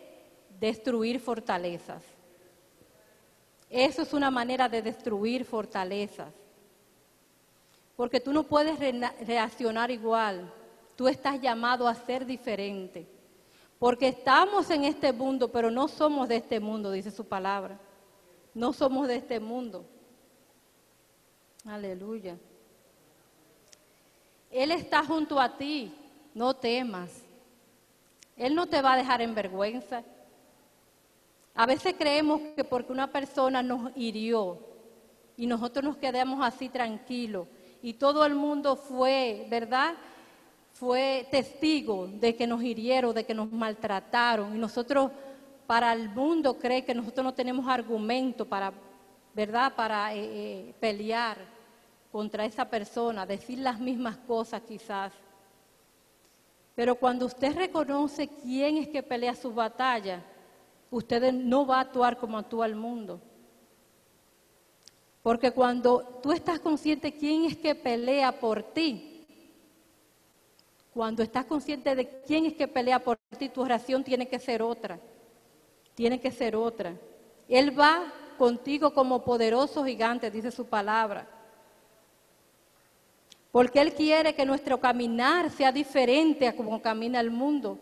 destruir 0.59 1.19
fortalezas. 1.19 2.03
Eso 3.69 4.01
es 4.03 4.13
una 4.13 4.31
manera 4.31 4.69
de 4.69 4.81
destruir 4.81 5.43
fortalezas. 5.45 6.33
Porque 7.95 8.19
tú 8.19 8.33
no 8.33 8.43
puedes 8.43 8.77
re- 8.79 9.11
reaccionar 9.25 9.89
igual. 9.89 10.51
Tú 10.95 11.07
estás 11.07 11.41
llamado 11.41 11.87
a 11.87 11.95
ser 11.95 12.25
diferente. 12.25 13.05
Porque 13.79 14.07
estamos 14.07 14.69
en 14.69 14.85
este 14.85 15.11
mundo, 15.11 15.51
pero 15.51 15.69
no 15.69 15.87
somos 15.87 16.27
de 16.29 16.37
este 16.37 16.59
mundo, 16.59 16.91
dice 16.91 17.11
su 17.11 17.25
palabra. 17.25 17.79
No 18.53 18.71
somos 18.71 19.07
de 19.07 19.17
este 19.17 19.39
mundo. 19.39 19.85
Aleluya. 21.65 22.37
Él 24.49 24.71
está 24.71 25.03
junto 25.03 25.39
a 25.39 25.57
ti, 25.57 25.93
no 26.33 26.53
temas. 26.53 27.11
Él 28.37 28.55
no 28.55 28.67
te 28.67 28.81
va 28.81 28.93
a 28.93 28.97
dejar 28.97 29.21
en 29.21 29.35
vergüenza. 29.35 30.03
A 31.53 31.65
veces 31.65 31.95
creemos 31.97 32.41
que 32.55 32.63
porque 32.63 32.91
una 32.91 33.11
persona 33.11 33.63
nos 33.63 33.91
hirió 33.95 34.59
y 35.37 35.47
nosotros 35.47 35.83
nos 35.83 35.97
quedamos 35.97 36.45
así 36.45 36.69
tranquilos 36.69 37.47
y 37.81 37.93
todo 37.93 38.25
el 38.25 38.35
mundo 38.35 38.75
fue, 38.75 39.47
¿verdad? 39.49 39.95
Fue 40.75 41.25
testigo 41.31 42.07
de 42.07 42.35
que 42.35 42.45
nos 42.45 42.61
hirieron, 42.61 43.15
de 43.15 43.23
que 43.23 43.33
nos 43.33 43.49
maltrataron 43.49 44.53
y 44.53 44.59
nosotros 44.59 45.09
para 45.65 45.93
el 45.93 46.09
mundo 46.09 46.59
cree 46.59 46.83
que 46.83 46.93
nosotros 46.93 47.23
no 47.23 47.33
tenemos 47.33 47.65
argumento 47.65 48.43
para, 48.43 48.73
¿verdad? 49.33 49.73
Para 49.73 50.13
eh, 50.13 50.19
eh, 50.19 50.73
pelear 50.77 51.37
contra 52.11 52.43
esa 52.43 52.65
persona, 52.69 53.25
decir 53.25 53.59
las 53.59 53.79
mismas 53.79 54.17
cosas 54.17 54.63
quizás. 54.67 55.13
Pero 56.75 56.95
cuando 56.95 57.25
usted 57.25 57.55
reconoce 57.55 58.27
quién 58.27 58.75
es 58.75 58.89
que 58.89 59.01
pelea 59.01 59.33
su 59.33 59.53
batalla, 59.53 60.21
usted 60.91 61.31
no 61.31 61.65
va 61.65 61.77
a 61.77 61.81
actuar 61.83 62.17
como 62.17 62.37
actúa 62.37 62.65
el 62.65 62.75
mundo. 62.75 63.21
Porque 65.23 65.51
cuando 65.51 66.19
tú 66.21 66.33
estás 66.33 66.59
consciente 66.59 67.13
quién 67.13 67.45
es 67.45 67.55
que 67.55 67.75
pelea 67.75 68.37
por 68.41 68.61
ti, 68.61 69.14
cuando 70.95 71.23
estás 71.23 71.43
consciente 71.43 71.93
de 71.93 72.21
quién 72.25 72.45
es 72.45 72.53
que 72.53 72.69
pelea 72.69 72.99
por 72.99 73.17
ti, 73.37 73.49
tu 73.49 73.61
oración 73.61 74.01
tiene 74.01 74.29
que 74.29 74.39
ser 74.39 74.61
otra. 74.61 74.97
Tiene 75.93 76.21
que 76.21 76.31
ser 76.31 76.55
otra. 76.55 76.95
Él 77.49 77.77
va 77.77 78.13
contigo 78.37 78.93
como 78.93 79.21
poderoso 79.21 79.83
gigante, 79.83 80.31
dice 80.31 80.51
su 80.51 80.67
palabra. 80.67 81.27
Porque 83.51 83.81
Él 83.81 83.93
quiere 83.93 84.35
que 84.35 84.45
nuestro 84.45 84.79
caminar 84.79 85.51
sea 85.51 85.73
diferente 85.73 86.47
a 86.47 86.55
como 86.55 86.81
camina 86.81 87.19
el 87.19 87.29
mundo. 87.29 87.77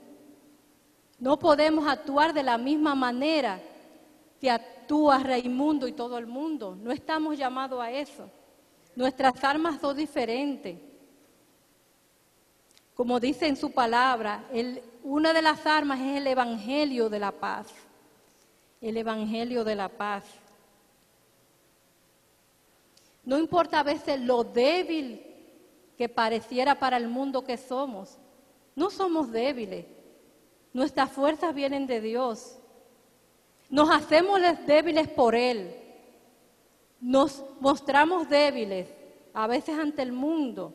No 1.19 1.37
podemos 1.37 1.87
actuar 1.87 2.33
de 2.33 2.41
la 2.41 2.57
misma 2.57 2.95
manera 2.95 3.61
que 4.41 4.49
actúa 4.49 5.19
Raimundo 5.19 5.87
y 5.87 5.91
todo 5.91 6.17
el 6.17 6.25
mundo. 6.25 6.75
No 6.81 6.91
estamos 6.91 7.37
llamados 7.37 7.79
a 7.79 7.91
eso. 7.91 8.27
Nuestras 8.95 9.43
armas 9.43 9.79
son 9.79 9.95
diferentes. 9.95 10.92
Como 12.95 13.19
dice 13.19 13.47
en 13.47 13.55
su 13.55 13.71
palabra, 13.71 14.45
el- 14.51 14.81
una 15.03 15.33
de 15.33 15.41
las 15.41 15.65
armas 15.65 15.99
es 15.99 16.17
el 16.17 16.27
Evangelio 16.27 17.09
de 17.09 17.19
la 17.19 17.31
paz. 17.31 17.67
El 18.81 18.97
Evangelio 18.97 19.63
de 19.63 19.75
la 19.75 19.89
paz. 19.89 20.23
No 23.25 23.37
importa 23.39 23.79
a 23.79 23.83
veces 23.83 24.19
lo 24.19 24.43
débil 24.43 25.21
que 25.97 26.09
pareciera 26.09 26.77
para 26.77 26.97
el 26.97 27.07
mundo 27.07 27.43
que 27.43 27.57
somos. 27.57 28.17
No 28.75 28.89
somos 28.89 29.31
débiles. 29.31 29.85
Nuestras 30.73 31.11
fuerzas 31.11 31.53
vienen 31.53 31.87
de 31.87 32.01
Dios. 32.01 32.57
Nos 33.69 33.89
hacemos 33.89 34.39
les- 34.39 34.65
débiles 34.67 35.07
por 35.07 35.35
Él. 35.35 35.73
Nos 36.99 37.43
mostramos 37.59 38.29
débiles 38.29 38.87
a 39.33 39.47
veces 39.47 39.77
ante 39.79 40.01
el 40.01 40.11
mundo. 40.11 40.73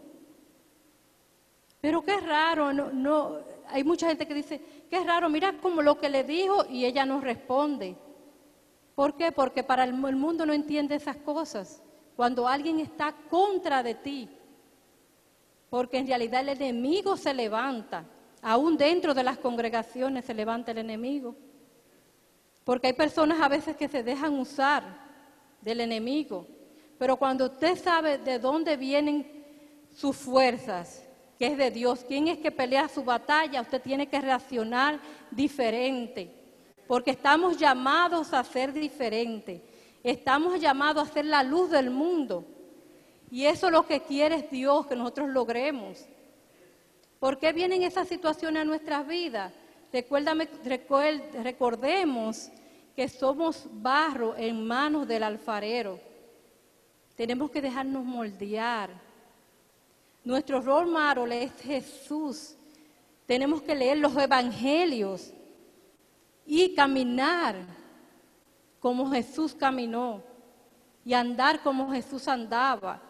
Pero 1.81 2.03
qué 2.03 2.19
raro, 2.21 2.73
no, 2.73 2.91
no, 2.91 3.39
hay 3.69 3.85
mucha 3.85 4.09
gente 4.09 4.27
que 4.27 4.35
dice, 4.35 4.61
qué 4.91 5.05
raro, 5.05 5.29
mira 5.29 5.53
como 5.59 5.81
lo 5.83 5.99
que 5.99 6.09
le 6.09 6.25
dijo 6.25 6.65
y 6.69 6.85
ella 6.85 7.07
no 7.07 7.21
responde. 7.21 7.97
¿Por 8.95 9.17
qué? 9.17 9.31
Porque 9.31 9.63
para 9.63 9.85
el, 9.85 9.93
mu- 9.93 10.09
el 10.09 10.17
mundo 10.17 10.45
no 10.45 10.53
entiende 10.53 10.97
esas 10.97 11.17
cosas. 11.17 11.83
Cuando 12.17 12.49
alguien 12.49 12.81
está 12.81 13.15
contra 13.31 13.83
de 13.85 13.95
ti, 13.95 14.29
porque 15.71 15.99
en 15.99 16.07
realidad 16.09 16.41
el 16.41 16.49
enemigo 16.49 17.17
se 17.17 17.33
levanta, 17.33 18.05
aún 18.43 18.77
dentro 18.77 19.15
de 19.15 19.23
las 19.23 19.39
congregaciones 19.39 20.25
se 20.25 20.35
levanta 20.35 20.73
el 20.73 20.79
enemigo. 20.79 21.37
Porque 22.65 22.89
hay 22.89 22.93
personas 22.93 23.41
a 23.41 23.49
veces 23.49 23.77
que 23.77 23.87
se 23.89 24.03
dejan 24.03 24.37
usar 24.39 24.83
del 25.61 25.81
enemigo. 25.81 26.45
Pero 26.99 27.17
cuando 27.17 27.47
usted 27.47 27.77
sabe 27.79 28.19
de 28.19 28.41
dónde 28.41 28.77
vienen 28.77 29.31
sus 29.95 30.17
fuerzas, 30.17 31.05
que 31.39 31.47
es 31.47 31.57
de 31.57 31.71
Dios, 31.71 32.05
quién 32.07 32.27
es 32.27 32.39
que 32.39 32.51
pelea 32.51 32.89
su 32.89 33.05
batalla, 33.05 33.61
usted 33.61 33.81
tiene 33.81 34.09
que 34.09 34.21
reaccionar 34.21 34.99
diferente. 35.31 36.35
Porque 36.89 37.13
estamos 37.13 37.59
llamados 37.59 38.33
a 38.33 38.43
ser 38.43 38.73
diferentes. 38.73 39.61
Estamos 40.03 40.61
llamados 40.61 41.09
a 41.09 41.13
ser 41.13 41.27
la 41.27 41.43
luz 41.43 41.71
del 41.71 41.91
mundo. 41.91 42.45
Y 43.31 43.45
eso 43.45 43.67
es 43.67 43.73
lo 43.73 43.87
que 43.87 44.01
quiere 44.01 44.49
Dios, 44.51 44.87
que 44.87 44.97
nosotros 44.97 45.29
logremos. 45.29 46.07
¿Por 47.21 47.39
qué 47.39 47.53
vienen 47.53 47.83
esas 47.83 48.09
situaciones 48.09 48.63
a 48.63 48.65
nuestras 48.65 49.07
vidas? 49.07 49.53
Recuérdame, 49.93 50.49
recordemos 51.43 52.51
que 52.97 53.09
somos 53.09 53.67
barro 53.71 54.37
en 54.37 54.67
manos 54.67 55.07
del 55.07 55.23
alfarero. 55.23 56.01
Tenemos 57.15 57.51
que 57.51 57.61
dejarnos 57.61 58.05
moldear. 58.05 59.08
Nuestro 60.29 60.61
rol 60.61 60.89
model 60.89 61.33
es 61.33 61.53
Jesús. 61.63 62.55
Tenemos 63.25 63.63
que 63.63 63.75
leer 63.75 63.97
los 63.97 64.15
evangelios 64.15 65.33
y 66.45 66.75
caminar 66.75 67.57
como 68.79 69.11
Jesús 69.11 69.55
caminó 69.55 70.23
y 71.03 71.15
andar 71.15 71.63
como 71.63 71.91
Jesús 71.91 72.29
andaba. 72.29 73.01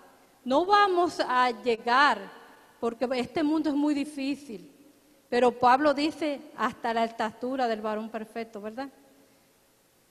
No 0.45 0.65
vamos 0.65 1.19
a 1.19 1.51
llegar, 1.51 2.21
porque 2.79 3.09
este 3.15 3.43
mundo 3.43 3.69
es 3.69 3.75
muy 3.75 3.95
difícil, 3.95 4.71
pero 5.29 5.51
Pablo 5.51 5.93
dice 5.95 6.41
hasta 6.57 6.95
la 6.95 7.05
estatura 7.05 7.67
del 7.67 7.81
varón 7.81 8.11
perfecto, 8.11 8.61
¿verdad? 8.61 8.91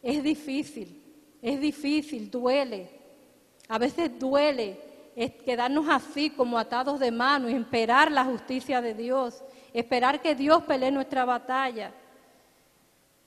Es 0.03 0.21
difícil, 0.21 1.01
es 1.41 1.61
difícil, 1.61 2.29
duele. 2.29 2.89
A 3.69 3.77
veces 3.77 4.19
duele 4.19 4.86
es 5.17 5.31
quedarnos 5.31 5.87
así 5.89 6.29
como 6.29 6.59
atados 6.59 6.99
de 6.99 7.09
mano 7.09 7.49
y 7.49 7.55
esperar 7.55 8.11
la 8.11 8.23
justicia 8.23 8.81
de 8.81 8.93
Dios, 8.93 9.43
esperar 9.73 10.21
que 10.21 10.35
Dios 10.35 10.61
pelee 10.61 10.91
nuestra 10.91 11.25
batalla. 11.25 11.91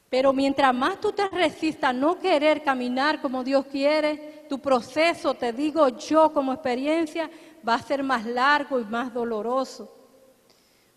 Pero 0.09 0.33
mientras 0.33 0.73
más 0.73 1.01
tú 1.01 1.11
te 1.11 1.27
resistas 1.27 1.91
a 1.91 1.93
no 1.93 2.17
querer 2.21 2.63
caminar 2.63 3.21
como 3.21 3.43
Dios 3.43 3.67
quiere, 3.67 4.47
tu 4.49 4.61
proceso, 4.61 5.35
te 5.35 5.53
digo 5.53 5.89
yo 5.89 6.33
como 6.33 6.53
experiencia, 6.53 7.29
va 7.69 7.75
a 7.75 7.83
ser 7.83 8.05
más 8.05 8.25
largo 8.25 8.79
y 8.79 8.85
más 8.85 9.13
doloroso. 9.13 9.93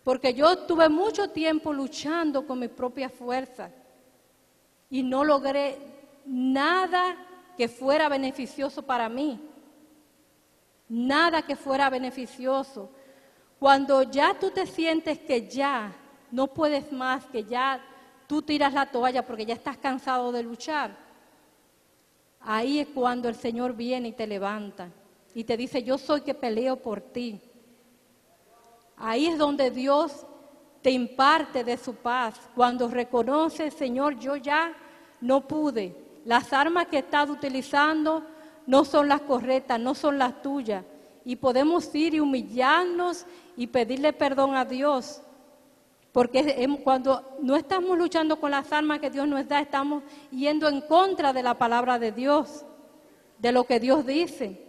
Porque 0.04 0.32
yo 0.32 0.58
tuve 0.58 0.88
mucho 0.88 1.28
tiempo 1.28 1.72
luchando 1.72 2.46
con 2.46 2.60
mi 2.60 2.68
propia 2.68 3.08
fuerza 3.08 3.68
y 4.88 5.02
no 5.02 5.24
logré 5.24 5.76
nada 6.24 7.16
que 7.56 7.66
fuera 7.66 8.08
beneficioso 8.08 8.80
para 8.80 9.08
mí. 9.08 9.40
Nada 10.94 11.42
que 11.42 11.56
fuera 11.56 11.90
beneficioso. 11.90 12.88
Cuando 13.58 14.04
ya 14.04 14.32
tú 14.38 14.52
te 14.52 14.64
sientes 14.64 15.18
que 15.18 15.48
ya 15.48 15.92
no 16.30 16.46
puedes 16.46 16.92
más, 16.92 17.26
que 17.26 17.42
ya 17.42 17.84
tú 18.28 18.42
tiras 18.42 18.72
la 18.72 18.86
toalla 18.86 19.26
porque 19.26 19.44
ya 19.44 19.54
estás 19.54 19.76
cansado 19.76 20.30
de 20.30 20.44
luchar, 20.44 20.96
ahí 22.38 22.78
es 22.78 22.86
cuando 22.86 23.28
el 23.28 23.34
Señor 23.34 23.74
viene 23.74 24.10
y 24.10 24.12
te 24.12 24.28
levanta 24.28 24.88
y 25.34 25.42
te 25.42 25.56
dice, 25.56 25.82
yo 25.82 25.98
soy 25.98 26.20
que 26.20 26.32
peleo 26.32 26.76
por 26.76 27.00
ti. 27.00 27.40
Ahí 28.96 29.26
es 29.26 29.36
donde 29.36 29.72
Dios 29.72 30.24
te 30.80 30.92
imparte 30.92 31.64
de 31.64 31.76
su 31.76 31.96
paz. 31.96 32.40
Cuando 32.54 32.86
reconoces, 32.86 33.74
Señor, 33.74 34.16
yo 34.20 34.36
ya 34.36 34.72
no 35.20 35.40
pude. 35.48 36.20
Las 36.24 36.52
armas 36.52 36.86
que 36.86 36.98
estado 36.98 37.32
utilizando 37.32 38.24
no 38.66 38.84
son 38.84 39.08
las 39.08 39.22
correctas, 39.22 39.78
no 39.78 39.94
son 39.94 40.18
las 40.18 40.42
tuyas. 40.42 40.84
Y 41.24 41.36
podemos 41.36 41.94
ir 41.94 42.14
y 42.14 42.20
humillarnos 42.20 43.26
y 43.56 43.66
pedirle 43.66 44.12
perdón 44.12 44.54
a 44.54 44.64
Dios. 44.64 45.20
Porque 46.12 46.40
em- 46.58 46.76
cuando 46.76 47.36
no 47.42 47.56
estamos 47.56 47.98
luchando 47.98 48.38
con 48.38 48.50
las 48.50 48.72
armas 48.72 49.00
que 49.00 49.10
Dios 49.10 49.26
nos 49.26 49.46
da, 49.48 49.60
estamos 49.60 50.02
yendo 50.30 50.68
en 50.68 50.80
contra 50.82 51.32
de 51.32 51.42
la 51.42 51.54
palabra 51.54 51.98
de 51.98 52.12
Dios, 52.12 52.64
de 53.38 53.52
lo 53.52 53.64
que 53.64 53.80
Dios 53.80 54.06
dice. 54.06 54.62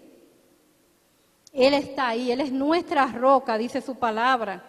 Él 1.54 1.74
está 1.74 2.10
ahí, 2.10 2.32
Él 2.32 2.42
es 2.42 2.52
nuestra 2.52 3.06
roca, 3.08 3.58
dice 3.58 3.82
su 3.82 3.96
palabra. 3.96 4.64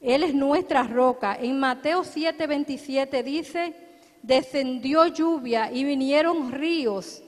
Él 0.00 0.22
es 0.22 0.34
nuestra 0.34 0.84
roca. 0.84 1.34
En 1.34 1.58
Mateo 1.58 2.04
7, 2.04 2.46
27 2.46 3.22
dice, 3.22 3.74
descendió 4.22 5.06
lluvia 5.06 5.72
y 5.72 5.82
vinieron 5.82 6.52
ríos 6.52 7.23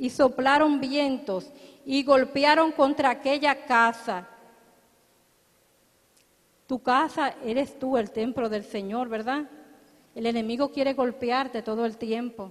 y 0.00 0.08
soplaron 0.08 0.80
vientos 0.80 1.52
y 1.84 2.02
golpearon 2.02 2.72
contra 2.72 3.10
aquella 3.10 3.66
casa. 3.66 4.26
Tu 6.66 6.82
casa 6.82 7.34
eres 7.44 7.78
tú, 7.78 7.98
el 7.98 8.10
templo 8.10 8.48
del 8.48 8.64
Señor, 8.64 9.10
¿verdad? 9.10 9.44
El 10.14 10.24
enemigo 10.24 10.70
quiere 10.70 10.94
golpearte 10.94 11.60
todo 11.62 11.84
el 11.84 11.98
tiempo. 11.98 12.50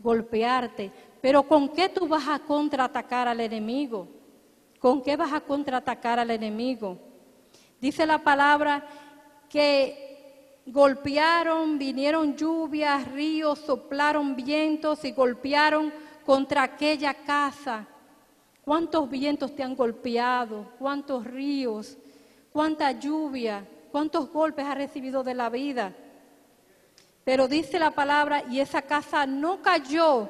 golpearte. 0.00 0.90
Pero 1.20 1.44
¿con 1.44 1.68
qué 1.68 1.88
tú 1.88 2.08
vas 2.08 2.26
a 2.26 2.40
contraatacar 2.40 3.28
al 3.28 3.38
enemigo? 3.38 4.08
¿Con 4.80 5.00
qué 5.00 5.16
vas 5.16 5.32
a 5.32 5.40
contraatacar 5.42 6.18
al 6.18 6.32
enemigo? 6.32 6.98
Dice 7.80 8.04
la 8.04 8.18
palabra 8.18 8.84
que 9.48 10.60
golpearon, 10.66 11.78
vinieron 11.78 12.34
lluvias, 12.34 13.06
ríos, 13.12 13.60
soplaron 13.60 14.34
vientos 14.34 15.04
y 15.04 15.12
golpearon 15.12 15.92
contra 16.24 16.62
aquella 16.62 17.14
casa. 17.14 17.86
¿Cuántos 18.64 19.10
vientos 19.10 19.54
te 19.54 19.62
han 19.62 19.74
golpeado? 19.74 20.72
¿Cuántos 20.78 21.24
ríos? 21.24 21.96
¿Cuánta 22.52 22.92
lluvia? 22.92 23.66
¿Cuántos 23.90 24.30
golpes 24.30 24.64
has 24.64 24.76
recibido 24.76 25.22
de 25.22 25.34
la 25.34 25.50
vida? 25.50 25.92
Pero 27.24 27.48
dice 27.48 27.78
la 27.78 27.90
palabra, 27.90 28.44
y 28.50 28.60
esa 28.60 28.82
casa 28.82 29.26
no 29.26 29.62
cayó 29.62 30.28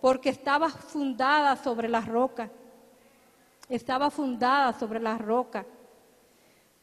porque 0.00 0.30
estaba 0.30 0.68
fundada 0.68 1.56
sobre 1.56 1.88
la 1.88 2.00
roca. 2.00 2.50
Estaba 3.68 4.10
fundada 4.10 4.72
sobre 4.78 5.00
la 5.00 5.16
roca. 5.18 5.64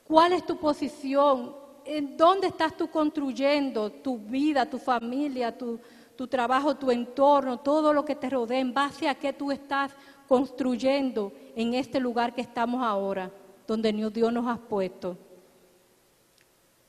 ¿Cuál 0.04 0.34
es 0.34 0.46
tu 0.46 0.58
posición? 0.58 1.56
¿En 1.84 2.16
dónde 2.16 2.48
estás 2.48 2.76
tú 2.78 2.90
construyendo 2.90 3.92
tu 3.92 4.18
vida, 4.18 4.66
tu 4.66 4.78
familia, 4.78 5.58
tu, 5.58 5.80
tu 6.18 6.28
trabajo, 6.28 6.76
tu 6.76 6.92
entorno, 6.92 7.60
todo 7.60 7.94
lo 7.94 8.04
que 8.04 8.16
te 8.16 8.30
rodea? 8.30 8.60
¿En 8.60 8.74
base 8.74 9.08
a 9.08 9.16
qué 9.16 9.32
tú 9.32 9.52
estás 9.52 9.94
construyendo 10.28 11.32
en 11.56 11.76
este 11.76 12.00
lugar 12.00 12.34
que 12.34 12.42
estamos 12.42 12.84
ahora, 12.84 13.32
donde 13.66 13.94
Dios 13.94 14.34
nos 14.34 14.48
ha 14.48 14.58
puesto? 14.58 15.18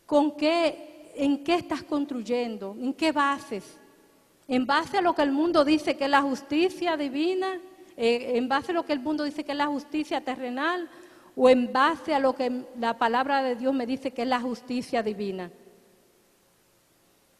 ¿Con 0.06 0.34
qué, 0.34 1.12
en 1.14 1.44
qué 1.44 1.56
estás 1.56 1.82
construyendo? 1.82 2.74
¿En 2.80 2.94
qué 2.94 3.12
bases? 3.12 3.78
¿En 4.48 4.66
base 4.66 4.96
a 4.96 5.02
lo 5.02 5.14
que 5.14 5.22
el 5.22 5.30
mundo 5.30 5.64
dice 5.64 5.96
que 5.96 6.04
es 6.04 6.10
la 6.10 6.22
justicia 6.22 6.96
divina? 6.96 7.60
Eh, 7.96 8.38
¿En 8.38 8.48
base 8.48 8.72
a 8.72 8.74
lo 8.74 8.86
que 8.86 8.94
el 8.94 9.00
mundo 9.00 9.24
dice 9.24 9.44
que 9.44 9.52
es 9.52 9.58
la 9.58 9.66
justicia 9.66 10.22
terrenal? 10.22 10.88
¿O 11.36 11.50
en 11.50 11.70
base 11.70 12.14
a 12.14 12.18
lo 12.18 12.34
que 12.34 12.64
la 12.78 12.96
palabra 12.96 13.42
de 13.42 13.54
Dios 13.54 13.74
me 13.74 13.86
dice 13.86 14.12
que 14.12 14.22
es 14.22 14.28
la 14.28 14.40
justicia 14.40 15.02
divina? 15.02 15.50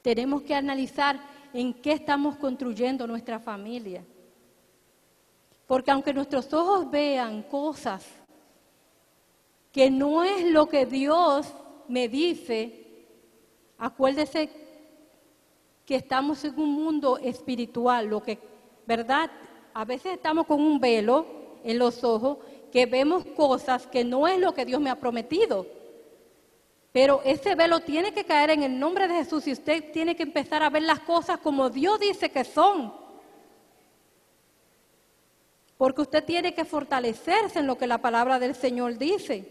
Tenemos 0.02 0.42
que 0.42 0.54
analizar 0.54 1.18
en 1.60 1.74
qué 1.74 1.90
estamos 1.90 2.36
construyendo 2.36 3.04
nuestra 3.04 3.40
familia. 3.40 4.04
Porque 5.66 5.90
aunque 5.90 6.14
nuestros 6.14 6.54
ojos 6.54 6.88
vean 6.88 7.42
cosas 7.42 8.06
que 9.72 9.90
no 9.90 10.22
es 10.22 10.44
lo 10.52 10.68
que 10.68 10.86
Dios 10.86 11.52
me 11.88 12.08
dice, 12.08 13.08
acuérdese 13.76 14.48
que 15.84 15.96
estamos 15.96 16.44
en 16.44 16.56
un 16.60 16.70
mundo 16.70 17.18
espiritual, 17.18 18.06
lo 18.06 18.22
que, 18.22 18.38
¿verdad? 18.86 19.28
A 19.74 19.84
veces 19.84 20.12
estamos 20.12 20.46
con 20.46 20.60
un 20.60 20.78
velo 20.78 21.26
en 21.64 21.76
los 21.76 22.04
ojos 22.04 22.38
que 22.70 22.86
vemos 22.86 23.24
cosas 23.36 23.84
que 23.88 24.04
no 24.04 24.28
es 24.28 24.38
lo 24.38 24.54
que 24.54 24.64
Dios 24.64 24.80
me 24.80 24.90
ha 24.90 25.00
prometido. 25.00 25.66
Pero 26.98 27.22
ese 27.24 27.54
velo 27.54 27.78
tiene 27.78 28.12
que 28.12 28.24
caer 28.24 28.50
en 28.50 28.64
el 28.64 28.76
nombre 28.76 29.06
de 29.06 29.14
Jesús 29.14 29.46
y 29.46 29.52
usted 29.52 29.92
tiene 29.92 30.16
que 30.16 30.24
empezar 30.24 30.64
a 30.64 30.68
ver 30.68 30.82
las 30.82 30.98
cosas 30.98 31.38
como 31.38 31.70
Dios 31.70 32.00
dice 32.00 32.28
que 32.28 32.42
son. 32.42 32.92
Porque 35.76 36.00
usted 36.00 36.24
tiene 36.24 36.52
que 36.52 36.64
fortalecerse 36.64 37.60
en 37.60 37.68
lo 37.68 37.78
que 37.78 37.86
la 37.86 37.98
palabra 37.98 38.40
del 38.40 38.56
Señor 38.56 38.98
dice. 38.98 39.46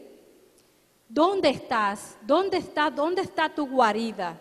¿Dónde 1.08 1.48
estás? 1.52 2.18
¿Dónde 2.22 2.58
está? 2.58 2.92
¿Dónde 2.92 3.22
está 3.22 3.48
tu 3.48 3.66
guarida? 3.66 4.38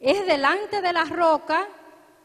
¿Es 0.00 0.26
delante 0.26 0.80
de 0.80 0.94
la 0.94 1.04
roca, 1.04 1.68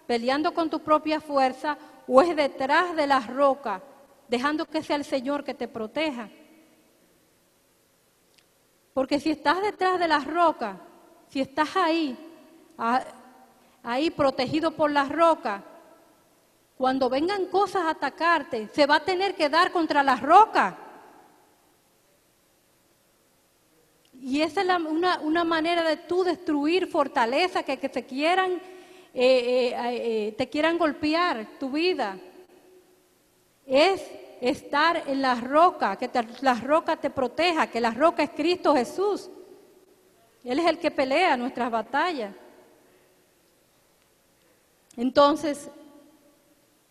peleando 0.06 0.54
con 0.54 0.70
tu 0.70 0.80
propia 0.80 1.20
fuerza, 1.20 1.78
o 2.08 2.22
es 2.22 2.34
detrás 2.38 2.96
de 2.96 3.06
la 3.06 3.20
roca, 3.20 3.82
dejando 4.30 4.66
que 4.66 4.82
sea 4.82 4.96
el 4.96 5.04
Señor 5.04 5.44
que 5.44 5.54
te 5.54 5.68
proteja? 5.68 6.30
Porque 8.98 9.20
si 9.20 9.30
estás 9.30 9.62
detrás 9.62 10.00
de 10.00 10.08
la 10.08 10.22
roca, 10.22 10.76
si 11.30 11.40
estás 11.40 11.76
ahí, 11.76 12.18
ahí 13.84 14.10
protegido 14.10 14.72
por 14.72 14.90
la 14.90 15.04
roca, 15.04 15.64
cuando 16.76 17.08
vengan 17.08 17.46
cosas 17.46 17.84
a 17.84 17.90
atacarte, 17.92 18.70
se 18.74 18.88
va 18.88 18.96
a 18.96 19.06
tener 19.06 19.36
que 19.36 19.50
dar 19.50 19.72
contra 19.72 20.02
la 20.02 20.16
roca. 20.16 20.76
Y 24.14 24.42
esa 24.42 24.62
es 24.62 24.68
una, 25.22 25.44
manera 25.44 25.84
de 25.84 25.98
tú 25.98 26.24
destruir 26.24 26.88
fortaleza 26.88 27.62
que, 27.62 27.78
que 27.78 27.90
te 27.90 28.04
quieran, 28.04 28.54
eh, 28.54 28.64
eh, 29.14 29.76
eh, 29.78 30.32
te 30.36 30.50
quieran 30.50 30.80
golpear 30.80 31.46
tu 31.60 31.70
vida. 31.70 32.18
Es 33.64 34.02
estar 34.42 35.04
en 35.08 35.22
la 35.22 35.36
roca, 35.36 35.96
que 35.96 36.10
la 36.42 36.54
roca 36.56 36.96
te 36.98 37.10
proteja, 37.10 37.68
que 37.68 37.82
la 37.82 37.92
roca 37.92 38.24
es 38.24 38.30
Cristo 38.32 38.76
Jesús. 38.76 39.30
Él 40.44 40.60
es 40.60 40.66
el 40.66 40.80
que 40.80 40.92
pelea 40.92 41.36
nuestras 41.36 41.70
batallas. 41.70 42.34
Entonces, 44.96 45.70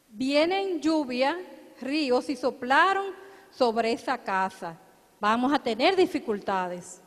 vienen 0.09 0.81
lluvia, 0.81 1.37
ríos 1.81 2.29
y 2.29 2.37
soplaron 2.37 3.07
sobre 3.51 3.93
esa 3.93 4.19
casa. 4.19 4.79
Vamos 5.21 5.53
a 5.53 5.59
tener 5.59 5.97
dificultades. 5.97 7.01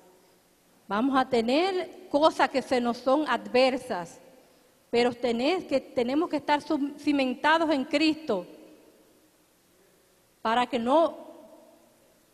Vamos 0.87 1.15
a 1.17 1.29
tener 1.29 2.07
cosas 2.09 2.49
que 2.49 2.61
se 2.61 2.81
nos 2.81 2.97
son 2.97 3.29
adversas, 3.29 4.19
pero 4.89 5.11
que, 5.11 5.91
tenemos 5.95 6.29
que 6.29 6.37
estar 6.37 6.61
cimentados 6.97 7.69
en 7.69 7.85
Cristo 7.85 8.47
para 10.41 10.65
que 10.67 10.79
no 10.79 11.29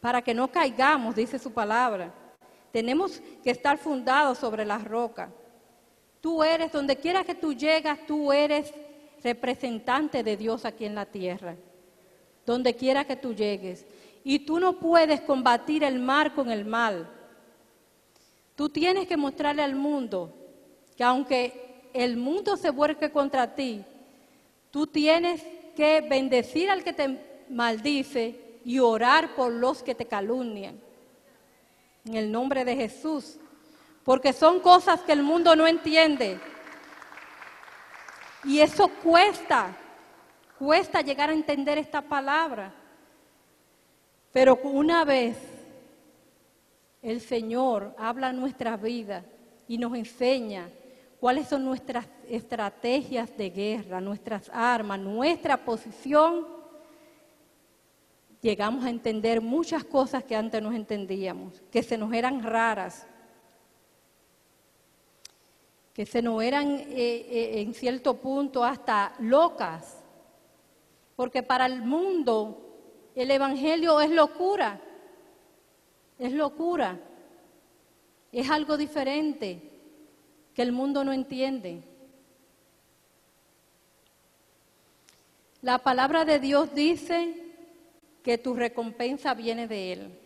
para 0.05 0.21
que 0.21 0.35
no 0.35 0.47
caigamos, 0.51 1.15
dice 1.15 1.39
su 1.39 1.51
palabra. 1.51 2.13
Tenemos 2.71 3.19
que 3.43 3.49
estar 3.49 3.79
fundados 3.79 4.37
sobre 4.37 4.63
la 4.63 4.77
roca. 4.77 5.31
Tú 6.21 6.43
eres, 6.43 6.71
donde 6.71 6.95
quiera 6.95 7.23
que 7.23 7.33
tú 7.33 7.53
llegas, 7.53 7.97
tú 8.05 8.31
eres 8.31 8.71
representante 9.23 10.21
de 10.21 10.37
Dios 10.37 10.63
aquí 10.63 10.85
en 10.85 10.93
la 10.93 11.07
tierra. 11.07 11.55
Donde 12.45 12.75
quiera 12.75 13.03
que 13.05 13.15
tú 13.15 13.33
llegues. 13.33 13.83
Y 14.23 14.37
tú 14.37 14.59
no 14.59 14.77
puedes 14.77 15.21
combatir 15.21 15.83
el 15.83 15.97
mal 15.97 16.35
con 16.35 16.51
el 16.51 16.65
mal. 16.65 17.09
Tú 18.55 18.69
tienes 18.69 19.07
que 19.07 19.17
mostrarle 19.17 19.63
al 19.63 19.73
mundo 19.73 20.35
que 20.95 21.03
aunque 21.03 21.89
el 21.93 22.15
mundo 22.15 22.57
se 22.57 22.69
vuelque 22.69 23.09
contra 23.09 23.55
ti, 23.55 23.83
tú 24.69 24.85
tienes 24.85 25.43
que 25.75 26.01
bendecir 26.01 26.69
al 26.69 26.83
que 26.83 26.93
te 26.93 27.34
maldice 27.49 28.59
y 28.63 28.79
orar 28.79 29.35
por 29.35 29.51
los 29.51 29.83
que 29.83 29.95
te 29.95 30.05
calumnian. 30.05 30.79
En 32.05 32.15
el 32.15 32.31
nombre 32.31 32.65
de 32.65 32.75
Jesús. 32.75 33.37
Porque 34.03 34.33
son 34.33 34.59
cosas 34.59 35.01
que 35.01 35.11
el 35.11 35.23
mundo 35.23 35.55
no 35.55 35.65
entiende. 35.65 36.39
Y 38.43 38.59
eso 38.59 38.87
cuesta, 39.03 39.75
cuesta 40.59 41.01
llegar 41.01 41.29
a 41.29 41.33
entender 41.33 41.77
esta 41.77 42.01
palabra. 42.01 42.71
Pero 44.31 44.59
una 44.63 45.03
vez 45.03 45.37
el 47.01 47.21
Señor 47.21 47.95
habla 47.97 48.33
nuestra 48.33 48.77
vida 48.77 49.23
y 49.67 49.77
nos 49.77 49.95
enseña 49.95 50.69
cuáles 51.19 51.47
son 51.47 51.65
nuestras 51.65 52.05
estrategias 52.29 53.35
de 53.37 53.49
guerra, 53.49 54.01
nuestras 54.01 54.49
armas, 54.53 54.99
nuestra 54.99 55.57
posición, 55.57 56.54
llegamos 58.45 58.85
a 58.85 58.91
entender 58.91 59.41
muchas 59.41 59.83
cosas 59.83 60.23
que 60.23 60.35
antes 60.35 60.61
no 60.61 60.71
entendíamos, 60.71 61.63
que 61.71 61.81
se 61.81 61.97
nos 61.97 62.13
eran 62.13 62.43
raras, 62.43 63.07
que 65.95 66.05
se 66.05 66.21
nos 66.21 66.43
eran 66.43 66.69
eh, 66.69 66.85
eh, 66.91 67.61
en 67.61 67.73
cierto 67.73 68.17
punto 68.17 68.63
hasta 68.63 69.15
locas, 69.17 70.03
porque 71.15 71.41
para 71.41 71.65
el 71.65 71.81
mundo 71.81 72.61
el 73.15 73.31
Evangelio 73.31 73.99
es 73.99 74.11
locura. 74.11 74.79
Es 76.19 76.31
locura. 76.31 76.99
Es 78.31 78.51
algo 78.51 78.77
diferente 78.77 79.71
que 80.53 80.61
el 80.61 80.71
mundo 80.71 81.03
no 81.03 81.13
entiende. 81.13 81.81
La 85.63 85.79
palabra 85.79 86.25
de 86.25 86.39
Dios 86.39 86.75
dice 86.75 87.44
que 88.25 88.39
tu 88.39 88.55
recompensa 88.55 89.35
viene 89.35 89.67
de 89.67 89.93
Él. 89.93 90.19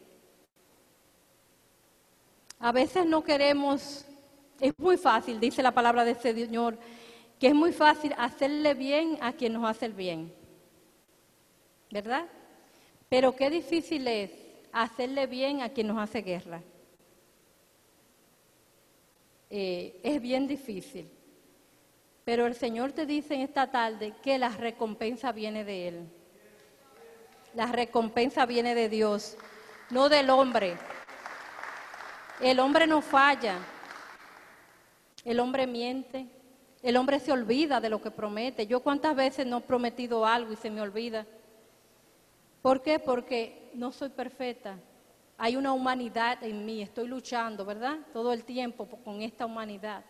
A 2.57 2.71
veces 2.71 3.05
no 3.05 3.25
queremos, 3.25 4.05
es 4.61 4.71
muy 4.77 4.95
fácil, 4.95 5.37
dice 5.37 5.61
la 5.61 5.73
palabra 5.73 6.05
de 6.05 6.11
ese 6.11 6.33
Señor, 6.33 6.79
que 7.37 7.47
es 7.47 7.53
muy 7.53 7.73
fácil 7.73 8.15
hacerle 8.17 8.73
bien 8.73 9.17
a 9.19 9.33
quien 9.33 9.51
nos 9.51 9.69
hace 9.69 9.87
el 9.87 9.91
bien. 9.91 10.33
¿Verdad? 11.91 12.25
Pero 13.09 13.35
qué 13.35 13.49
difícil 13.49 14.07
es 14.07 14.31
hacerle 14.71 15.27
bien 15.27 15.61
a 15.61 15.67
quien 15.67 15.87
nos 15.87 15.97
hace 15.97 16.21
guerra. 16.21 16.63
Eh, 19.49 19.99
es 20.03 20.21
bien 20.21 20.47
difícil. 20.47 21.09
Pero 22.23 22.47
el 22.47 22.55
Señor 22.55 22.93
te 22.93 23.05
dice 23.05 23.33
en 23.35 23.41
esta 23.41 23.69
tarde 23.69 24.13
que 24.23 24.37
la 24.37 24.47
recompensa 24.47 25.33
viene 25.33 25.65
de 25.65 25.87
Él. 25.89 26.18
La 27.55 27.65
recompensa 27.67 28.45
viene 28.45 28.75
de 28.75 28.89
Dios, 28.89 29.37
no 29.89 30.09
del 30.09 30.29
hombre. 30.29 30.77
El 32.39 32.59
hombre 32.59 32.87
no 32.87 33.01
falla. 33.01 33.57
El 35.25 35.39
hombre 35.39 35.67
miente. 35.67 36.27
El 36.81 36.95
hombre 36.95 37.19
se 37.19 37.31
olvida 37.31 37.81
de 37.81 37.89
lo 37.89 38.01
que 38.01 38.11
promete. 38.11 38.67
Yo 38.67 38.79
cuántas 38.81 39.15
veces 39.15 39.45
no 39.45 39.57
he 39.57 39.61
prometido 39.61 40.25
algo 40.25 40.53
y 40.53 40.55
se 40.55 40.69
me 40.69 40.81
olvida. 40.81 41.25
¿Por 42.61 42.81
qué? 42.81 42.99
Porque 42.99 43.71
no 43.73 43.91
soy 43.91 44.09
perfecta. 44.09 44.77
Hay 45.37 45.55
una 45.55 45.73
humanidad 45.73 46.41
en 46.43 46.65
mí. 46.65 46.81
Estoy 46.81 47.07
luchando, 47.07 47.65
¿verdad? 47.65 47.97
Todo 48.13 48.31
el 48.31 48.43
tiempo 48.43 48.85
con 48.85 49.21
esta 49.21 49.45
humanidad. 49.45 50.05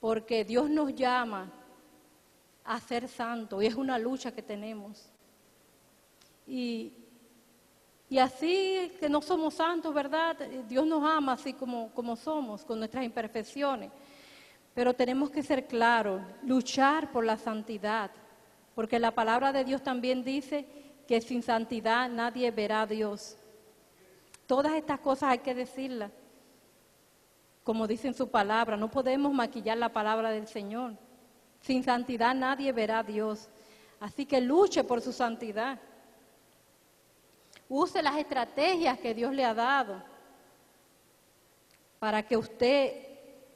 Porque 0.00 0.44
Dios 0.44 0.70
nos 0.70 0.94
llama 0.94 1.50
a 2.64 2.78
ser 2.78 3.08
santos 3.08 3.62
y 3.62 3.66
es 3.66 3.74
una 3.74 3.98
lucha 3.98 4.32
que 4.32 4.42
tenemos. 4.42 5.09
Y, 6.52 6.92
así 8.18 8.90
que 8.98 9.08
no 9.08 9.22
somos 9.22 9.54
santos, 9.54 9.94
¿verdad? 9.94 10.36
Dios 10.68 10.84
nos 10.84 11.08
ama 11.08 11.34
así 11.34 11.52
como, 11.52 11.94
como 11.94 12.16
somos, 12.16 12.64
con 12.64 12.80
nuestras 12.80 13.04
imperfecciones. 13.04 13.92
Pero 14.74 14.92
tenemos 14.92 15.30
que 15.30 15.44
ser 15.44 15.68
claros, 15.68 16.20
luchar 16.42 17.12
por 17.12 17.24
la 17.24 17.36
santidad, 17.36 18.10
porque 18.74 18.98
la 18.98 19.12
palabra 19.12 19.52
de 19.52 19.64
Dios 19.64 19.80
también 19.80 20.24
dice 20.24 20.66
que 21.06 21.20
sin 21.20 21.40
santidad 21.40 22.10
nadie 22.10 22.50
verá 22.50 22.82
a 22.82 22.86
Dios. 22.86 23.36
Todas 24.46 24.72
estas 24.72 24.98
cosas 24.98 25.30
hay 25.30 25.38
que 25.38 25.54
decirlas, 25.54 26.10
como 27.62 27.86
dice 27.86 28.08
en 28.08 28.14
su 28.14 28.28
palabra, 28.28 28.76
no 28.76 28.90
podemos 28.90 29.32
maquillar 29.32 29.78
la 29.78 29.92
palabra 29.92 30.30
del 30.30 30.48
Señor. 30.48 30.96
Sin 31.60 31.84
santidad 31.84 32.34
nadie 32.34 32.72
verá 32.72 33.00
a 33.00 33.04
Dios. 33.04 33.48
Así 34.00 34.26
que 34.26 34.40
luche 34.40 34.82
por 34.82 35.00
su 35.00 35.12
santidad. 35.12 35.78
Use 37.70 38.02
las 38.02 38.16
estrategias 38.16 38.98
que 38.98 39.14
Dios 39.14 39.32
le 39.32 39.44
ha 39.44 39.54
dado 39.54 40.02
para 42.00 42.26
que 42.26 42.36
usted 42.36 42.92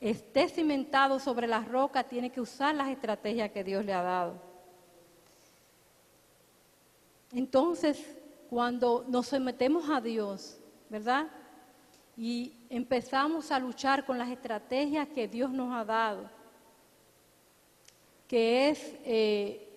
esté 0.00 0.48
cimentado 0.48 1.18
sobre 1.18 1.48
las 1.48 1.66
rocas, 1.66 2.08
tiene 2.08 2.30
que 2.30 2.40
usar 2.40 2.76
las 2.76 2.88
estrategias 2.88 3.50
que 3.50 3.64
Dios 3.64 3.84
le 3.84 3.92
ha 3.92 4.02
dado. 4.02 4.34
Entonces, 7.32 8.16
cuando 8.48 9.04
nos 9.08 9.26
sometemos 9.26 9.90
a 9.90 10.00
Dios, 10.00 10.58
¿verdad? 10.88 11.26
Y 12.16 12.52
empezamos 12.70 13.50
a 13.50 13.58
luchar 13.58 14.06
con 14.06 14.16
las 14.16 14.28
estrategias 14.28 15.08
que 15.08 15.26
Dios 15.26 15.50
nos 15.50 15.74
ha 15.74 15.84
dado, 15.84 16.30
que 18.28 18.68
es 18.68 18.94
eh, 19.04 19.68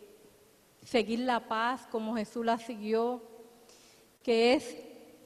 seguir 0.83 1.21
la 1.21 1.39
paz 1.39 1.87
como 1.89 2.15
Jesús 2.15 2.45
la 2.45 2.59
siguió, 2.59 3.36
que 4.27 4.55
es 4.55 4.75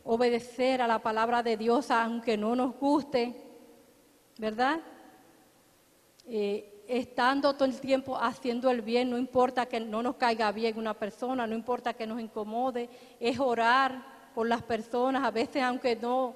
obedecer 0.04 0.80
a 0.80 0.86
la 0.86 1.00
palabra 1.00 1.42
de 1.42 1.58
Dios 1.58 1.90
aunque 1.90 2.38
no 2.38 2.56
nos 2.56 2.78
guste, 2.78 3.36
¿verdad? 4.38 4.80
Eh, 6.28 6.84
estando 6.88 7.56
todo 7.56 7.66
el 7.66 7.82
tiempo 7.82 8.16
haciendo 8.16 8.70
el 8.70 8.84
bien, 8.84 9.10
no 9.10 9.18
importa 9.18 9.66
que 9.66 9.80
no 9.80 10.04
nos 10.04 10.18
caiga 10.18 10.52
bien 10.52 10.78
una 10.78 10.94
persona, 10.94 11.48
no 11.48 11.56
importa 11.56 11.96
que 11.96 12.06
nos 12.06 12.22
incomode, 12.22 12.92
es 13.20 13.40
orar 13.40 14.06
por 14.36 14.48
las 14.48 14.62
personas, 14.62 15.24
a 15.24 15.32
veces 15.32 15.64
aunque 15.64 15.96
no, 15.96 16.36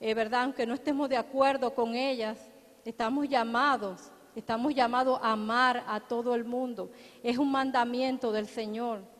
eh, 0.00 0.14
¿verdad? 0.14 0.44
Aunque 0.44 0.64
no 0.64 0.72
estemos 0.72 1.06
de 1.06 1.18
acuerdo 1.18 1.74
con 1.74 1.94
ellas, 1.94 2.38
estamos 2.82 3.28
llamados, 3.28 4.10
estamos 4.34 4.74
llamados 4.74 5.20
a 5.22 5.32
amar 5.32 5.84
a 5.86 6.00
todo 6.00 6.34
el 6.34 6.46
mundo. 6.46 6.90
Es 7.22 7.36
un 7.36 7.50
mandamiento 7.50 8.32
del 8.32 8.46
Señor. 8.46 9.19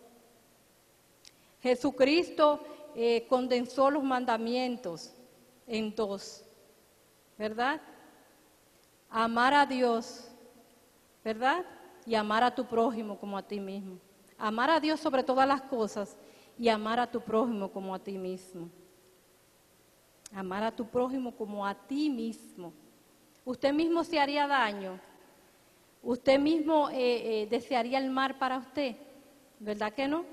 Jesucristo 1.62 2.60
eh, 2.94 3.26
condensó 3.28 3.90
los 3.90 4.02
mandamientos 4.02 5.12
en 5.66 5.94
dos, 5.94 6.44
¿verdad? 7.38 7.80
Amar 9.08 9.54
a 9.54 9.66
Dios, 9.66 10.28
¿verdad? 11.24 11.64
Y 12.06 12.14
amar 12.14 12.42
a 12.42 12.54
tu 12.54 12.66
prójimo 12.66 13.18
como 13.18 13.36
a 13.36 13.42
ti 13.42 13.60
mismo. 13.60 13.98
Amar 14.38 14.70
a 14.70 14.80
Dios 14.80 15.00
sobre 15.00 15.22
todas 15.22 15.46
las 15.46 15.62
cosas 15.62 16.16
y 16.58 16.68
amar 16.68 16.98
a 16.98 17.10
tu 17.10 17.20
prójimo 17.20 17.70
como 17.70 17.94
a 17.94 17.98
ti 17.98 18.16
mismo. 18.18 18.68
Amar 20.34 20.62
a 20.62 20.70
tu 20.74 20.86
prójimo 20.86 21.34
como 21.36 21.66
a 21.66 21.74
ti 21.74 22.08
mismo. 22.08 22.72
Usted 23.44 23.72
mismo 23.72 24.04
se 24.04 24.18
haría 24.18 24.46
daño. 24.46 24.98
Usted 26.02 26.38
mismo 26.38 26.88
eh, 26.90 27.42
eh, 27.42 27.46
desearía 27.50 27.98
el 27.98 28.10
mal 28.10 28.38
para 28.38 28.58
usted. 28.58 28.96
¿Verdad 29.58 29.92
que 29.92 30.08
no? 30.08 30.24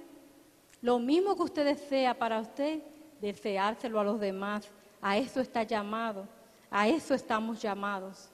Lo 0.81 0.99
mismo 0.99 1.35
que 1.35 1.43
usted 1.43 1.65
desea 1.65 2.13
para 2.17 2.39
usted, 2.39 2.81
deseárselo 3.19 3.99
a 3.99 4.03
los 4.03 4.19
demás. 4.19 4.69
A 5.01 5.17
eso 5.17 5.41
está 5.41 5.63
llamado. 5.63 6.27
A 6.69 6.87
eso 6.87 7.13
estamos 7.13 7.61
llamados. 7.61 8.29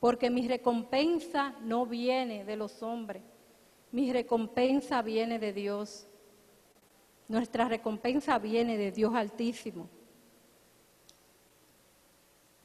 Porque 0.00 0.30
mi 0.30 0.46
recompensa 0.46 1.54
no 1.62 1.86
viene 1.86 2.44
de 2.44 2.56
los 2.56 2.82
hombres. 2.82 3.22
Mi 3.90 4.12
recompensa 4.12 5.02
viene 5.02 5.38
de 5.38 5.52
Dios. 5.52 6.06
Nuestra 7.26 7.68
recompensa 7.68 8.38
viene 8.38 8.76
de 8.76 8.92
Dios 8.92 9.14
Altísimo. 9.14 9.88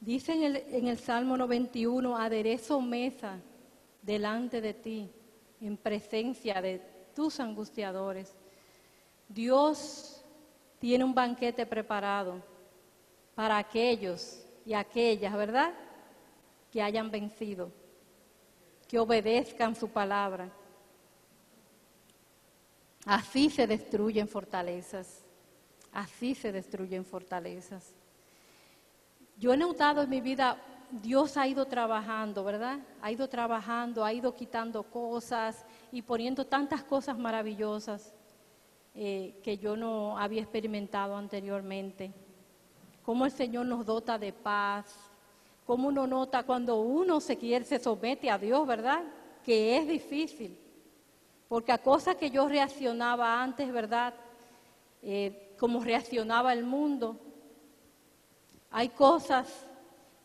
Dice 0.00 0.34
en 0.34 0.42
el, 0.42 0.56
en 0.56 0.86
el 0.88 0.98
Salmo 0.98 1.36
91, 1.36 2.16
aderezo 2.16 2.80
mesa 2.80 3.40
delante 4.02 4.60
de 4.60 4.74
ti, 4.74 5.10
en 5.62 5.78
presencia 5.78 6.60
de 6.60 6.93
tus 7.14 7.40
angustiadores. 7.40 8.34
Dios 9.28 10.24
tiene 10.78 11.04
un 11.04 11.14
banquete 11.14 11.64
preparado 11.64 12.42
para 13.34 13.58
aquellos 13.58 14.44
y 14.66 14.74
aquellas, 14.74 15.34
¿verdad? 15.34 15.74
Que 16.70 16.82
hayan 16.82 17.10
vencido, 17.10 17.70
que 18.88 18.98
obedezcan 18.98 19.74
su 19.74 19.88
palabra. 19.88 20.50
Así 23.06 23.50
se 23.50 23.66
destruyen 23.66 24.28
fortalezas, 24.28 25.24
así 25.92 26.34
se 26.34 26.52
destruyen 26.52 27.04
fortalezas. 27.04 27.94
Yo 29.36 29.52
he 29.52 29.56
notado 29.56 30.02
en 30.02 30.10
mi 30.10 30.20
vida, 30.20 30.56
Dios 31.02 31.36
ha 31.36 31.48
ido 31.48 31.66
trabajando, 31.66 32.44
¿verdad? 32.44 32.78
Ha 33.02 33.10
ido 33.10 33.28
trabajando, 33.28 34.04
ha 34.04 34.12
ido 34.12 34.32
quitando 34.34 34.84
cosas 34.84 35.64
y 35.90 36.02
poniendo 36.02 36.46
tantas 36.46 36.84
cosas 36.84 37.18
maravillosas 37.18 38.14
eh, 38.94 39.40
que 39.42 39.58
yo 39.58 39.76
no 39.76 40.16
había 40.16 40.42
experimentado 40.42 41.16
anteriormente. 41.16 42.12
Cómo 43.02 43.24
el 43.24 43.32
Señor 43.32 43.66
nos 43.66 43.84
dota 43.84 44.18
de 44.18 44.32
paz, 44.32 44.86
cómo 45.66 45.88
uno 45.88 46.06
nota 46.06 46.44
cuando 46.44 46.76
uno 46.80 47.20
se 47.20 47.36
quiere, 47.36 47.64
se 47.64 47.80
somete 47.80 48.30
a 48.30 48.38
Dios, 48.38 48.64
¿verdad? 48.64 49.02
Que 49.44 49.76
es 49.76 49.88
difícil. 49.88 50.56
Porque 51.48 51.72
a 51.72 51.78
cosas 51.78 52.14
que 52.14 52.30
yo 52.30 52.48
reaccionaba 52.48 53.42
antes, 53.42 53.72
¿verdad? 53.72 54.14
Eh, 55.02 55.54
como 55.58 55.82
reaccionaba 55.82 56.52
el 56.52 56.62
mundo, 56.62 57.18
hay 58.70 58.90
cosas 58.90 59.66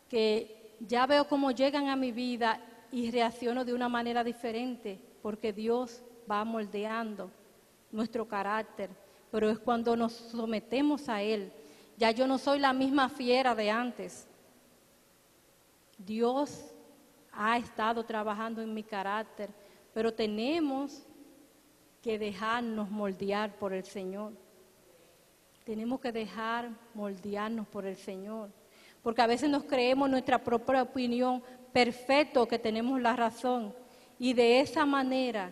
que 0.07 0.58
ya 0.79 1.05
veo 1.05 1.27
cómo 1.27 1.51
llegan 1.51 1.87
a 1.89 1.95
mi 1.95 2.11
vida 2.11 2.61
y 2.91 3.11
reacciono 3.11 3.65
de 3.65 3.73
una 3.73 3.89
manera 3.89 4.23
diferente, 4.23 4.99
porque 5.21 5.53
Dios 5.53 6.01
va 6.29 6.43
moldeando 6.43 7.31
nuestro 7.91 8.27
carácter, 8.27 8.89
pero 9.31 9.49
es 9.49 9.59
cuando 9.59 9.95
nos 9.95 10.13
sometemos 10.13 11.09
a 11.09 11.21
Él. 11.21 11.51
Ya 11.97 12.11
yo 12.11 12.27
no 12.27 12.37
soy 12.37 12.59
la 12.59 12.73
misma 12.73 13.09
fiera 13.09 13.53
de 13.53 13.69
antes. 13.69 14.27
Dios 15.97 16.73
ha 17.31 17.57
estado 17.57 18.03
trabajando 18.03 18.61
en 18.61 18.73
mi 18.73 18.83
carácter, 18.83 19.49
pero 19.93 20.13
tenemos 20.13 21.05
que 22.01 22.17
dejarnos 22.17 22.89
moldear 22.89 23.55
por 23.57 23.73
el 23.73 23.83
Señor. 23.83 24.33
Tenemos 25.65 25.99
que 25.99 26.11
dejar 26.11 26.69
moldearnos 26.93 27.67
por 27.67 27.85
el 27.85 27.97
Señor. 27.97 28.49
Porque 29.03 29.21
a 29.21 29.27
veces 29.27 29.49
nos 29.49 29.63
creemos 29.63 30.09
nuestra 30.09 30.43
propia 30.43 30.81
opinión 30.81 31.41
perfecto 31.71 32.47
que 32.47 32.59
tenemos 32.59 32.99
la 33.01 33.15
razón. 33.15 33.73
Y 34.17 34.33
de 34.33 34.59
esa 34.59 34.85
manera 34.85 35.51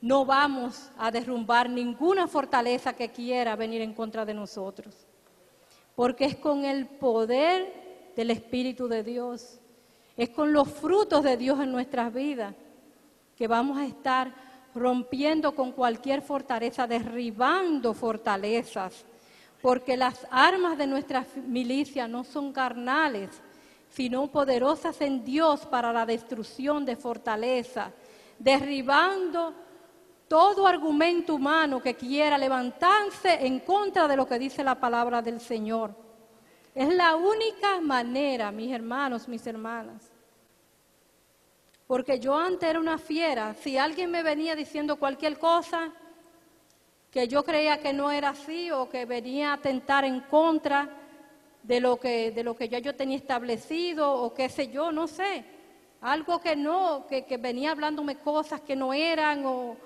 no 0.00 0.24
vamos 0.24 0.90
a 0.98 1.10
derrumbar 1.10 1.70
ninguna 1.70 2.26
fortaleza 2.26 2.92
que 2.92 3.10
quiera 3.10 3.54
venir 3.54 3.82
en 3.82 3.94
contra 3.94 4.24
de 4.24 4.34
nosotros. 4.34 5.06
Porque 5.94 6.24
es 6.24 6.36
con 6.36 6.64
el 6.64 6.86
poder 6.86 8.10
del 8.16 8.30
Espíritu 8.30 8.88
de 8.88 9.04
Dios, 9.04 9.60
es 10.16 10.30
con 10.30 10.52
los 10.52 10.68
frutos 10.68 11.22
de 11.22 11.36
Dios 11.36 11.60
en 11.60 11.70
nuestras 11.70 12.12
vidas 12.12 12.54
que 13.36 13.46
vamos 13.46 13.78
a 13.78 13.86
estar 13.86 14.32
rompiendo 14.74 15.54
con 15.54 15.72
cualquier 15.72 16.22
fortaleza, 16.22 16.86
derribando 16.86 17.94
fortalezas, 17.94 19.04
porque 19.62 19.96
las 19.96 20.26
armas 20.30 20.76
de 20.76 20.88
nuestra 20.88 21.24
milicia 21.46 22.08
no 22.08 22.24
son 22.24 22.52
carnales, 22.52 23.30
sino 23.88 24.26
poderosas 24.26 25.00
en 25.00 25.24
Dios 25.24 25.64
para 25.66 25.92
la 25.92 26.04
destrucción 26.04 26.84
de 26.84 26.96
fortaleza, 26.96 27.92
derribando 28.38 29.54
todo 30.26 30.66
argumento 30.66 31.36
humano 31.36 31.80
que 31.80 31.94
quiera 31.94 32.36
levantarse 32.36 33.46
en 33.46 33.60
contra 33.60 34.08
de 34.08 34.16
lo 34.16 34.26
que 34.26 34.38
dice 34.38 34.64
la 34.64 34.80
palabra 34.80 35.22
del 35.22 35.40
Señor. 35.40 35.94
Es 36.74 36.92
la 36.92 37.14
única 37.14 37.80
manera, 37.80 38.50
mis 38.50 38.72
hermanos, 38.72 39.28
mis 39.28 39.46
hermanas. 39.46 40.10
Porque 41.86 42.18
yo 42.18 42.34
antes 42.34 42.68
era 42.68 42.80
una 42.80 42.96
fiera. 42.96 43.54
Si 43.54 43.76
alguien 43.76 44.10
me 44.10 44.22
venía 44.22 44.56
diciendo 44.56 44.96
cualquier 44.96 45.38
cosa 45.38 45.92
que 47.12 47.28
yo 47.28 47.44
creía 47.44 47.78
que 47.78 47.92
no 47.92 48.10
era 48.10 48.30
así 48.30 48.70
o 48.70 48.88
que 48.88 49.04
venía 49.04 49.50
a 49.50 49.54
atentar 49.54 50.06
en 50.06 50.20
contra 50.20 50.88
de 51.62 51.78
lo 51.78 52.00
que, 52.00 52.30
de 52.30 52.42
lo 52.42 52.56
que 52.56 52.70
ya 52.70 52.78
yo 52.78 52.96
tenía 52.96 53.18
establecido 53.18 54.10
o 54.10 54.32
qué 54.32 54.48
sé 54.48 54.68
yo, 54.68 54.90
no 54.90 55.06
sé. 55.06 55.44
Algo 56.00 56.40
que 56.40 56.56
no, 56.56 57.06
que, 57.06 57.26
que 57.26 57.36
venía 57.36 57.72
hablándome 57.72 58.16
cosas 58.16 58.62
que 58.62 58.74
no 58.74 58.94
eran 58.94 59.44
o 59.44 59.76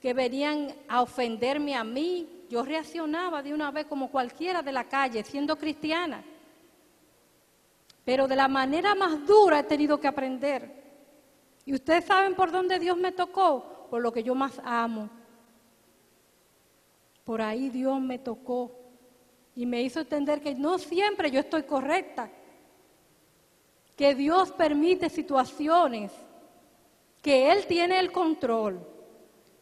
que 0.00 0.12
venían 0.12 0.74
a 0.88 1.00
ofenderme 1.00 1.76
a 1.76 1.84
mí. 1.84 2.44
Yo 2.50 2.64
reaccionaba 2.64 3.40
de 3.40 3.54
una 3.54 3.70
vez 3.70 3.86
como 3.86 4.10
cualquiera 4.10 4.60
de 4.60 4.72
la 4.72 4.84
calle, 4.84 5.22
siendo 5.22 5.56
cristiana. 5.56 6.24
Pero 8.04 8.26
de 8.26 8.34
la 8.34 8.48
manera 8.48 8.96
más 8.96 9.24
dura 9.24 9.60
he 9.60 9.62
tenido 9.62 10.00
que 10.00 10.08
aprender. 10.08 10.82
Y 11.64 11.72
ustedes 11.72 12.04
saben 12.04 12.34
por 12.34 12.50
dónde 12.50 12.80
Dios 12.80 12.96
me 12.98 13.12
tocó, 13.12 13.86
por 13.88 14.02
lo 14.02 14.12
que 14.12 14.24
yo 14.24 14.34
más 14.34 14.60
amo. 14.64 15.08
Por 17.24 17.40
ahí 17.40 17.70
Dios 17.70 18.00
me 18.00 18.18
tocó 18.18 18.70
y 19.56 19.66
me 19.66 19.82
hizo 19.82 20.00
entender 20.00 20.40
que 20.40 20.54
no 20.54 20.78
siempre 20.78 21.30
yo 21.30 21.40
estoy 21.40 21.62
correcta, 21.62 22.30
que 23.96 24.14
Dios 24.14 24.52
permite 24.52 25.08
situaciones, 25.08 26.12
que 27.22 27.50
Él 27.50 27.66
tiene 27.66 27.98
el 27.98 28.12
control, 28.12 28.86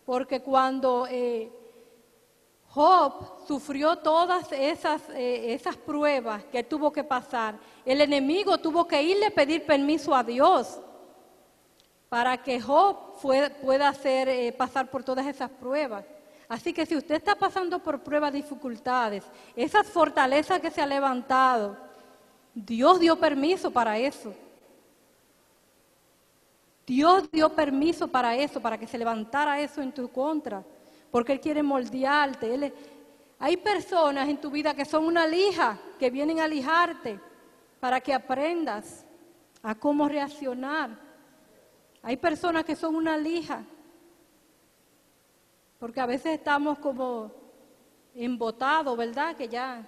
porque 0.05 0.41
cuando 0.41 1.07
eh, 1.09 1.53
Job 2.69 3.47
sufrió 3.47 3.97
todas 3.97 4.51
esas, 4.51 5.03
eh, 5.11 5.53
esas 5.53 5.77
pruebas 5.77 6.45
que 6.47 6.65
tuvo 6.65 6.91
que 6.91 7.05
pasar, 7.05 7.59
el 7.85 8.01
enemigo 8.01 8.59
tuvo 8.59 8.89
que 8.89 9.03
irle 9.03 9.27
a 9.27 9.31
pedir 9.31 9.67
permiso 9.67 10.15
a 10.15 10.25
Dios 10.25 10.81
para 12.09 12.43
que 12.43 12.61
Job 12.61 13.21
pueda 13.21 13.89
hacer, 13.89 14.29
eh, 14.29 14.53
pasar 14.53 14.91
por 14.91 15.05
todas 15.05 15.27
esas 15.27 15.51
pruebas. 15.51 16.05
Así 16.49 16.73
que 16.73 16.85
si 16.87 16.97
usted 16.97 17.15
está 17.15 17.35
pasando 17.35 17.79
por 17.79 18.01
pruebas, 18.01 18.33
dificultades, 18.33 19.25
esas 19.57 19.87
fortalezas 19.87 20.61
que 20.61 20.71
se 20.71 20.83
ha 20.83 20.87
levantado, 20.87 21.77
Dios 22.55 23.01
dio 23.01 23.17
permiso 23.17 23.71
para 23.71 23.99
eso. 23.99 24.35
Dios 26.87 27.31
dio 27.31 27.49
permiso 27.51 28.09
para 28.09 28.37
eso, 28.37 28.61
para 28.61 28.77
que 28.77 28.87
se 28.87 28.99
levantara 28.99 29.61
eso 29.61 29.81
en 29.81 29.93
tu 29.93 30.11
contra, 30.11 30.63
porque 31.11 31.33
Él 31.33 31.41
quiere 31.41 31.63
moldearte. 31.63 32.73
Hay 33.39 33.57
personas 33.57 34.29
en 34.29 34.41
tu 34.41 34.51
vida 34.51 34.75
que 34.75 34.85
son 34.85 35.05
una 35.05 35.27
lija, 35.27 35.79
que 35.99 36.11
vienen 36.11 36.41
a 36.41 36.49
lijarte 36.49 37.19
para 37.81 38.01
que 38.01 38.13
aprendas 38.13 39.07
a 39.63 39.75
cómo 39.75 40.09
reaccionar. 40.09 40.91
Hay 42.03 42.17
personas 42.17 42.65
que 42.65 42.77
son 42.77 42.97
una 42.97 43.17
lija, 43.17 43.65
porque 45.83 46.01
a 46.01 46.07
veces 46.07 46.35
estamos 46.35 46.79
como 46.79 47.33
embotados, 48.15 48.97
¿verdad? 48.97 49.35
Que 49.35 49.49
ya. 49.49 49.85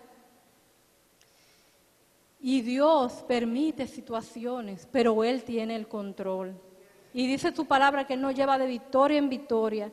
Y 2.41 2.63
Dios 2.63 3.25
permite 3.29 3.87
situaciones, 3.87 4.89
pero 4.91 5.23
Él 5.23 5.45
tiene 5.45 5.77
el 5.77 5.87
control. 5.87 6.61
Y 7.13 7.29
dice 7.29 7.55
su 7.55 7.67
palabra 7.67 8.05
que 8.05 8.15
Él 8.15 8.23
nos 8.23 8.35
lleva 8.35 8.59
de 8.59 8.67
victoria 8.67 9.19
en 9.19 9.29
victoria. 9.29 9.93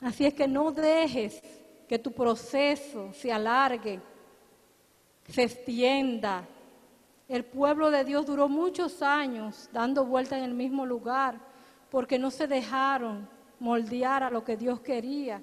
Así 0.00 0.24
es 0.24 0.32
que 0.32 0.48
no 0.48 0.72
dejes 0.72 1.42
que 1.86 1.98
tu 1.98 2.10
proceso 2.12 3.12
se 3.12 3.30
alargue, 3.30 4.00
se 5.28 5.42
extienda. 5.42 6.48
El 7.28 7.44
pueblo 7.44 7.90
de 7.90 8.04
Dios 8.04 8.24
duró 8.24 8.48
muchos 8.48 9.02
años 9.02 9.68
dando 9.70 10.06
vuelta 10.06 10.38
en 10.38 10.44
el 10.44 10.54
mismo 10.54 10.86
lugar 10.86 11.38
porque 11.90 12.18
no 12.18 12.30
se 12.30 12.46
dejaron 12.46 13.28
moldear 13.60 14.22
a 14.22 14.30
lo 14.30 14.44
que 14.44 14.56
Dios 14.56 14.80
quería. 14.80 15.42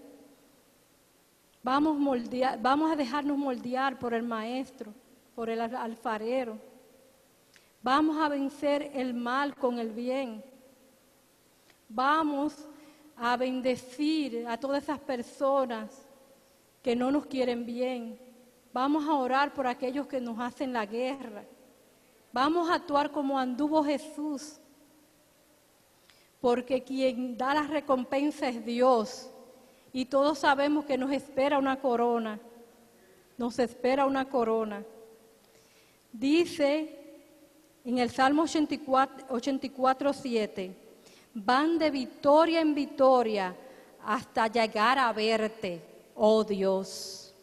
Vamos, 1.63 1.97
moldea- 1.97 2.57
vamos 2.61 2.91
a 2.91 2.95
dejarnos 2.95 3.37
moldear 3.37 3.97
por 3.97 4.13
el 4.13 4.23
maestro, 4.23 4.93
por 5.33 5.49
el 5.49 5.59
al- 5.61 5.75
alfarero. 5.75 6.57
Vamos 7.81 8.17
a 8.17 8.29
vencer 8.29 8.91
el 8.93 9.13
mal 9.13 9.55
con 9.55 9.79
el 9.79 9.91
bien. 9.91 10.43
Vamos 11.89 12.67
a 13.17 13.37
bendecir 13.37 14.45
a 14.47 14.57
todas 14.59 14.83
esas 14.83 14.99
personas 14.99 16.07
que 16.81 16.95
no 16.95 17.11
nos 17.11 17.25
quieren 17.25 17.65
bien. 17.65 18.19
Vamos 18.73 19.07
a 19.07 19.13
orar 19.13 19.53
por 19.53 19.65
aquellos 19.67 20.05
que 20.07 20.19
nos 20.19 20.39
hacen 20.39 20.73
la 20.73 20.85
guerra. 20.85 21.43
Vamos 22.33 22.69
a 22.69 22.75
actuar 22.75 23.11
como 23.11 23.39
anduvo 23.39 23.83
Jesús. 23.83 24.59
Porque 26.45 26.83
quien 26.83 27.35
da 27.35 27.55
la 27.55 27.63
recompensa 27.63 28.47
es 28.47 28.63
Dios. 28.63 29.31
Y 29.91 30.05
todos 30.05 30.37
sabemos 30.37 30.85
que 30.85 30.95
nos 30.95 31.11
espera 31.11 31.57
una 31.57 31.81
corona. 31.81 32.39
Nos 33.35 33.57
espera 33.57 34.05
una 34.05 34.29
corona. 34.29 34.85
Dice 36.11 36.99
en 37.83 37.97
el 37.97 38.11
Salmo 38.11 38.43
84, 38.43 39.25
84 39.27 40.13
7, 40.13 40.77
van 41.33 41.79
de 41.79 41.89
victoria 41.89 42.61
en 42.61 42.75
victoria 42.75 43.55
hasta 44.03 44.45
llegar 44.45 44.99
a 44.99 45.11
verte, 45.13 45.81
oh 46.13 46.43
Dios. 46.43 47.33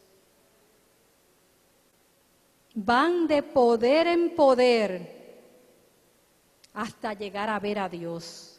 Van 2.72 3.26
de 3.26 3.42
poder 3.42 4.06
en 4.06 4.36
poder 4.36 5.42
hasta 6.72 7.14
llegar 7.14 7.50
a 7.50 7.58
ver 7.58 7.80
a 7.80 7.88
Dios. 7.88 8.51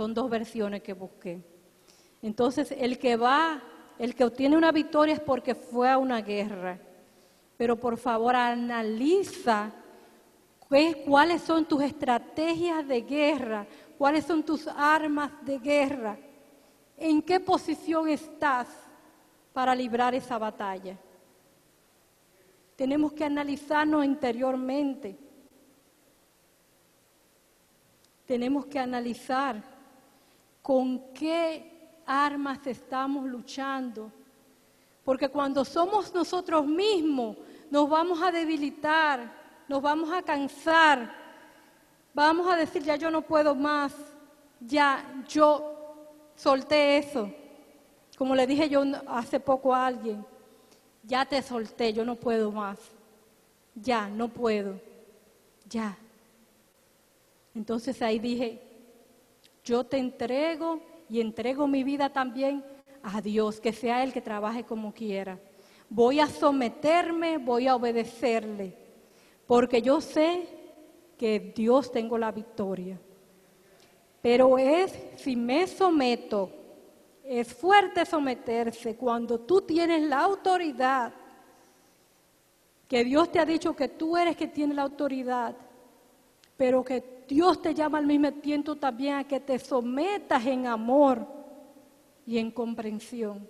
Son 0.00 0.14
dos 0.14 0.30
versiones 0.30 0.82
que 0.82 0.94
busqué. 0.94 1.44
Entonces, 2.22 2.72
el 2.72 2.98
que 2.98 3.16
va, 3.16 3.62
el 3.98 4.14
que 4.14 4.24
obtiene 4.24 4.56
una 4.56 4.72
victoria 4.72 5.12
es 5.12 5.20
porque 5.20 5.54
fue 5.54 5.90
a 5.90 5.98
una 5.98 6.22
guerra. 6.22 6.80
Pero 7.58 7.76
por 7.76 7.98
favor, 7.98 8.34
analiza 8.34 9.70
cuáles 11.04 11.42
son 11.42 11.66
tus 11.66 11.82
estrategias 11.82 12.88
de 12.88 13.02
guerra, 13.02 13.66
cuáles 13.98 14.24
son 14.24 14.42
tus 14.42 14.66
armas 14.68 15.32
de 15.44 15.58
guerra, 15.58 16.16
en 16.96 17.20
qué 17.20 17.38
posición 17.38 18.08
estás 18.08 18.68
para 19.52 19.74
librar 19.74 20.14
esa 20.14 20.38
batalla. 20.38 20.96
Tenemos 22.74 23.12
que 23.12 23.24
analizarnos 23.24 24.02
interiormente. 24.02 25.18
Tenemos 28.24 28.64
que 28.64 28.78
analizar 28.78 29.78
con 30.62 31.12
qué 31.12 32.00
armas 32.06 32.66
estamos 32.66 33.24
luchando. 33.24 34.12
Porque 35.04 35.28
cuando 35.28 35.64
somos 35.64 36.12
nosotros 36.14 36.66
mismos, 36.66 37.36
nos 37.70 37.88
vamos 37.88 38.22
a 38.22 38.30
debilitar, 38.30 39.32
nos 39.68 39.80
vamos 39.80 40.12
a 40.12 40.22
cansar, 40.22 41.12
vamos 42.12 42.46
a 42.52 42.56
decir, 42.56 42.82
ya 42.82 42.96
yo 42.96 43.10
no 43.10 43.22
puedo 43.22 43.54
más, 43.54 43.94
ya 44.60 45.22
yo 45.28 45.70
solté 46.34 46.98
eso. 46.98 47.32
Como 48.16 48.34
le 48.34 48.46
dije 48.46 48.68
yo 48.68 48.82
hace 49.06 49.40
poco 49.40 49.74
a 49.74 49.86
alguien, 49.86 50.24
ya 51.02 51.24
te 51.24 51.40
solté, 51.42 51.92
yo 51.92 52.04
no 52.04 52.16
puedo 52.16 52.52
más, 52.52 52.78
ya, 53.74 54.08
no 54.08 54.28
puedo, 54.28 54.78
ya. 55.68 55.96
Entonces 57.54 58.02
ahí 58.02 58.18
dije, 58.18 58.69
yo 59.64 59.84
te 59.84 59.98
entrego 59.98 60.80
y 61.08 61.20
entrego 61.20 61.66
mi 61.66 61.84
vida 61.84 62.10
también 62.10 62.64
a 63.02 63.20
Dios, 63.20 63.60
que 63.60 63.72
sea 63.72 64.02
Él 64.02 64.12
que 64.12 64.20
trabaje 64.20 64.64
como 64.64 64.92
quiera. 64.92 65.38
Voy 65.88 66.20
a 66.20 66.26
someterme, 66.26 67.38
voy 67.38 67.66
a 67.66 67.74
obedecerle, 67.74 68.76
porque 69.46 69.82
yo 69.82 70.00
sé 70.00 70.46
que 71.18 71.52
Dios 71.54 71.90
tengo 71.90 72.16
la 72.16 72.30
victoria. 72.30 72.98
Pero 74.22 74.58
es 74.58 74.96
si 75.16 75.34
me 75.34 75.66
someto, 75.66 76.50
es 77.24 77.52
fuerte 77.52 78.04
someterse 78.04 78.96
cuando 78.96 79.40
tú 79.40 79.62
tienes 79.62 80.02
la 80.02 80.20
autoridad, 80.20 81.12
que 82.86 83.04
Dios 83.04 83.30
te 83.30 83.38
ha 83.38 83.44
dicho 83.44 83.74
que 83.74 83.88
tú 83.88 84.16
eres 84.16 84.36
que 84.36 84.48
tiene 84.48 84.74
la 84.74 84.82
autoridad, 84.82 85.54
pero 86.60 86.84
que 86.84 87.24
Dios 87.26 87.62
te 87.62 87.72
llama 87.72 87.96
al 87.96 88.06
mismo 88.06 88.30
tiempo 88.32 88.76
también 88.76 89.14
a 89.14 89.24
que 89.26 89.40
te 89.40 89.58
sometas 89.58 90.44
en 90.44 90.66
amor 90.66 91.26
y 92.26 92.36
en 92.36 92.50
comprensión, 92.50 93.48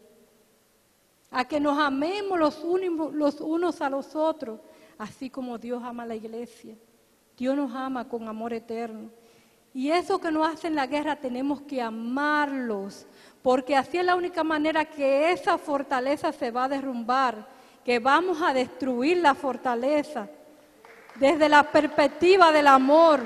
a 1.29 1.45
que 1.45 1.59
nos 1.59 1.77
amemos 1.77 2.39
los, 2.39 2.63
unos- 2.63 3.81
a 3.81 3.91
los 3.91 4.15
otros, 4.15 4.61
así 4.97 5.29
como 5.29 5.59
Dios 5.59 5.83
ama 5.83 6.05
a 6.05 6.07
la 6.07 6.15
iglesia. 6.15 6.77
Dios 7.37 7.57
nos 7.57 7.75
ama 7.75 8.09
con 8.09 8.29
amor 8.29 8.53
eterno. 8.53 9.11
Y 9.75 9.91
eso 9.91 10.21
que 10.21 10.31
nos 10.31 10.47
hacen 10.47 10.77
la 10.77 10.87
guerra 10.87 11.17
tenemos 11.17 11.63
que 11.63 11.83
amarlos, 11.83 13.09
porque 13.43 13.75
así 13.75 13.99
es 13.99 14.05
la 14.05 14.15
única 14.15 14.45
manera 14.45 14.85
que 14.85 15.33
esa 15.33 15.59
fortaleza 15.59 16.31
se 16.31 16.53
va 16.53 16.67
a 16.67 16.69
derrumbar, 16.69 17.45
que 17.85 17.99
vamos 17.99 18.41
a 18.41 18.55
destruir 18.55 19.17
la 19.17 19.35
fortaleza 19.35 20.29
desde 21.17 21.49
la 21.49 21.65
perspectiva 21.65 22.53
del 22.53 22.67
amor, 22.67 23.21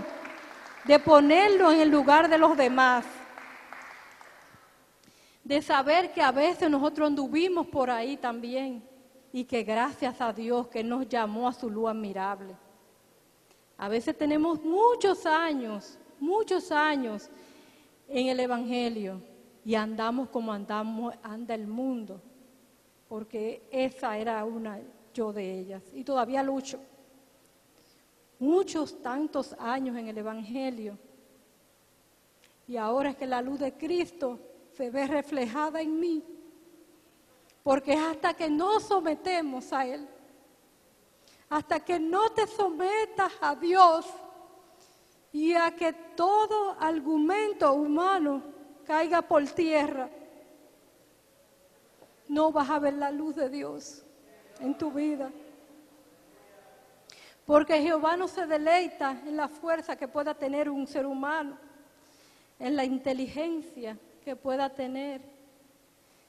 de 0.85 0.99
ponerlo 0.99 1.73
en 1.73 1.81
el 1.81 1.91
lugar 1.91 2.29
de 2.29 2.39
los 2.39 2.57
demás, 2.57 3.05
de 5.43 5.61
saber 5.61 6.13
que 6.13 6.23
a 6.23 6.33
veces 6.33 6.71
nosotros 6.71 7.09
anduvimos 7.09 7.67
por 7.67 7.91
ahí 7.91 8.17
también 8.17 8.83
y 9.33 9.45
que 9.45 9.63
gracias 9.63 10.21
a 10.21 10.33
Dios 10.33 10.69
que 10.69 10.83
nos 10.83 11.09
llamó 11.09 11.49
a 11.49 11.53
su 11.53 11.69
luz 11.69 11.91
admirable. 11.91 12.57
A 13.77 13.89
veces 13.89 14.17
tenemos 14.17 14.63
muchos 14.63 15.27
años, 15.27 15.99
muchos 16.21 16.71
años 16.71 17.29
en 18.09 18.29
el 18.29 18.41
Evangelio 18.41 19.21
y 19.65 19.75
andamos 19.75 20.29
como 20.29 20.53
andamos, 20.53 21.15
anda 21.23 21.55
el 21.55 21.67
mundo, 21.67 22.21
porque 23.09 23.67
esa 23.71 24.17
era 24.17 24.45
una 24.45 24.79
yo 25.13 25.33
de 25.33 25.59
ellas 25.59 25.83
y 25.93 26.05
todavía 26.05 26.43
lucho. 26.43 26.79
Muchos 28.39 29.01
tantos 29.03 29.55
años 29.59 29.97
en 29.97 30.09
el 30.09 30.19
Evangelio 30.19 30.99
y 32.67 32.77
ahora 32.77 33.11
es 33.11 33.17
que 33.17 33.27
la 33.27 33.43
luz 33.43 33.61
de 33.61 33.75
Cristo 33.75 34.39
se 34.73 34.91
ve 34.91 35.07
reflejada 35.07 35.81
en 35.81 36.01
mí, 36.01 36.25
porque 37.63 37.95
hasta 37.95 38.35
que 38.35 38.49
nos 38.49 38.85
sometemos 38.85 39.73
a 39.73 39.87
Él, 39.87 40.09
hasta 41.49 41.81
que 41.81 42.01
no 42.01 42.31
te 42.31 42.47
sometas 42.47 43.33
a 43.41 43.55
Dios 43.55 44.07
y 45.33 45.53
a 45.53 45.75
que 45.77 45.93
todo 45.93 46.77
argumento 46.81 47.73
humano 47.75 48.43
caiga 48.87 49.23
por 49.23 49.45
tierra, 49.47 50.09
no 52.29 52.51
vas 52.51 52.71
a 52.71 52.79
ver 52.79 52.95
la 52.95 53.11
luz 53.11 53.37
de 53.37 53.51
Dios 53.51 54.05
en 54.61 54.77
tu 54.77 54.91
vida. 54.91 55.31
Porque 57.47 57.83
Jehová 57.83 58.17
no 58.17 58.27
se 58.27 58.47
deleita 58.47 59.21
en 59.27 59.37
la 59.37 59.49
fuerza 59.49 59.97
que 59.97 60.09
pueda 60.09 60.35
tener 60.35 60.71
un 60.71 60.87
ser 60.87 61.05
humano, 61.05 61.59
en 62.59 62.75
la 62.75 62.85
inteligencia 62.85 63.99
que 64.25 64.35
pueda 64.35 64.71
tener, 64.71 65.21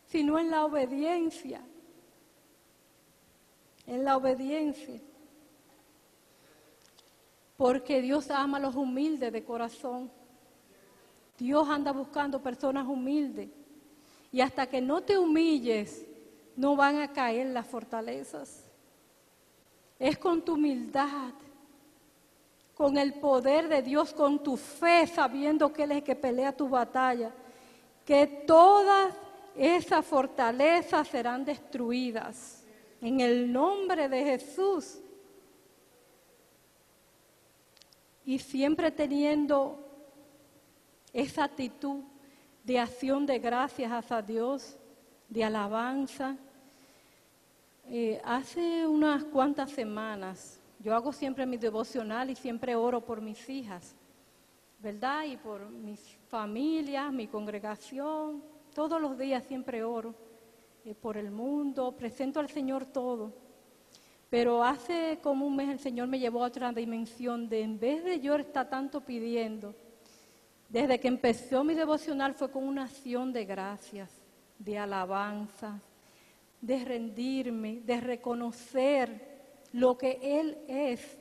sino 0.08 0.38
en 0.38 0.52
la 0.52 0.66
obediencia. 0.66 1.62
En 3.88 4.04
la 4.04 4.18
obediencia. 4.18 5.00
Porque 7.56 8.02
Dios 8.02 8.30
ama 8.30 8.58
a 8.58 8.62
los 8.62 8.76
humildes 8.76 9.32
de 9.32 9.44
corazón. 9.46 10.12
Dios 11.38 11.68
anda 11.70 11.94
buscando 11.94 12.42
personas 12.42 12.86
humildes. 12.88 13.50
Y 14.32 14.42
hasta 14.42 14.68
que 14.68 14.82
no 14.82 15.02
te 15.02 15.18
humilles, 15.18 16.06
no 16.58 16.76
van 16.76 16.98
a 16.98 17.14
caer 17.14 17.48
las 17.48 17.66
fortalezas. 17.66 18.65
Es 19.98 20.18
con 20.18 20.42
tu 20.44 20.54
humildad, 20.54 21.34
con 22.76 22.98
el 22.98 23.14
poder 23.14 23.70
de 23.70 23.82
Dios, 23.82 24.14
con 24.14 24.44
tu 24.44 24.58
fe, 24.58 25.08
sabiendo 25.08 25.72
que 25.72 25.84
Él 25.84 25.92
es 25.92 25.98
el 25.98 26.04
que 26.04 26.16
pelea 26.16 26.56
tu 26.56 26.68
batalla, 26.68 27.32
que 28.04 28.28
todas 28.28 29.14
esas 29.56 30.06
fortalezas 30.06 31.08
serán 31.08 31.46
destruidas. 31.46 32.64
En 33.02 33.22
el 33.22 33.52
nombre 33.52 34.10
de 34.10 34.24
Jesús. 34.24 35.00
Y 38.26 38.40
siempre 38.40 38.92
teniendo 38.92 39.80
esa 41.14 41.46
actitud 41.46 42.02
de 42.64 42.80
acción 42.80 43.26
de 43.26 43.40
gracias 43.40 43.92
hacia 43.92 44.22
Dios, 44.22 44.76
de 45.30 45.44
alabanza. 45.44 46.36
Eh, 47.88 48.20
hace 48.26 48.88
unas 48.88 49.24
cuantas 49.26 49.70
semanas, 49.70 50.60
yo 50.80 50.96
hago 50.96 51.14
siempre 51.14 51.46
mi 51.46 51.58
devocional 51.58 52.32
y 52.32 52.36
siempre 52.36 52.76
oro 52.76 53.00
por 53.00 53.22
mis 53.22 53.48
hijas, 53.48 53.96
¿verdad? 54.80 55.26
Y 55.26 55.38
por 55.38 55.70
mis 55.70 56.00
familias, 56.28 57.14
mi 57.14 57.28
congregación, 57.28 58.42
todos 58.74 59.00
los 59.00 59.16
días 59.20 59.44
siempre 59.44 59.84
oro 59.84 60.16
eh, 60.84 60.96
por 60.96 61.16
el 61.16 61.30
mundo, 61.30 61.92
presento 61.92 62.40
al 62.40 62.50
Señor 62.50 62.88
todo. 62.88 63.32
Pero 64.32 64.64
hace 64.64 65.20
como 65.22 65.46
un 65.46 65.56
mes 65.56 65.70
el 65.70 65.80
Señor 65.80 66.08
me 66.08 66.18
llevó 66.18 66.44
a 66.44 66.48
otra 66.48 66.72
dimensión 66.72 67.48
de 67.48 67.62
en 67.62 67.80
vez 67.80 68.04
de 68.04 68.20
yo 68.20 68.36
estar 68.36 68.68
tanto 68.68 69.00
pidiendo, 69.02 69.76
desde 70.70 71.00
que 71.00 71.08
empezó 71.08 71.64
mi 71.64 71.76
devocional 71.76 72.34
fue 72.34 72.50
con 72.50 72.64
una 72.64 72.86
acción 72.86 73.32
de 73.32 73.46
gracias, 73.46 74.10
de 74.58 74.80
alabanza, 74.80 75.80
de 76.62 76.84
rendirme, 76.84 77.82
de 77.82 78.00
reconocer 78.00 79.36
lo 79.74 79.98
que 79.98 80.20
Él 80.22 80.58
es, 80.68 81.18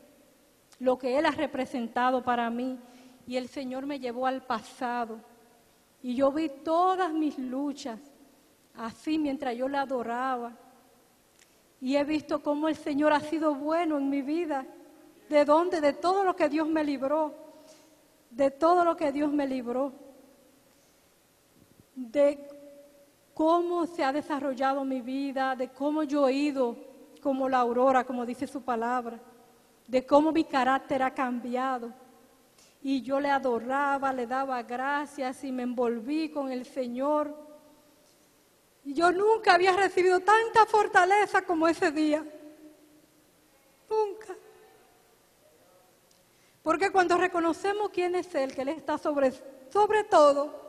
lo 0.78 0.98
que 0.98 1.18
Él 1.18 1.26
ha 1.26 1.32
representado 1.32 2.22
para 2.22 2.48
mí. 2.50 2.78
Y 3.26 3.36
el 3.36 3.48
Señor 3.48 3.86
me 3.86 3.98
llevó 3.98 4.26
al 4.26 4.42
pasado. 4.42 5.20
Y 6.02 6.14
yo 6.14 6.30
vi 6.30 6.48
todas 6.48 7.12
mis 7.12 7.38
luchas, 7.38 7.98
así 8.74 9.18
mientras 9.18 9.56
yo 9.56 9.68
le 9.68 9.78
adoraba. 9.78 10.56
Y 11.80 11.96
he 11.96 12.04
visto 12.04 12.42
cómo 12.42 12.68
el 12.68 12.76
Señor 12.76 13.12
ha 13.12 13.20
sido 13.20 13.54
bueno 13.54 13.98
en 13.98 14.08
mi 14.08 14.22
vida. 14.22 14.66
¿De 15.28 15.44
dónde? 15.44 15.80
De 15.80 15.92
todo 15.92 16.24
lo 16.24 16.36
que 16.36 16.48
Dios 16.48 16.68
me 16.68 16.84
libró. 16.84 17.34
De 18.30 18.50
todo 18.50 18.84
lo 18.84 18.96
que 18.96 19.12
Dios 19.12 19.32
me 19.32 19.46
libró. 19.46 19.92
De 21.94 22.53
cómo 23.34 23.86
se 23.86 24.04
ha 24.04 24.12
desarrollado 24.12 24.84
mi 24.84 25.00
vida, 25.00 25.56
de 25.56 25.68
cómo 25.68 26.04
yo 26.04 26.28
he 26.28 26.32
ido 26.32 26.76
como 27.20 27.48
la 27.48 27.58
aurora, 27.58 28.04
como 28.04 28.24
dice 28.24 28.46
su 28.46 28.62
palabra, 28.62 29.18
de 29.86 30.06
cómo 30.06 30.30
mi 30.32 30.44
carácter 30.44 31.02
ha 31.02 31.12
cambiado. 31.12 31.92
Y 32.80 33.02
yo 33.02 33.18
le 33.18 33.30
adoraba, 33.30 34.12
le 34.12 34.26
daba 34.26 34.62
gracias 34.62 35.42
y 35.42 35.50
me 35.50 35.62
envolví 35.62 36.30
con 36.30 36.52
el 36.52 36.64
Señor. 36.64 37.34
Y 38.84 38.92
yo 38.92 39.10
nunca 39.10 39.54
había 39.54 39.72
recibido 39.72 40.20
tanta 40.20 40.66
fortaleza 40.66 41.42
como 41.42 41.66
ese 41.66 41.90
día. 41.90 42.24
Nunca. 43.88 44.36
Porque 46.62 46.90
cuando 46.90 47.16
reconocemos 47.16 47.90
quién 47.90 48.14
es 48.14 48.34
Él, 48.34 48.54
que 48.54 48.62
Él 48.62 48.68
está 48.68 48.98
sobre, 48.98 49.32
sobre 49.70 50.04
todo, 50.04 50.63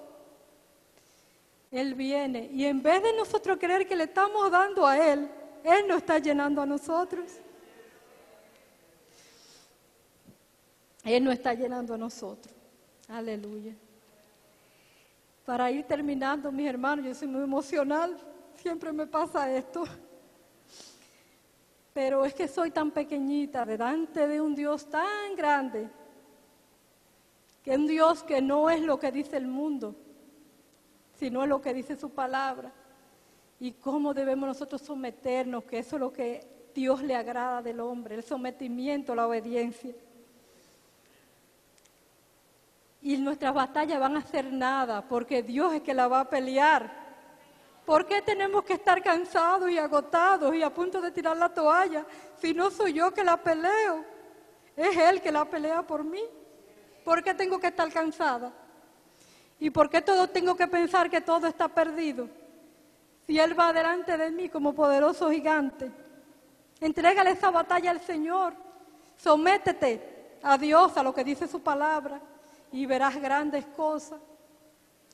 Él 1.75 1.93
viene. 1.93 2.49
Y 2.53 2.65
en 2.65 2.81
vez 2.81 3.03
de 3.03 3.13
nosotros 3.13 3.57
creer 3.59 3.85
que 3.85 3.97
le 3.97 4.05
estamos 4.05 4.49
dando 4.49 4.87
a 4.87 4.97
Él, 4.97 5.29
Él 5.61 5.87
nos 5.87 5.97
está 5.97 6.19
llenando 6.19 6.61
a 6.61 6.65
nosotros. 6.65 7.33
Él 11.03 11.23
nos 11.23 11.33
está 11.33 11.53
llenando 11.53 11.93
a 11.93 11.97
nosotros. 11.97 12.55
Aleluya. 13.09 13.75
Para 15.45 15.69
ir 15.69 15.83
terminando, 15.83 16.49
mis 16.49 16.67
hermanos, 16.67 17.05
yo 17.05 17.13
soy 17.13 17.27
muy 17.27 17.43
emocional. 17.43 18.17
Siempre 18.55 18.93
me 18.93 19.05
pasa 19.05 19.51
esto. 19.51 19.83
Pero 21.93 22.23
es 22.23 22.33
que 22.33 22.47
soy 22.47 22.71
tan 22.71 22.91
pequeñita 22.91 23.65
delante 23.65 24.27
de 24.27 24.39
un 24.39 24.55
Dios 24.55 24.89
tan 24.89 25.35
grande, 25.35 25.89
que 27.63 27.75
un 27.75 27.85
Dios 27.85 28.23
que 28.23 28.41
no 28.41 28.69
es 28.69 28.81
lo 28.81 28.97
que 28.97 29.11
dice 29.11 29.37
el 29.37 29.47
mundo, 29.47 29.95
sino 31.17 31.43
es 31.43 31.49
lo 31.49 31.61
que 31.61 31.73
dice 31.73 31.95
su 31.95 32.09
palabra. 32.09 32.71
Y 33.59 33.71
cómo 33.73 34.13
debemos 34.13 34.47
nosotros 34.47 34.81
someternos, 34.81 35.63
que 35.63 35.79
eso 35.79 35.95
es 35.95 35.99
lo 35.99 36.11
que 36.11 36.45
Dios 36.73 37.01
le 37.01 37.15
agrada 37.15 37.61
del 37.61 37.79
hombre, 37.79 38.15
el 38.15 38.23
sometimiento, 38.23 39.15
la 39.15 39.27
obediencia. 39.27 39.95
Y 43.01 43.17
nuestras 43.17 43.53
batallas 43.53 43.99
van 43.99 44.17
a 44.17 44.21
ser 44.21 44.51
nada, 44.51 45.07
porque 45.07 45.41
Dios 45.41 45.73
es 45.73 45.81
que 45.81 45.93
la 45.93 46.07
va 46.07 46.21
a 46.21 46.29
pelear. 46.29 47.05
¿Por 47.85 48.07
qué 48.07 48.21
tenemos 48.21 48.63
que 48.63 48.73
estar 48.73 49.01
cansados 49.01 49.69
y 49.69 49.77
agotados 49.77 50.53
y 50.55 50.63
a 50.63 50.73
punto 50.73 50.99
de 50.99 51.11
tirar 51.11 51.37
la 51.37 51.53
toalla 51.53 52.05
si 52.41 52.53
no 52.53 52.71
soy 52.71 52.93
yo 52.93 53.13
que 53.13 53.23
la 53.23 53.37
peleo? 53.37 54.03
Es 54.75 54.97
Él 54.97 55.21
que 55.21 55.31
la 55.31 55.45
pelea 55.45 55.83
por 55.83 56.03
mí. 56.03 56.23
¿Por 57.03 57.23
qué 57.23 57.35
tengo 57.35 57.59
que 57.59 57.67
estar 57.67 57.91
cansada? 57.93 58.51
¿Y 59.59 59.69
por 59.69 59.89
qué 59.89 60.01
todo 60.01 60.27
tengo 60.27 60.55
que 60.55 60.67
pensar 60.67 61.09
que 61.09 61.21
todo 61.21 61.47
está 61.47 61.67
perdido? 61.67 62.27
Si 63.25 63.39
Él 63.39 63.57
va 63.57 63.73
delante 63.73 64.17
de 64.17 64.31
mí 64.31 64.49
como 64.49 64.73
poderoso 64.73 65.29
gigante. 65.29 65.91
Entrégale 66.79 67.31
esa 67.31 67.51
batalla 67.51 67.91
al 67.91 68.01
Señor. 68.01 68.53
Sométete 69.17 70.37
a 70.43 70.57
Dios, 70.57 70.95
a 70.97 71.03
lo 71.03 71.13
que 71.13 71.23
dice 71.23 71.47
su 71.47 71.61
palabra, 71.61 72.21
y 72.71 72.85
verás 72.85 73.15
grandes 73.15 73.65
cosas 73.67 74.19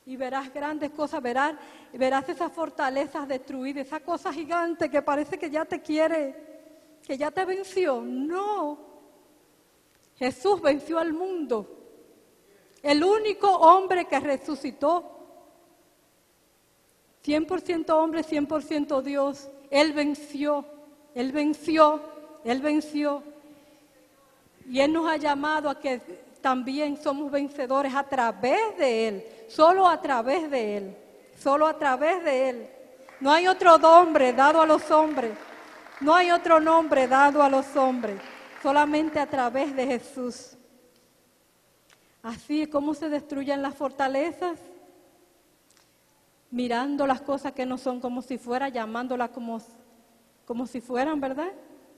y 0.04 0.16
verás 0.16 0.52
grandes 0.52 0.90
cosas, 0.90 1.22
verás, 1.22 1.54
verás 1.92 2.28
esas 2.28 2.50
fortalezas 2.52 3.28
destruidas, 3.28 3.86
esa 3.86 4.00
cosa 4.00 4.32
gigante 4.32 4.90
que 4.90 5.02
parece 5.02 5.38
que 5.38 5.48
ya 5.48 5.64
te 5.64 5.80
quiere, 5.80 6.98
que 7.06 7.16
ya 7.16 7.30
te 7.30 7.44
venció. 7.44 8.02
No. 8.02 8.78
Jesús 10.16 10.60
venció 10.60 10.98
al 10.98 11.12
mundo. 11.12 11.81
El 12.82 13.04
único 13.04 13.48
hombre 13.48 14.06
que 14.06 14.18
resucitó. 14.18 15.08
100% 17.24 17.90
hombre, 17.90 18.22
100% 18.22 19.02
Dios. 19.02 19.48
Él 19.70 19.92
venció, 19.92 20.64
Él 21.14 21.32
venció, 21.32 22.00
Él 22.44 22.60
venció. 22.60 23.22
Y 24.68 24.80
Él 24.80 24.92
nos 24.92 25.08
ha 25.08 25.16
llamado 25.16 25.70
a 25.70 25.78
que 25.78 26.00
también 26.40 27.00
somos 27.00 27.30
vencedores 27.30 27.94
a 27.94 28.02
través 28.02 28.76
de 28.76 29.08
Él, 29.08 29.24
solo 29.48 29.88
a 29.88 30.00
través 30.00 30.50
de 30.50 30.76
Él, 30.76 30.96
solo 31.38 31.66
a 31.66 31.78
través 31.78 32.22
de 32.24 32.48
Él. 32.50 32.70
No 33.20 33.30
hay 33.30 33.46
otro 33.46 33.78
nombre 33.78 34.32
dado 34.32 34.60
a 34.60 34.66
los 34.66 34.90
hombres, 34.90 35.32
no 36.00 36.14
hay 36.14 36.32
otro 36.32 36.58
nombre 36.58 37.06
dado 37.06 37.42
a 37.42 37.48
los 37.48 37.76
hombres, 37.76 38.20
solamente 38.62 39.20
a 39.20 39.26
través 39.26 39.74
de 39.74 39.86
Jesús. 39.86 40.56
Así 42.22 42.62
es 42.62 42.68
como 42.68 42.94
se 42.94 43.08
destruyen 43.08 43.62
las 43.62 43.74
fortalezas, 43.74 44.58
mirando 46.52 47.04
las 47.06 47.20
cosas 47.20 47.52
que 47.52 47.66
no 47.66 47.78
son 47.78 48.00
como 48.00 48.22
si 48.22 48.38
fueran, 48.38 48.72
llamándolas 48.72 49.30
como, 49.30 49.60
como 50.44 50.66
si 50.66 50.80
fueran, 50.80 51.20
¿verdad? 51.20 51.52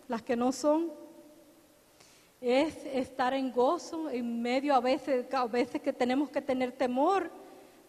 Las 0.09 0.23
que 0.23 0.35
no 0.35 0.51
son 0.51 0.91
es 2.41 2.75
estar 2.87 3.35
en 3.35 3.53
gozo 3.53 4.09
en 4.09 4.41
medio 4.41 4.75
a 4.75 4.81
veces, 4.81 5.33
a 5.35 5.47
veces 5.47 5.83
que 5.83 5.93
tenemos 5.93 6.31
que 6.31 6.41
tener 6.41 6.73
temor 6.73 7.31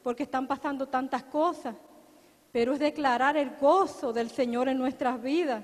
porque 0.03 0.23
están 0.23 0.45
pasando 0.45 0.87
tantas 0.87 1.23
cosas, 1.23 1.75
pero 2.51 2.73
es 2.73 2.79
declarar 2.79 3.37
el 3.37 3.51
gozo 3.51 4.11
del 4.11 4.29
Señor 4.29 4.67
en 4.67 4.77
nuestras 4.77 5.21
vidas. 5.21 5.63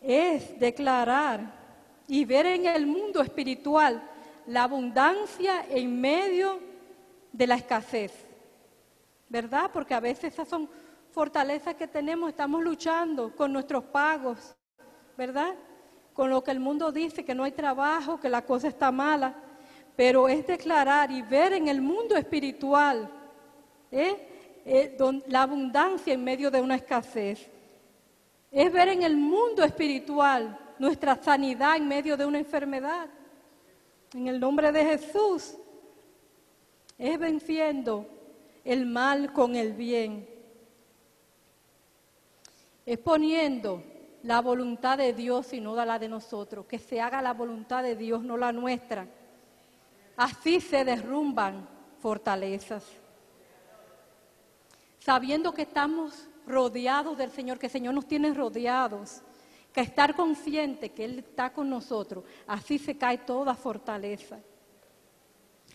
Es 0.00 0.58
declarar 0.58 1.52
y 2.06 2.24
ver 2.24 2.46
en 2.46 2.66
el 2.66 2.86
mundo 2.86 3.20
espiritual 3.22 4.02
la 4.48 4.64
abundancia 4.64 5.64
en 5.68 6.00
medio 6.00 6.58
de 7.32 7.46
la 7.46 7.54
escasez. 7.54 8.12
¿Verdad? 9.28 9.70
Porque 9.72 9.94
a 9.94 10.00
veces 10.00 10.32
esas 10.32 10.48
son 10.48 10.68
fortalezas 11.12 11.74
que 11.74 11.86
tenemos, 11.86 12.30
estamos 12.30 12.62
luchando 12.62 13.34
con 13.36 13.52
nuestros 13.52 13.84
pagos, 13.84 14.56
¿verdad? 15.16 15.54
con 16.18 16.30
lo 16.30 16.42
que 16.42 16.50
el 16.50 16.58
mundo 16.58 16.90
dice, 16.90 17.24
que 17.24 17.32
no 17.32 17.44
hay 17.44 17.52
trabajo, 17.52 18.18
que 18.18 18.28
la 18.28 18.44
cosa 18.44 18.66
está 18.66 18.90
mala, 18.90 19.36
pero 19.94 20.28
es 20.28 20.44
declarar 20.48 21.12
y 21.12 21.22
ver 21.22 21.52
en 21.52 21.68
el 21.68 21.80
mundo 21.80 22.16
espiritual 22.16 23.08
¿eh? 23.92 24.60
Eh, 24.64 24.96
la 25.28 25.42
abundancia 25.42 26.12
en 26.12 26.24
medio 26.24 26.50
de 26.50 26.60
una 26.60 26.74
escasez. 26.74 27.48
Es 28.50 28.72
ver 28.72 28.88
en 28.88 29.04
el 29.04 29.16
mundo 29.16 29.62
espiritual 29.62 30.58
nuestra 30.80 31.14
sanidad 31.22 31.76
en 31.76 31.86
medio 31.86 32.16
de 32.16 32.26
una 32.26 32.38
enfermedad. 32.38 33.08
En 34.14 34.26
el 34.26 34.40
nombre 34.40 34.72
de 34.72 34.84
Jesús. 34.84 35.56
Es 36.96 37.18
venciendo 37.18 38.06
el 38.64 38.86
mal 38.86 39.32
con 39.32 39.54
el 39.54 39.72
bien. 39.72 40.28
Es 42.84 42.98
poniendo 42.98 43.82
la 44.22 44.40
voluntad 44.40 44.98
de 44.98 45.12
Dios 45.12 45.52
y 45.52 45.60
no 45.60 45.76
la 45.76 45.98
de 45.98 46.08
nosotros, 46.08 46.66
que 46.66 46.78
se 46.78 47.00
haga 47.00 47.22
la 47.22 47.34
voluntad 47.34 47.82
de 47.82 47.94
Dios, 47.94 48.22
no 48.24 48.36
la 48.36 48.52
nuestra. 48.52 49.06
Así 50.16 50.60
se 50.60 50.84
derrumban 50.84 51.68
fortalezas. 52.00 52.84
Sabiendo 54.98 55.52
que 55.52 55.62
estamos 55.62 56.28
rodeados 56.46 57.16
del 57.16 57.30
Señor, 57.30 57.58
que 57.58 57.66
el 57.66 57.72
Señor 57.72 57.94
nos 57.94 58.08
tiene 58.08 58.34
rodeados, 58.34 59.22
que 59.72 59.80
estar 59.80 60.14
consciente 60.14 60.90
que 60.90 61.04
Él 61.04 61.18
está 61.20 61.52
con 61.52 61.68
nosotros, 61.68 62.24
así 62.46 62.78
se 62.78 62.96
cae 62.96 63.18
toda 63.18 63.54
fortaleza. 63.54 64.38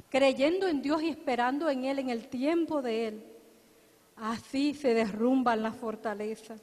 Creyendo 0.10 0.68
en 0.68 0.82
Dios 0.82 1.02
y 1.04 1.10
esperando 1.10 1.70
en 1.70 1.86
Él, 1.86 2.00
en 2.00 2.10
el 2.10 2.28
tiempo 2.28 2.82
de 2.82 3.08
Él, 3.08 3.26
así 4.16 4.74
se 4.74 4.94
derrumban 4.94 5.64
las 5.64 5.76
fortalezas 5.76 6.62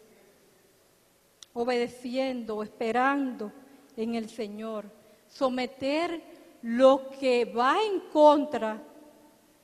obedeciendo, 1.52 2.62
esperando 2.62 3.52
en 3.97 4.15
el 4.15 4.28
Señor. 4.28 4.90
Someter 5.28 6.23
lo 6.62 7.11
que 7.19 7.44
va 7.44 7.77
en 7.82 8.01
contra 8.12 8.82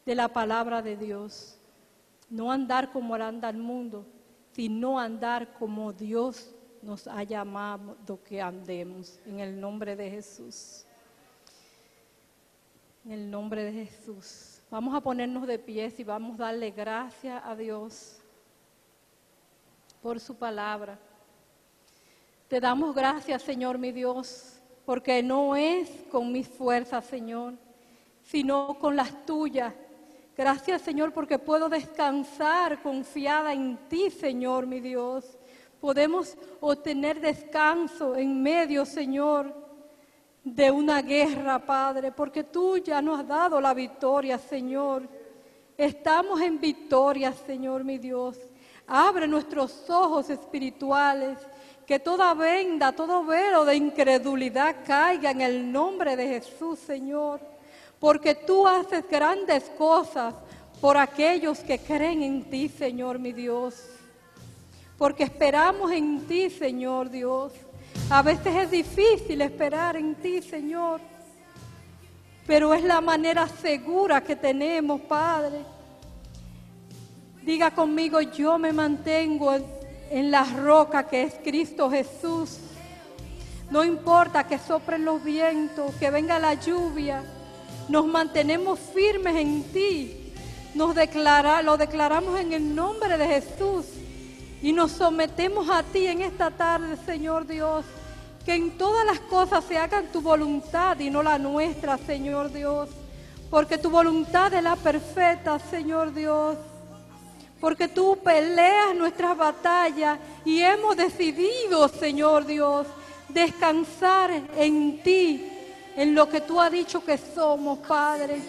de 0.05 0.15
la 0.15 0.29
palabra 0.29 0.83
de 0.83 0.97
Dios. 0.97 1.59
No 2.29 2.51
andar 2.51 2.91
como 2.91 3.15
anda 3.15 3.49
el 3.49 3.59
mundo, 3.59 4.07
sino 4.53 4.99
andar 4.99 5.53
como 5.59 5.93
Dios 5.93 6.55
nos 6.87 7.09
ha 7.09 7.25
llamado 7.25 8.23
que 8.23 8.41
andemos. 8.41 9.19
En 9.27 9.41
el 9.41 9.61
nombre 9.61 9.97
de 9.97 10.09
Jesús. 10.09 10.87
En 13.05 13.13
el 13.13 13.31
nombre 13.31 13.65
de 13.65 13.85
Jesús. 13.85 14.63
Vamos 14.71 14.95
a 14.95 15.01
ponernos 15.01 15.47
de 15.47 15.59
pies 15.59 15.99
y 15.99 16.05
vamos 16.05 16.39
a 16.39 16.45
darle 16.45 16.71
gracias 16.71 17.43
a 17.45 17.57
Dios 17.57 18.19
por 20.01 20.21
su 20.21 20.37
palabra. 20.37 20.99
Te 22.49 22.61
damos 22.61 22.95
gracias, 22.95 23.43
Señor 23.43 23.79
mi 23.79 23.91
Dios, 23.91 24.61
porque 24.85 25.23
no 25.23 25.57
es 25.57 25.91
con 26.11 26.31
mis 26.31 26.47
fuerzas, 26.47 27.05
Señor, 27.05 27.55
sino 28.23 28.79
con 28.79 28.95
las 28.95 29.27
tuyas. 29.27 29.75
Gracias, 30.37 30.83
Señor, 30.83 31.13
porque 31.13 31.39
puedo 31.39 31.69
descansar 31.69 32.81
confiada 32.83 33.53
en 33.53 33.77
ti, 33.89 34.11
Señor 34.11 34.67
mi 34.67 34.81
Dios. 34.81 35.39
Podemos 35.87 36.37
obtener 36.59 37.21
descanso 37.21 38.17
en 38.17 38.43
medio, 38.43 38.85
Señor, 38.85 39.55
de 40.43 40.69
una 40.69 41.01
guerra, 41.01 41.65
Padre, 41.65 42.11
porque 42.11 42.43
tú 42.43 42.77
ya 42.79 43.01
nos 43.01 43.21
has 43.21 43.29
dado 43.29 43.61
la 43.61 43.73
victoria, 43.73 44.37
Señor. 44.37 45.09
Estamos 45.79 46.41
en 46.41 46.59
victoria, 46.59 47.33
Señor 47.33 47.85
mi 47.85 47.99
Dios. 47.99 48.37
Abre 48.89 49.29
nuestros 49.29 49.89
ojos 49.89 50.29
espirituales 50.29 51.39
que 51.87 52.01
toda 52.01 52.35
venda, 52.35 52.91
todo 52.91 53.25
velo 53.25 53.65
de 53.65 53.77
incredulidad 53.77 54.79
caiga 54.85 55.31
en 55.31 55.41
el 55.41 55.71
nombre 55.71 56.17
de 56.17 56.27
Jesús, 56.27 56.81
Señor. 56.81 57.39
Porque 58.01 58.35
tú 58.35 58.67
haces 58.67 59.09
grandes 59.09 59.71
cosas 59.79 60.35
por 60.81 60.97
aquellos 60.97 61.61
que 61.61 61.79
creen 61.79 62.25
en 62.25 62.51
ti, 62.51 62.69
Señor, 62.69 63.21
mi 63.21 63.33
Dios. 63.33 63.96
Porque 64.99 65.25
esperamos 65.25 65.93
en 65.93 66.27
ti, 66.27 66.49
Señor 66.49 67.11
Dios. 67.11 67.53
A 68.09 68.23
veces 68.23 68.55
es 68.55 68.71
difícil 68.71 69.43
esperar 69.43 69.97
en 69.97 70.15
ti, 70.15 70.41
Señor. 70.41 71.01
Pero 72.47 72.73
es 72.73 72.83
la 72.83 73.01
manera 73.01 73.49
segura 73.49 74.23
que 74.23 74.37
tenemos, 74.37 75.01
Padre. 75.03 75.59
Diga 77.43 77.73
conmigo, 77.73 78.21
yo 78.21 78.59
me 78.59 78.73
mantengo 78.73 79.55
en 80.11 80.31
la 80.31 80.45
roca 80.45 81.07
que 81.07 81.25
es 81.25 81.35
Cristo 81.45 81.91
Jesús. 81.91 82.59
No 83.71 83.85
importa 83.85 84.47
que 84.47 84.59
sopren 84.59 85.05
los 85.05 85.23
vientos, 85.23 85.95
que 85.97 86.11
venga 86.11 86.39
la 86.39 86.55
lluvia, 86.55 87.23
nos 87.89 88.07
mantenemos 88.07 88.79
firmes 88.79 89.37
en 89.37 89.63
ti. 89.65 90.33
Nos 90.75 90.95
declara, 90.95 91.63
lo 91.63 91.77
declaramos 91.77 92.39
en 92.39 92.53
el 92.53 92.75
nombre 92.75 93.19
de 93.19 93.27
Jesús 93.27 93.87
y 94.63 94.73
nos 94.73 94.93
sometemos 94.93 95.69
a 95.71 95.83
ti 95.83 96.07
en 96.07 96.23
esta 96.23 96.51
tarde, 96.51 96.97
Señor 97.05 97.47
Dios. 97.47 97.85
Que 98.45 98.55
en 98.55 98.79
todas 98.79 99.05
las 99.05 99.19
cosas 99.21 99.65
se 99.65 99.77
hagan 99.77 100.07
tu 100.13 100.21
voluntad 100.21 100.99
y 101.01 101.11
no 101.11 101.23
la 101.23 101.39
nuestra, 101.39 101.99
Señor 101.99 102.53
Dios. 102.53 102.89
Porque 103.51 103.79
tu 103.79 103.91
voluntad 103.91 104.55
es 104.55 104.63
la 104.63 104.77
perfecta, 104.77 105.59
Señor 105.59 106.15
Dios 106.15 106.57
porque 107.61 107.89
tú 107.89 108.19
peleas 108.23 108.95
nuestras 108.95 109.37
batallas 109.37 110.19
y 110.45 110.61
hemos 110.61 110.97
decidido, 110.97 111.89
Señor 111.89 112.45
Dios, 112.45 112.87
descansar 113.29 114.31
en 114.57 115.03
ti, 115.03 115.51
en 115.97 116.15
lo 116.15 116.29
que 116.29 116.43
tú 116.43 116.61
has 116.61 116.71
dicho 116.71 117.05
que 117.05 117.19
somos, 117.19 117.79
Padre. 117.79 118.41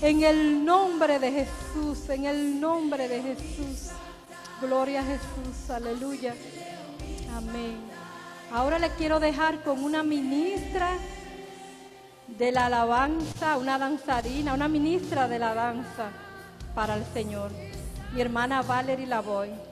En 0.00 0.22
el 0.22 0.64
nombre 0.64 1.18
de 1.18 1.32
Jesús, 1.32 2.08
en 2.08 2.26
el 2.26 2.60
nombre 2.60 3.08
de 3.08 3.20
Jesús. 3.20 3.90
Gloria 4.60 5.00
a 5.00 5.04
Jesús, 5.04 5.70
aleluya. 5.70 6.34
Amén. 7.36 7.78
Ahora 8.52 8.78
le 8.78 8.90
quiero 8.90 9.20
dejar 9.20 9.62
con 9.62 9.82
una 9.84 10.02
ministra 10.02 10.90
de 12.26 12.52
la 12.52 12.66
alabanza, 12.66 13.56
una 13.56 13.78
danzarina, 13.78 14.54
una 14.54 14.68
ministra 14.68 15.28
de 15.28 15.38
la 15.38 15.54
danza 15.54 16.10
para 16.74 16.96
el 16.96 17.04
Señor 17.12 17.50
mi 18.12 18.20
hermana 18.20 18.62
Valerie 18.62 19.06
Lavoy. 19.06 19.67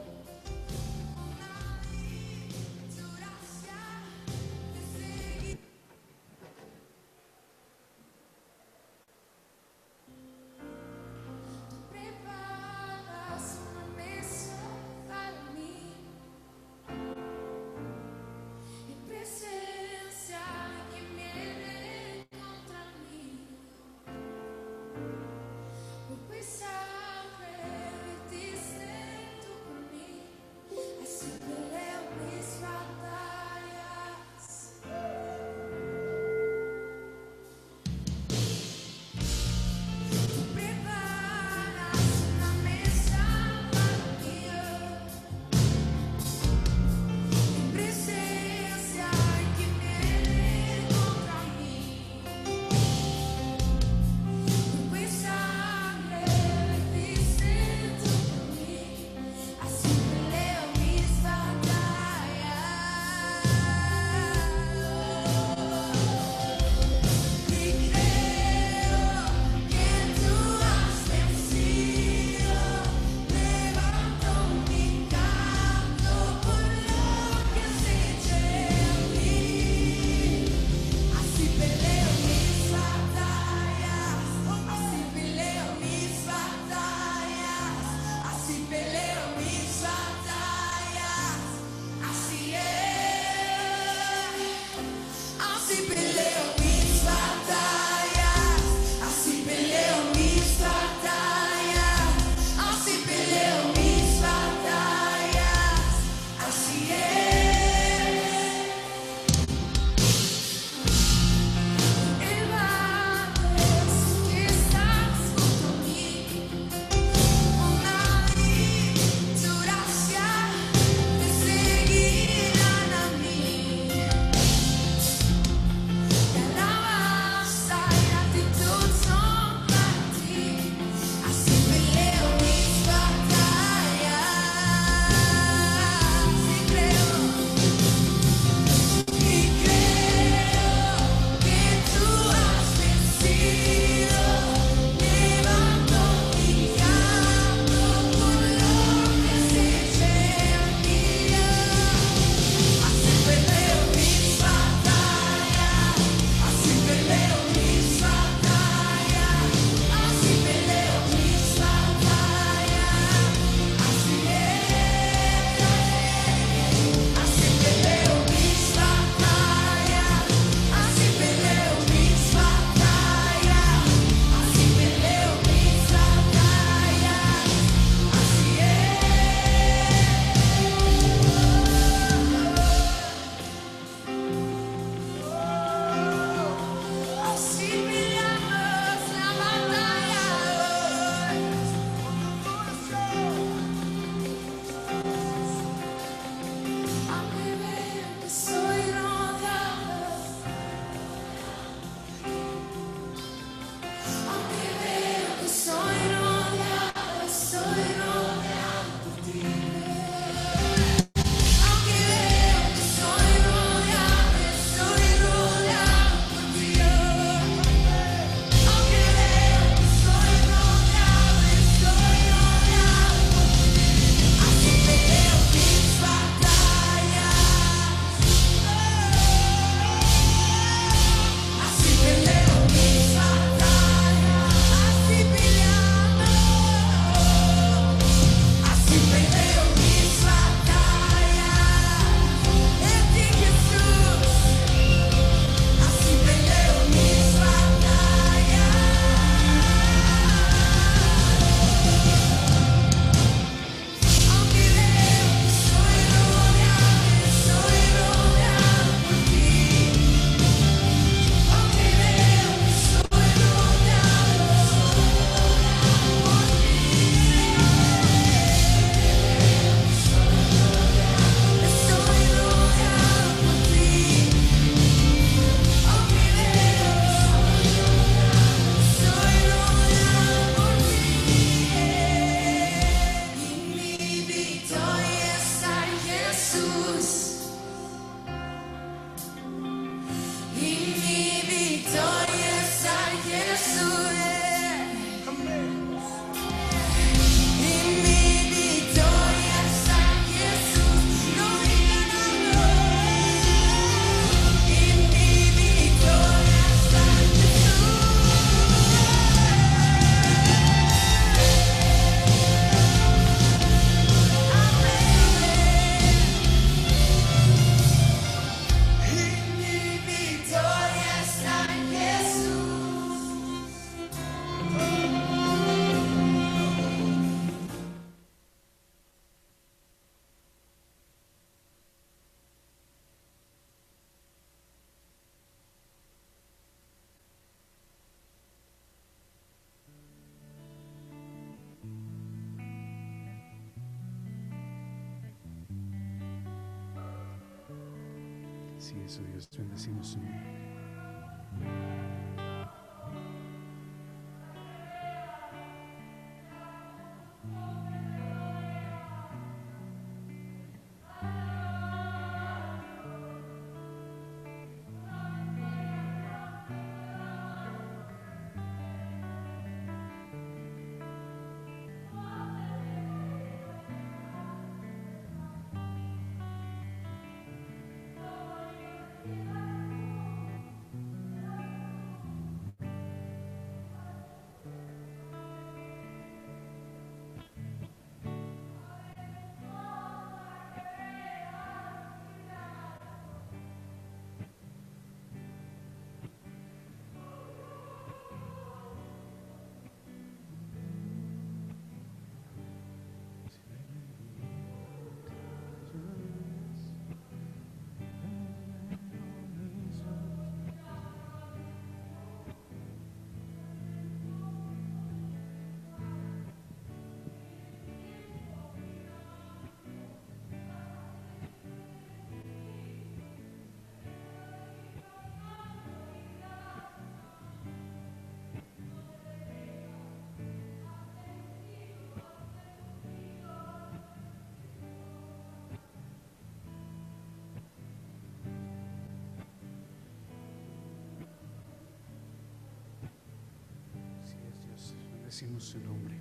Bendecimos 445.37 445.63
su 445.65 445.79
nombre. 445.79 446.15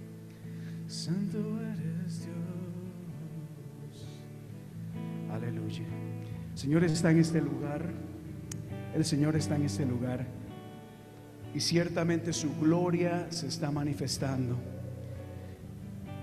Santo 0.86 1.38
eres 1.62 2.26
Dios. 2.26 2.36
Aleluya. 5.32 5.84
El 6.52 6.58
Señor 6.58 6.84
está 6.84 7.10
en 7.10 7.20
este 7.20 7.40
lugar. 7.40 7.82
El 8.94 9.04
Señor 9.06 9.36
está 9.36 9.56
en 9.56 9.62
este 9.62 9.86
lugar. 9.86 10.26
Y 11.54 11.60
ciertamente 11.60 12.34
su 12.34 12.54
gloria 12.60 13.26
se 13.30 13.46
está 13.46 13.70
manifestando. 13.70 14.56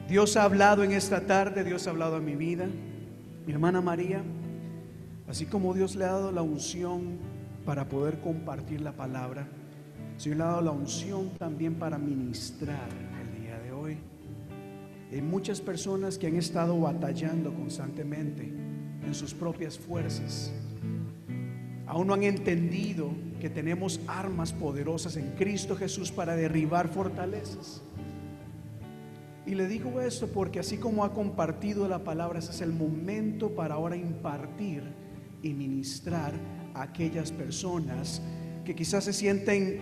Dios 0.07 0.37
ha 0.37 0.43
hablado 0.43 0.83
en 0.83 0.91
esta 0.91 1.21
tarde, 1.21 1.63
Dios 1.63 1.87
ha 1.87 1.91
hablado 1.91 2.17
a 2.17 2.19
mi 2.19 2.35
vida. 2.35 2.67
Mi 3.47 3.53
hermana 3.53 3.81
María, 3.81 4.21
así 5.27 5.45
como 5.45 5.73
Dios 5.73 5.95
le 5.95 6.05
ha 6.05 6.11
dado 6.11 6.31
la 6.31 6.43
unción 6.43 7.17
para 7.65 7.85
poder 7.85 8.19
compartir 8.19 8.81
la 8.81 8.91
palabra, 8.91 9.47
Señor 10.17 10.37
le 10.37 10.43
ha 10.43 10.47
dado 10.47 10.61
la 10.61 10.71
unción 10.71 11.29
también 11.37 11.75
para 11.75 11.97
ministrar 11.97 12.89
el 13.21 13.41
día 13.41 13.59
de 13.59 13.71
hoy. 13.71 13.97
Hay 15.11 15.21
muchas 15.21 15.61
personas 15.61 16.17
que 16.17 16.27
han 16.27 16.35
estado 16.35 16.79
batallando 16.79 17.53
constantemente 17.53 18.43
en 19.05 19.13
sus 19.13 19.33
propias 19.33 19.77
fuerzas. 19.77 20.51
Aún 21.85 22.07
no 22.07 22.13
han 22.13 22.23
entendido 22.23 23.11
que 23.39 23.49
tenemos 23.49 23.99
armas 24.07 24.53
poderosas 24.53 25.17
en 25.17 25.31
Cristo 25.31 25.75
Jesús 25.75 26.11
para 26.11 26.35
derribar 26.35 26.87
fortalezas. 26.87 27.81
Y 29.45 29.55
le 29.55 29.67
digo 29.67 29.99
esto 29.99 30.27
porque 30.27 30.59
así 30.59 30.77
como 30.77 31.03
ha 31.03 31.13
compartido 31.13 31.87
la 31.87 31.99
palabra, 31.99 32.39
ese 32.39 32.51
es 32.51 32.61
el 32.61 32.71
momento 32.71 33.49
para 33.49 33.75
ahora 33.75 33.97
impartir 33.97 34.83
y 35.41 35.53
ministrar 35.53 36.33
a 36.73 36.83
aquellas 36.83 37.31
personas 37.31 38.21
que 38.63 38.75
quizás 38.75 39.03
se 39.03 39.13
sienten 39.13 39.79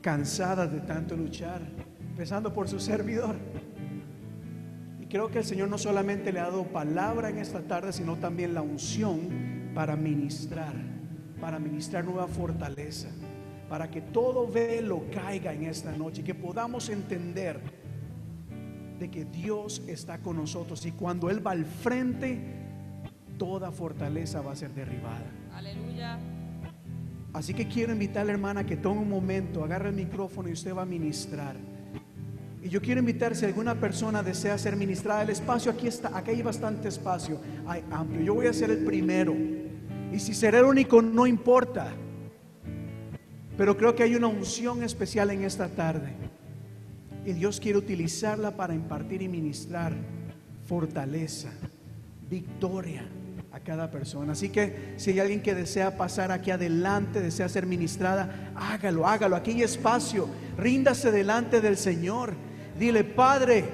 cansadas 0.00 0.72
de 0.72 0.80
tanto 0.80 1.16
luchar, 1.16 1.62
empezando 2.00 2.52
por 2.52 2.68
su 2.68 2.80
servidor. 2.80 3.36
Y 5.00 5.06
creo 5.06 5.30
que 5.30 5.38
el 5.38 5.44
Señor 5.44 5.68
no 5.68 5.78
solamente 5.78 6.32
le 6.32 6.40
ha 6.40 6.44
dado 6.44 6.64
palabra 6.64 7.30
en 7.30 7.38
esta 7.38 7.60
tarde, 7.62 7.92
sino 7.92 8.16
también 8.16 8.54
la 8.54 8.62
unción 8.62 9.72
para 9.74 9.96
ministrar, 9.96 10.74
para 11.40 11.58
ministrar 11.58 12.04
nueva 12.04 12.26
fortaleza, 12.26 13.08
para 13.68 13.90
que 13.90 14.00
todo 14.00 14.46
velo 14.46 15.04
caiga 15.12 15.52
en 15.52 15.64
esta 15.64 15.92
noche 15.96 16.24
que 16.24 16.34
podamos 16.34 16.88
entender 16.88 17.60
de 18.98 19.10
que 19.10 19.24
Dios 19.24 19.82
está 19.88 20.18
con 20.18 20.36
nosotros 20.36 20.86
y 20.86 20.92
cuando 20.92 21.28
Él 21.30 21.44
va 21.44 21.52
al 21.52 21.64
frente, 21.64 22.38
toda 23.38 23.72
fortaleza 23.72 24.40
va 24.40 24.52
a 24.52 24.56
ser 24.56 24.72
derribada. 24.72 25.26
Aleluya. 25.52 26.18
Así 27.32 27.54
que 27.54 27.66
quiero 27.66 27.92
invitar 27.92 28.22
a 28.22 28.24
la 28.26 28.32
hermana 28.32 28.66
que 28.66 28.76
tome 28.76 29.00
un 29.00 29.08
momento, 29.08 29.64
agarre 29.64 29.88
el 29.88 29.94
micrófono 29.94 30.48
y 30.48 30.52
usted 30.52 30.74
va 30.74 30.82
a 30.82 30.86
ministrar. 30.86 31.56
Y 32.62 32.68
yo 32.68 32.80
quiero 32.80 33.00
invitar 33.00 33.34
si 33.34 33.46
alguna 33.46 33.74
persona 33.74 34.22
desea 34.22 34.56
ser 34.58 34.76
ministrada, 34.76 35.22
el 35.22 35.30
espacio 35.30 35.72
aquí 35.72 35.86
está, 35.88 36.16
aquí 36.16 36.30
hay 36.30 36.42
bastante 36.42 36.88
espacio, 36.88 37.40
hay 37.66 37.82
amplio. 37.90 38.20
Yo 38.22 38.34
voy 38.34 38.46
a 38.46 38.52
ser 38.52 38.70
el 38.70 38.84
primero. 38.84 39.34
Y 40.12 40.20
si 40.20 40.34
seré 40.34 40.58
el 40.58 40.64
único, 40.64 41.00
no 41.00 41.26
importa. 41.26 41.92
Pero 43.56 43.76
creo 43.76 43.94
que 43.94 44.02
hay 44.02 44.14
una 44.14 44.26
unción 44.26 44.82
especial 44.82 45.30
en 45.30 45.44
esta 45.44 45.68
tarde. 45.68 46.12
Y 47.24 47.32
Dios 47.32 47.60
quiere 47.60 47.78
utilizarla 47.78 48.56
para 48.56 48.74
impartir 48.74 49.22
y 49.22 49.28
ministrar 49.28 49.94
fortaleza, 50.66 51.50
victoria 52.28 53.04
a 53.52 53.60
cada 53.60 53.90
persona. 53.90 54.32
Así 54.32 54.48
que 54.48 54.94
si 54.96 55.10
hay 55.10 55.20
alguien 55.20 55.42
que 55.42 55.54
desea 55.54 55.96
pasar 55.96 56.32
aquí 56.32 56.50
adelante, 56.50 57.20
desea 57.20 57.48
ser 57.48 57.66
ministrada, 57.66 58.52
hágalo, 58.56 59.06
hágalo. 59.06 59.36
Aquí 59.36 59.52
hay 59.52 59.62
espacio. 59.62 60.28
Ríndase 60.56 61.12
delante 61.12 61.60
del 61.60 61.76
Señor. 61.76 62.34
Dile, 62.78 63.04
Padre, 63.04 63.64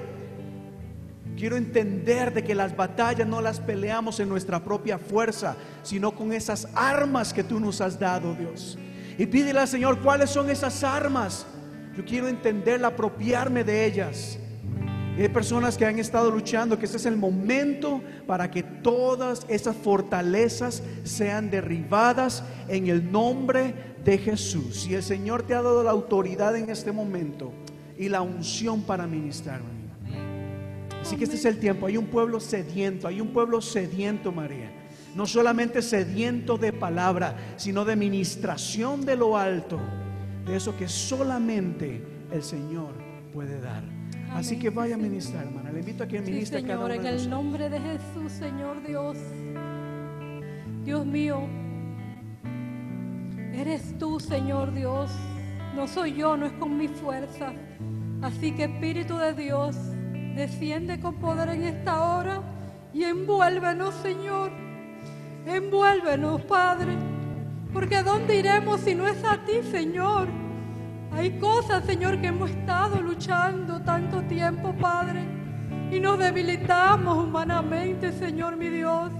quiero 1.37 1.55
entender 1.55 2.33
de 2.33 2.43
que 2.43 2.53
las 2.53 2.75
batallas 2.75 3.25
no 3.25 3.41
las 3.41 3.61
peleamos 3.61 4.19
en 4.19 4.27
nuestra 4.27 4.63
propia 4.63 4.97
fuerza, 4.97 5.55
sino 5.81 6.11
con 6.13 6.33
esas 6.33 6.67
armas 6.75 7.33
que 7.33 7.43
tú 7.43 7.59
nos 7.59 7.79
has 7.79 7.97
dado, 7.97 8.35
Dios. 8.35 8.77
Y 9.17 9.25
pídele 9.25 9.59
al 9.59 9.67
Señor, 9.67 9.99
¿cuáles 9.99 10.29
son 10.29 10.49
esas 10.49 10.83
armas? 10.83 11.45
Yo 11.95 12.03
quiero 12.03 12.27
entenderla, 12.27 12.89
apropiarme 12.89 13.63
de 13.63 13.85
ellas. 13.85 14.37
Y 15.19 15.23
hay 15.23 15.27
personas 15.27 15.77
que 15.77 15.85
han 15.85 15.99
estado 15.99 16.31
luchando, 16.31 16.79
que 16.79 16.85
este 16.85 16.95
es 16.95 17.05
el 17.05 17.17
momento 17.17 18.01
para 18.25 18.49
que 18.49 18.63
todas 18.63 19.45
esas 19.49 19.75
fortalezas 19.75 20.81
sean 21.03 21.51
derribadas 21.51 22.41
en 22.69 22.87
el 22.87 23.11
nombre 23.11 23.73
de 24.05 24.17
Jesús. 24.17 24.87
Y 24.87 24.95
el 24.95 25.03
Señor 25.03 25.43
te 25.43 25.55
ha 25.55 25.61
dado 25.61 25.83
la 25.83 25.91
autoridad 25.91 26.55
en 26.55 26.69
este 26.69 26.93
momento 26.93 27.51
y 27.97 28.07
la 28.07 28.21
unción 28.21 28.83
para 28.83 29.07
ministrar. 29.07 29.59
Así 31.01 31.17
que 31.17 31.25
este 31.25 31.35
es 31.35 31.43
el 31.43 31.59
tiempo. 31.59 31.87
Hay 31.87 31.97
un 31.97 32.07
pueblo 32.07 32.39
sediento, 32.39 33.05
hay 33.05 33.19
un 33.19 33.33
pueblo 33.33 33.59
sediento, 33.59 34.31
María. 34.31 34.71
No 35.15 35.25
solamente 35.25 35.81
sediento 35.81 36.57
de 36.57 36.71
palabra, 36.71 37.35
sino 37.57 37.83
de 37.83 37.97
ministración 37.97 39.03
de 39.03 39.17
lo 39.17 39.37
alto, 39.37 39.81
de 40.45 40.55
eso 40.55 40.77
que 40.77 40.87
solamente 40.87 42.01
el 42.31 42.41
Señor 42.41 42.93
puede 43.33 43.59
dar. 43.59 43.98
Así 44.33 44.57
que 44.57 44.69
vaya 44.69 44.95
a 44.95 44.97
ministrar, 44.97 45.45
hermana. 45.45 45.71
Le 45.71 45.79
invito 45.79 46.03
a 46.03 46.07
que 46.07 46.19
Sí, 46.19 46.31
ministre 46.31 46.61
cada 46.61 46.87
Señor, 46.87 46.91
uno 46.91 47.09
en 47.09 47.15
el 47.15 47.29
nombre 47.29 47.69
de 47.69 47.79
Jesús, 47.79 48.31
Señor 48.31 48.85
Dios. 48.85 49.17
Dios 50.85 51.05
mío, 51.05 51.41
eres 53.53 53.97
tú, 53.97 54.19
Señor 54.19 54.73
Dios. 54.73 55.11
No 55.75 55.87
soy 55.87 56.13
yo, 56.13 56.37
no 56.37 56.45
es 56.45 56.53
con 56.53 56.77
mi 56.77 56.87
fuerza. 56.87 57.53
Así 58.21 58.51
que 58.53 58.65
Espíritu 58.65 59.17
de 59.17 59.33
Dios, 59.33 59.75
desciende 60.35 60.99
con 60.99 61.15
poder 61.15 61.49
en 61.49 61.63
esta 61.63 62.01
hora 62.03 62.41
y 62.93 63.03
envuélvenos, 63.03 63.93
Señor. 63.95 64.51
Envuélvenos, 65.45 66.41
Padre. 66.41 66.97
Porque 67.73 67.97
¿a 67.97 68.03
dónde 68.03 68.37
iremos 68.37 68.81
si 68.81 68.95
no 68.95 69.07
es 69.07 69.23
a 69.23 69.37
ti, 69.45 69.61
Señor? 69.69 70.27
Hay 71.11 71.31
cosas, 71.39 71.83
Señor, 71.85 72.21
que 72.21 72.27
hemos 72.27 72.49
estado 72.49 73.01
luchando 73.01 73.81
tanto 73.81 74.21
tiempo, 74.23 74.73
Padre, 74.79 75.21
y 75.91 75.99
nos 75.99 76.19
debilitamos 76.19 77.17
humanamente, 77.17 78.11
Señor 78.11 78.55
mi 78.55 78.69
Dios, 78.69 79.11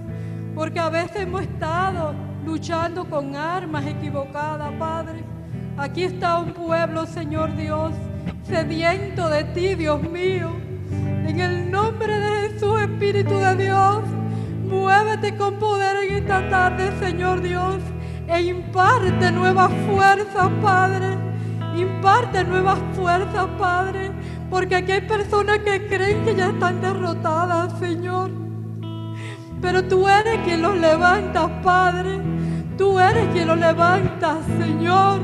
porque 0.54 0.78
a 0.78 0.88
veces 0.88 1.22
hemos 1.22 1.42
estado 1.42 2.14
luchando 2.44 3.04
con 3.04 3.34
armas 3.34 3.86
equivocadas, 3.86 4.72
Padre. 4.78 5.24
Aquí 5.76 6.04
está 6.04 6.38
un 6.38 6.52
pueblo, 6.52 7.06
Señor 7.06 7.56
Dios, 7.56 7.92
sediento 8.44 9.28
de 9.28 9.44
ti, 9.44 9.74
Dios 9.74 10.00
mío. 10.02 10.50
En 11.26 11.38
el 11.38 11.70
nombre 11.70 12.18
de 12.18 12.48
Jesús, 12.48 12.80
Espíritu 12.80 13.34
de 13.36 13.56
Dios, 13.56 14.02
muévete 14.68 15.36
con 15.36 15.58
poder 15.58 15.96
en 16.04 16.16
esta 16.16 16.48
tarde, 16.48 16.92
Señor 16.98 17.40
Dios, 17.40 17.76
e 18.28 18.42
imparte 18.42 19.32
nuevas 19.32 19.70
fuerzas, 19.86 20.48
Padre. 20.62 21.19
Imparte 21.80 22.44
nuevas 22.44 22.78
fuerzas, 22.94 23.46
Padre, 23.58 24.10
porque 24.50 24.76
aquí 24.76 24.92
hay 24.92 25.00
personas 25.00 25.60
que 25.60 25.86
creen 25.86 26.24
que 26.26 26.34
ya 26.34 26.48
están 26.48 26.80
derrotadas, 26.82 27.78
Señor. 27.78 28.30
Pero 29.62 29.84
tú 29.84 30.06
eres 30.06 30.40
quien 30.44 30.60
los 30.60 30.76
levantas, 30.76 31.48
Padre. 31.62 32.18
Tú 32.76 32.98
eres 32.98 33.28
quien 33.32 33.48
los 33.48 33.58
levantas, 33.58 34.38
Señor. 34.58 35.20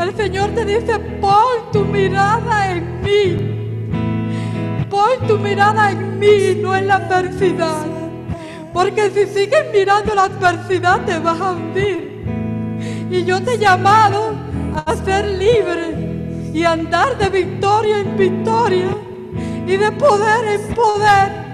El 0.00 0.16
Señor 0.16 0.50
te 0.50 0.64
dice, 0.64 0.98
pon 1.20 1.70
tu 1.72 1.84
mirada 1.84 2.72
en 2.72 3.00
mí. 3.02 4.86
Pon 4.90 5.26
tu 5.28 5.38
mirada 5.38 5.92
en 5.92 6.18
mí, 6.18 6.58
no 6.60 6.74
en 6.74 6.88
la 6.88 6.96
adversidad. 6.96 7.86
Porque 8.72 9.08
si 9.10 9.26
sigues 9.26 9.66
mirando 9.72 10.16
la 10.16 10.24
adversidad 10.24 11.04
te 11.04 11.16
vas 11.20 11.40
a 11.40 11.52
hundir. 11.52 12.24
Y 13.08 13.24
yo 13.24 13.40
te 13.40 13.54
he 13.54 13.58
llamado 13.58 14.43
a 14.74 14.96
ser 15.04 15.26
libre 15.26 16.50
y 16.52 16.64
andar 16.64 17.18
de 17.18 17.28
victoria 17.28 18.00
en 18.00 18.16
victoria 18.16 18.88
y 19.66 19.76
de 19.76 19.92
poder 19.92 20.46
en 20.46 20.74
poder. 20.74 21.44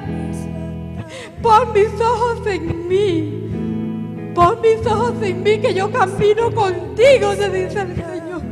Pon 1.43 1.73
mis 1.73 2.01
ojos 2.01 2.47
en 2.47 2.89
mí. 2.89 4.33
Pon 4.35 4.59
mis 4.61 4.87
ojos 4.87 5.15
en 5.23 5.43
mí 5.43 5.59
que 5.59 5.73
yo 5.75 5.91
camino 5.91 6.55
contigo, 6.55 7.35
te 7.37 7.51
dice 7.51 7.81
el 7.81 7.97
Señor. 7.97 8.43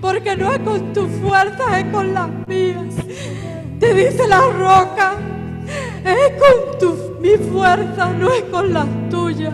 Porque 0.00 0.36
no 0.36 0.52
es 0.52 0.58
con 0.60 0.92
tus 0.92 1.10
fuerzas, 1.22 1.78
es 1.78 1.84
con 1.92 2.14
las 2.14 2.28
mías. 2.46 2.94
Te 3.80 3.94
dice 3.94 4.26
la 4.28 4.40
roca. 4.40 5.14
Es 6.04 6.32
con 6.40 6.78
tus 6.78 7.20
mi 7.20 7.36
fuerza, 7.50 8.12
no 8.12 8.32
es 8.32 8.42
con 8.44 8.72
las 8.72 8.86
tuyas. 9.10 9.52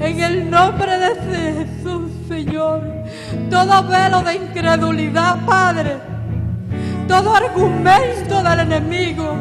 En 0.00 0.18
el 0.18 0.50
nombre 0.50 0.96
de 0.98 1.66
Jesús, 1.66 2.10
Señor. 2.26 2.80
Todo 3.50 3.82
velo 3.86 4.22
de 4.22 4.36
incredulidad, 4.36 5.44
Padre. 5.44 5.96
Todo 7.06 7.34
argumento 7.34 8.42
del 8.42 8.60
enemigo 8.60 9.36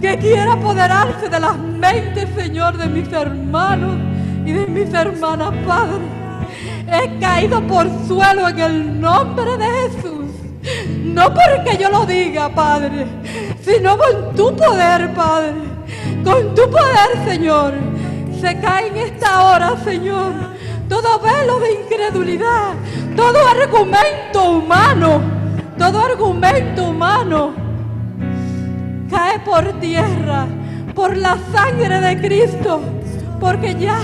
que 0.00 0.16
quiera 0.18 0.54
apoderarse 0.54 1.28
de 1.28 1.38
las 1.38 1.58
mentes, 1.58 2.28
Señor, 2.34 2.78
de 2.78 2.86
mis 2.86 3.12
hermanos 3.12 3.96
y 4.46 4.52
de 4.52 4.66
mis 4.66 4.92
hermanas, 4.94 5.52
Padre. 5.66 6.00
He 6.86 7.18
caído 7.18 7.60
por 7.66 7.86
suelo 8.08 8.48
en 8.48 8.58
el 8.58 9.00
nombre 9.00 9.56
de 9.58 9.66
Jesús. 9.66 10.30
No 11.04 11.34
porque 11.34 11.76
yo 11.78 11.90
lo 11.90 12.06
diga, 12.06 12.48
Padre, 12.48 13.06
sino 13.62 13.98
con 13.98 14.34
tu 14.34 14.56
poder, 14.56 15.12
Padre. 15.12 15.52
Con 16.24 16.54
tu 16.54 16.62
poder, 16.70 17.24
Señor. 17.26 17.74
Se 18.40 18.58
cae 18.58 18.88
en 18.88 18.96
esta 18.96 19.44
hora, 19.44 19.76
Señor, 19.84 20.32
todo 20.88 21.20
velo 21.20 21.60
de 21.60 21.72
incredulidad, 21.82 22.72
todo 23.14 23.38
argumento 23.46 24.50
humano, 24.52 25.20
todo 25.76 26.00
argumento 26.00 26.88
humano 26.88 27.52
cae 29.10 29.40
por 29.40 29.78
tierra 29.80 30.46
por 30.94 31.16
la 31.16 31.36
sangre 31.52 32.00
de 32.00 32.20
Cristo, 32.20 32.80
porque 33.38 33.74
ya, 33.74 33.98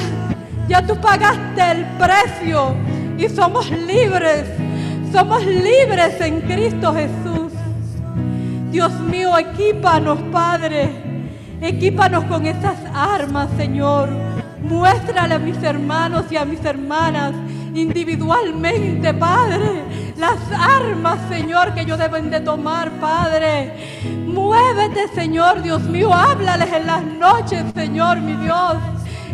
ya 0.69 0.87
tú 0.87 1.01
pagaste 1.01 1.71
el 1.71 1.87
precio 1.97 2.75
y 3.17 3.29
somos 3.31 3.71
libres, 3.71 4.45
somos 5.13 5.47
libres 5.47 6.21
en 6.21 6.43
Cristo 6.43 6.93
Jesús. 6.93 7.53
Dios 8.71 8.93
mío, 9.01 9.39
equípanos, 9.39 10.19
Padre, 10.31 11.06
equípanos 11.61 12.25
con 12.25 12.47
esas 12.47 12.77
armas, 12.95 13.49
Señor. 13.57 14.11
Muéstrale 14.63 15.35
a 15.35 15.39
mis 15.39 15.63
hermanos 15.63 16.25
y 16.31 16.37
a 16.37 16.45
mis 16.45 16.65
hermanas 16.65 17.33
individualmente, 17.75 19.13
Padre, 19.15 19.85
las 20.17 20.39
armas, 20.53 21.19
Señor, 21.29 21.75
que 21.75 21.83
ellos 21.83 21.99
deben 21.99 22.31
de 22.31 22.41
tomar, 22.41 22.91
Padre. 22.93 24.03
Muévete, 24.27 25.09
Señor, 25.15 25.63
Dios 25.63 25.83
mío, 25.83 26.13
háblales 26.13 26.73
en 26.73 26.87
las 26.87 27.05
noches, 27.05 27.65
Señor, 27.75 28.21
mi 28.21 28.35
Dios. 28.37 28.77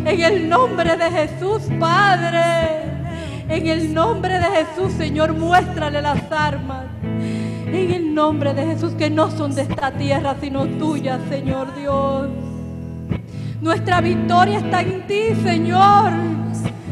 En 0.05 0.21
el 0.21 0.49
nombre 0.49 0.97
de 0.97 1.09
Jesús, 1.09 1.61
Padre. 1.79 2.83
En 3.47 3.67
el 3.67 3.93
nombre 3.93 4.39
de 4.39 4.45
Jesús, 4.45 4.93
Señor, 4.93 5.33
muéstrale 5.33 6.01
las 6.01 6.19
armas. 6.31 6.92
En 7.73 7.91
el 7.91 8.13
nombre 8.13 8.53
de 8.53 8.67
Jesús, 8.67 8.93
que 8.93 9.09
no 9.09 9.31
son 9.31 9.55
de 9.55 9.63
esta 9.63 9.91
tierra, 9.91 10.35
sino 10.39 10.67
tuyas, 10.77 11.19
Señor 11.27 11.73
Dios. 11.75 12.27
Nuestra 13.61 13.99
victoria 13.99 14.59
está 14.59 14.81
en 14.81 15.07
ti, 15.07 15.33
Señor. 15.43 16.11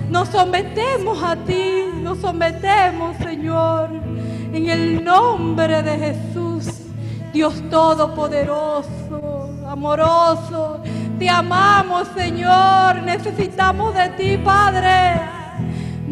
Nos 0.10 0.30
sometemos 0.30 1.22
a 1.22 1.36
ti, 1.36 1.84
nos 2.02 2.18
sometemos, 2.18 3.16
Señor, 3.18 3.92
en 4.52 4.70
el 4.70 5.04
nombre 5.04 5.84
de 5.84 5.98
Jesús, 6.00 6.66
Dios 7.32 7.62
Todopoderoso, 7.70 9.52
amoroso. 9.70 10.82
Te 11.20 11.30
amamos, 11.30 12.08
Señor, 12.16 13.04
necesitamos 13.04 13.94
de 13.94 14.10
ti, 14.18 14.38
Padre. 14.44 15.41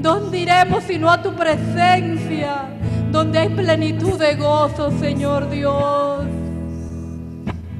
¿Dónde 0.02 0.40
iremos 0.40 0.84
sino 0.86 1.10
a 1.10 1.22
tu 1.22 1.34
presencia? 1.34 2.70
Donde 3.12 3.40
hay 3.40 3.50
plenitud 3.50 4.18
de 4.18 4.36
gozo, 4.36 4.92
Señor 5.00 5.50
Dios. 5.50 6.26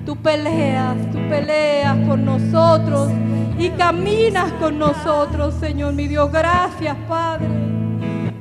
Tú 0.06 0.18
peleas, 0.18 0.98
tú 1.12 1.20
peleas 1.30 1.96
por 2.08 2.20
nosotros 2.20 3.10
y 3.58 3.70
caminas 3.70 4.52
con 4.54 4.80
nosotros, 4.80 5.54
Señor 5.56 5.94
mi 5.94 6.08
Dios. 6.08 6.32
Gracias, 6.32 6.98
Padre. 7.08 7.48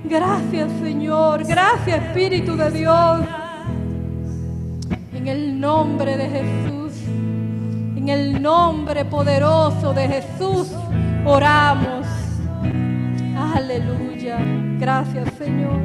Gracias, 0.05 0.71
Señor. 0.83 1.45
Gracias, 1.45 2.03
Espíritu 2.03 2.57
de 2.57 2.71
Dios. 2.71 3.21
En 5.15 5.29
el 5.29 5.61
nombre 5.61 6.17
de 6.17 6.29
Jesús, 6.29 7.03
en 7.97 8.09
el 8.09 8.41
nombre 8.41 9.05
poderoso 9.05 9.93
de 9.93 10.09
Jesús, 10.09 10.73
oramos. 11.27 12.18
Aleluya. 13.39 14.39
Gracias, 14.81 15.33
Señor. 15.39 15.81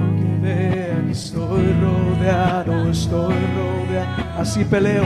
Aunque 0.00 0.40
vea 0.40 1.02
que 1.04 1.10
estoy 1.10 1.72
rodeado, 1.80 2.90
estoy 2.90 3.34
rodeado. 3.34 4.38
Así 4.38 4.64
peleo, 4.64 5.04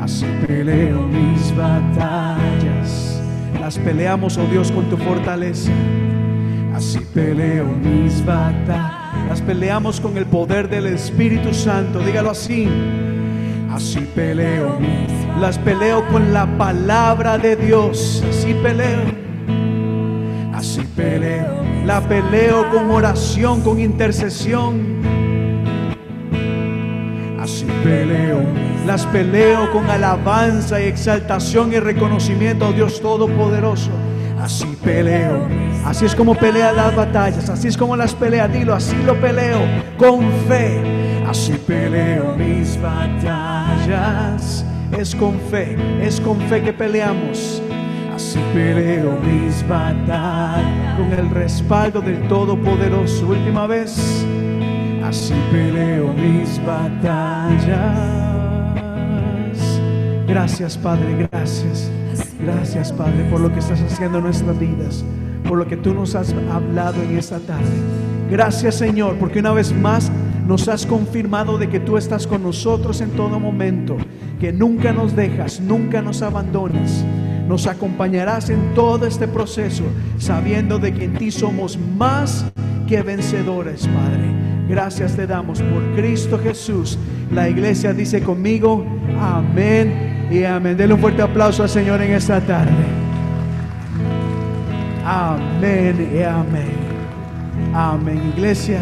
así 0.00 0.26
peleo 0.46 1.02
mis 1.02 1.56
batallas. 1.56 3.22
Las 3.60 3.78
peleamos, 3.78 4.36
oh 4.36 4.46
Dios, 4.46 4.72
con 4.72 4.90
tu 4.90 4.96
fortaleza. 4.96 5.70
Así 6.74 7.00
peleo 7.14 7.66
mis 7.66 8.24
batallas. 8.24 9.28
Las 9.28 9.40
peleamos 9.42 10.00
con 10.00 10.16
el 10.16 10.26
poder 10.26 10.68
del 10.68 10.86
Espíritu 10.86 11.54
Santo. 11.54 12.00
Dígalo 12.00 12.30
así. 12.30 12.68
Así 13.72 14.00
peleo. 14.14 14.78
Las 15.40 15.58
peleo 15.58 16.06
con 16.08 16.32
la 16.32 16.46
palabra 16.58 17.38
de 17.38 17.56
Dios. 17.56 18.24
Así 18.28 18.54
peleo. 18.54 19.27
Así 20.58 20.80
peleo. 20.96 21.62
La 21.86 22.00
peleo 22.00 22.68
con 22.70 22.90
oración, 22.90 23.60
con 23.60 23.78
intercesión. 23.78 24.98
Así 27.40 27.64
peleo. 27.84 28.40
Las 28.84 29.06
peleo 29.06 29.70
con 29.70 29.88
alabanza 29.88 30.80
y 30.80 30.86
exaltación 30.86 31.72
y 31.72 31.78
reconocimiento 31.78 32.66
a 32.66 32.72
Dios 32.72 33.00
Todopoderoso. 33.00 33.92
Así 34.40 34.66
peleo. 34.82 35.46
Así 35.84 36.06
es 36.06 36.16
como 36.16 36.34
pelea 36.34 36.72
las 36.72 36.96
batallas. 36.96 37.48
Así 37.48 37.68
es 37.68 37.76
como 37.76 37.96
las 37.96 38.12
pelea. 38.16 38.48
Dilo, 38.48 38.74
así 38.74 38.96
lo 39.06 39.14
peleo. 39.20 39.60
Con 39.96 40.28
fe. 40.48 40.82
Así 41.24 41.52
peleo 41.52 42.34
mis 42.36 42.76
batallas. 42.82 44.64
Es 44.98 45.14
con 45.14 45.38
fe. 45.52 45.76
Es 46.02 46.20
con 46.20 46.40
fe 46.48 46.62
que 46.62 46.72
peleamos. 46.72 47.62
Así 48.28 48.40
peleo 48.52 49.18
mis 49.22 49.66
batallas 49.66 50.98
con 50.98 51.10
el 51.14 51.30
respaldo 51.30 52.02
del 52.02 52.28
Todopoderoso. 52.28 53.26
Última 53.26 53.66
vez. 53.66 54.22
Así 55.02 55.32
peleo 55.50 56.12
mis 56.12 56.60
batallas. 56.66 57.64
Gracias, 60.28 60.76
Padre, 60.76 61.26
gracias. 61.32 61.90
Gracias, 62.38 62.92
Padre, 62.92 63.26
por 63.30 63.40
lo 63.40 63.50
que 63.50 63.60
estás 63.60 63.80
haciendo 63.80 64.18
en 64.18 64.24
nuestras 64.24 64.58
vidas, 64.58 65.02
por 65.48 65.56
lo 65.56 65.66
que 65.66 65.78
tú 65.78 65.94
nos 65.94 66.14
has 66.14 66.34
hablado 66.52 67.02
en 67.02 67.16
esta 67.16 67.38
tarde. 67.38 67.64
Gracias, 68.30 68.74
Señor, 68.74 69.16
porque 69.16 69.38
una 69.38 69.52
vez 69.52 69.72
más 69.72 70.12
Nos 70.46 70.66
has 70.66 70.86
confirmado 70.86 71.58
de 71.58 71.68
que 71.68 71.78
tú 71.78 71.98
estás 71.98 72.26
con 72.26 72.42
nosotros 72.42 73.02
en 73.02 73.10
todo 73.10 73.38
momento, 73.38 73.98
que 74.40 74.50
nunca 74.50 74.92
nos 74.92 75.14
dejas, 75.14 75.60
nunca 75.60 76.00
nos 76.00 76.22
abandonas. 76.22 77.04
Nos 77.48 77.66
acompañarás 77.66 78.50
en 78.50 78.74
todo 78.74 79.06
este 79.06 79.26
proceso, 79.26 79.84
sabiendo 80.18 80.78
de 80.78 80.92
que 80.92 81.04
en 81.04 81.14
ti 81.14 81.30
somos 81.30 81.78
más 81.78 82.44
que 82.86 83.02
vencedores, 83.02 83.88
Padre. 83.88 84.28
Gracias 84.68 85.16
te 85.16 85.26
damos 85.26 85.62
por 85.62 85.82
Cristo 85.96 86.38
Jesús. 86.38 86.98
La 87.32 87.48
iglesia 87.48 87.94
dice 87.94 88.22
conmigo, 88.22 88.84
amén 89.18 90.28
y 90.30 90.44
amén. 90.44 90.76
Denle 90.76 90.94
un 90.94 91.00
fuerte 91.00 91.22
aplauso 91.22 91.62
al 91.62 91.70
Señor 91.70 92.02
en 92.02 92.12
esta 92.12 92.38
tarde. 92.42 92.84
Amén 95.06 96.10
y 96.14 96.22
amén. 96.22 96.76
Amén, 97.72 98.32
iglesia. 98.36 98.80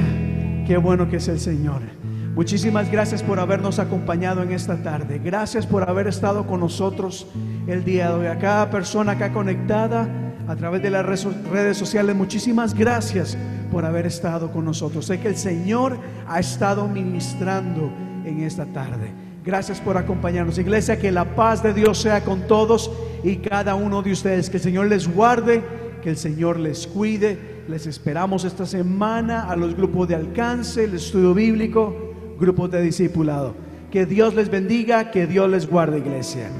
Qué 0.66 0.76
bueno 0.76 1.08
que 1.08 1.18
es 1.18 1.28
el 1.28 1.38
Señor. 1.38 1.95
Muchísimas 2.36 2.92
gracias 2.92 3.22
por 3.22 3.40
habernos 3.40 3.78
acompañado 3.78 4.42
en 4.42 4.52
esta 4.52 4.76
tarde. 4.82 5.18
Gracias 5.24 5.66
por 5.66 5.88
haber 5.88 6.06
estado 6.06 6.46
con 6.46 6.60
nosotros 6.60 7.26
el 7.66 7.82
día 7.82 8.10
de 8.10 8.14
hoy. 8.14 8.26
A 8.26 8.38
cada 8.38 8.68
persona 8.68 9.12
acá 9.12 9.32
conectada 9.32 10.06
a 10.46 10.54
través 10.54 10.82
de 10.82 10.90
las 10.90 11.06
redes- 11.06 11.78
sociales, 11.78 12.14
muchísimas 12.14 12.74
gracias 12.74 13.38
por 13.72 13.86
haber 13.86 14.04
estado 14.04 14.52
con 14.52 14.66
nosotros. 14.66 15.06
Sé 15.06 15.18
que 15.18 15.28
el 15.28 15.36
Señor 15.38 15.96
ha 16.28 16.38
estado 16.38 16.86
ministrando 16.86 17.90
en 18.26 18.42
esta 18.42 18.66
tarde. 18.66 19.14
Gracias 19.42 19.80
por 19.80 19.96
acompañarnos. 19.96 20.58
Iglesia, 20.58 21.00
que 21.00 21.10
la 21.10 21.34
paz 21.34 21.62
de 21.62 21.72
Dios 21.72 21.96
sea 22.02 22.22
con 22.22 22.46
todos 22.46 22.90
y 23.24 23.36
cada 23.36 23.76
uno 23.76 24.02
de 24.02 24.12
ustedes. 24.12 24.50
Que 24.50 24.58
el 24.58 24.62
Señor 24.62 24.88
les 24.88 25.08
guarde, 25.08 25.64
que 26.02 26.10
el 26.10 26.18
Señor 26.18 26.58
les 26.58 26.86
cuide. 26.86 27.64
Les 27.66 27.86
esperamos 27.86 28.44
esta 28.44 28.66
semana 28.66 29.44
a 29.50 29.56
los 29.56 29.74
grupos 29.74 30.06
de 30.06 30.16
alcance, 30.16 30.84
el 30.84 30.94
estudio 30.94 31.32
bíblico, 31.32 32.05
grupos 32.38 32.70
de 32.70 32.82
discipulado. 32.82 33.54
Que 33.90 34.06
Dios 34.06 34.34
les 34.34 34.50
bendiga, 34.50 35.10
que 35.10 35.26
Dios 35.26 35.48
les 35.50 35.68
guarde, 35.68 35.98
iglesia. 35.98 36.50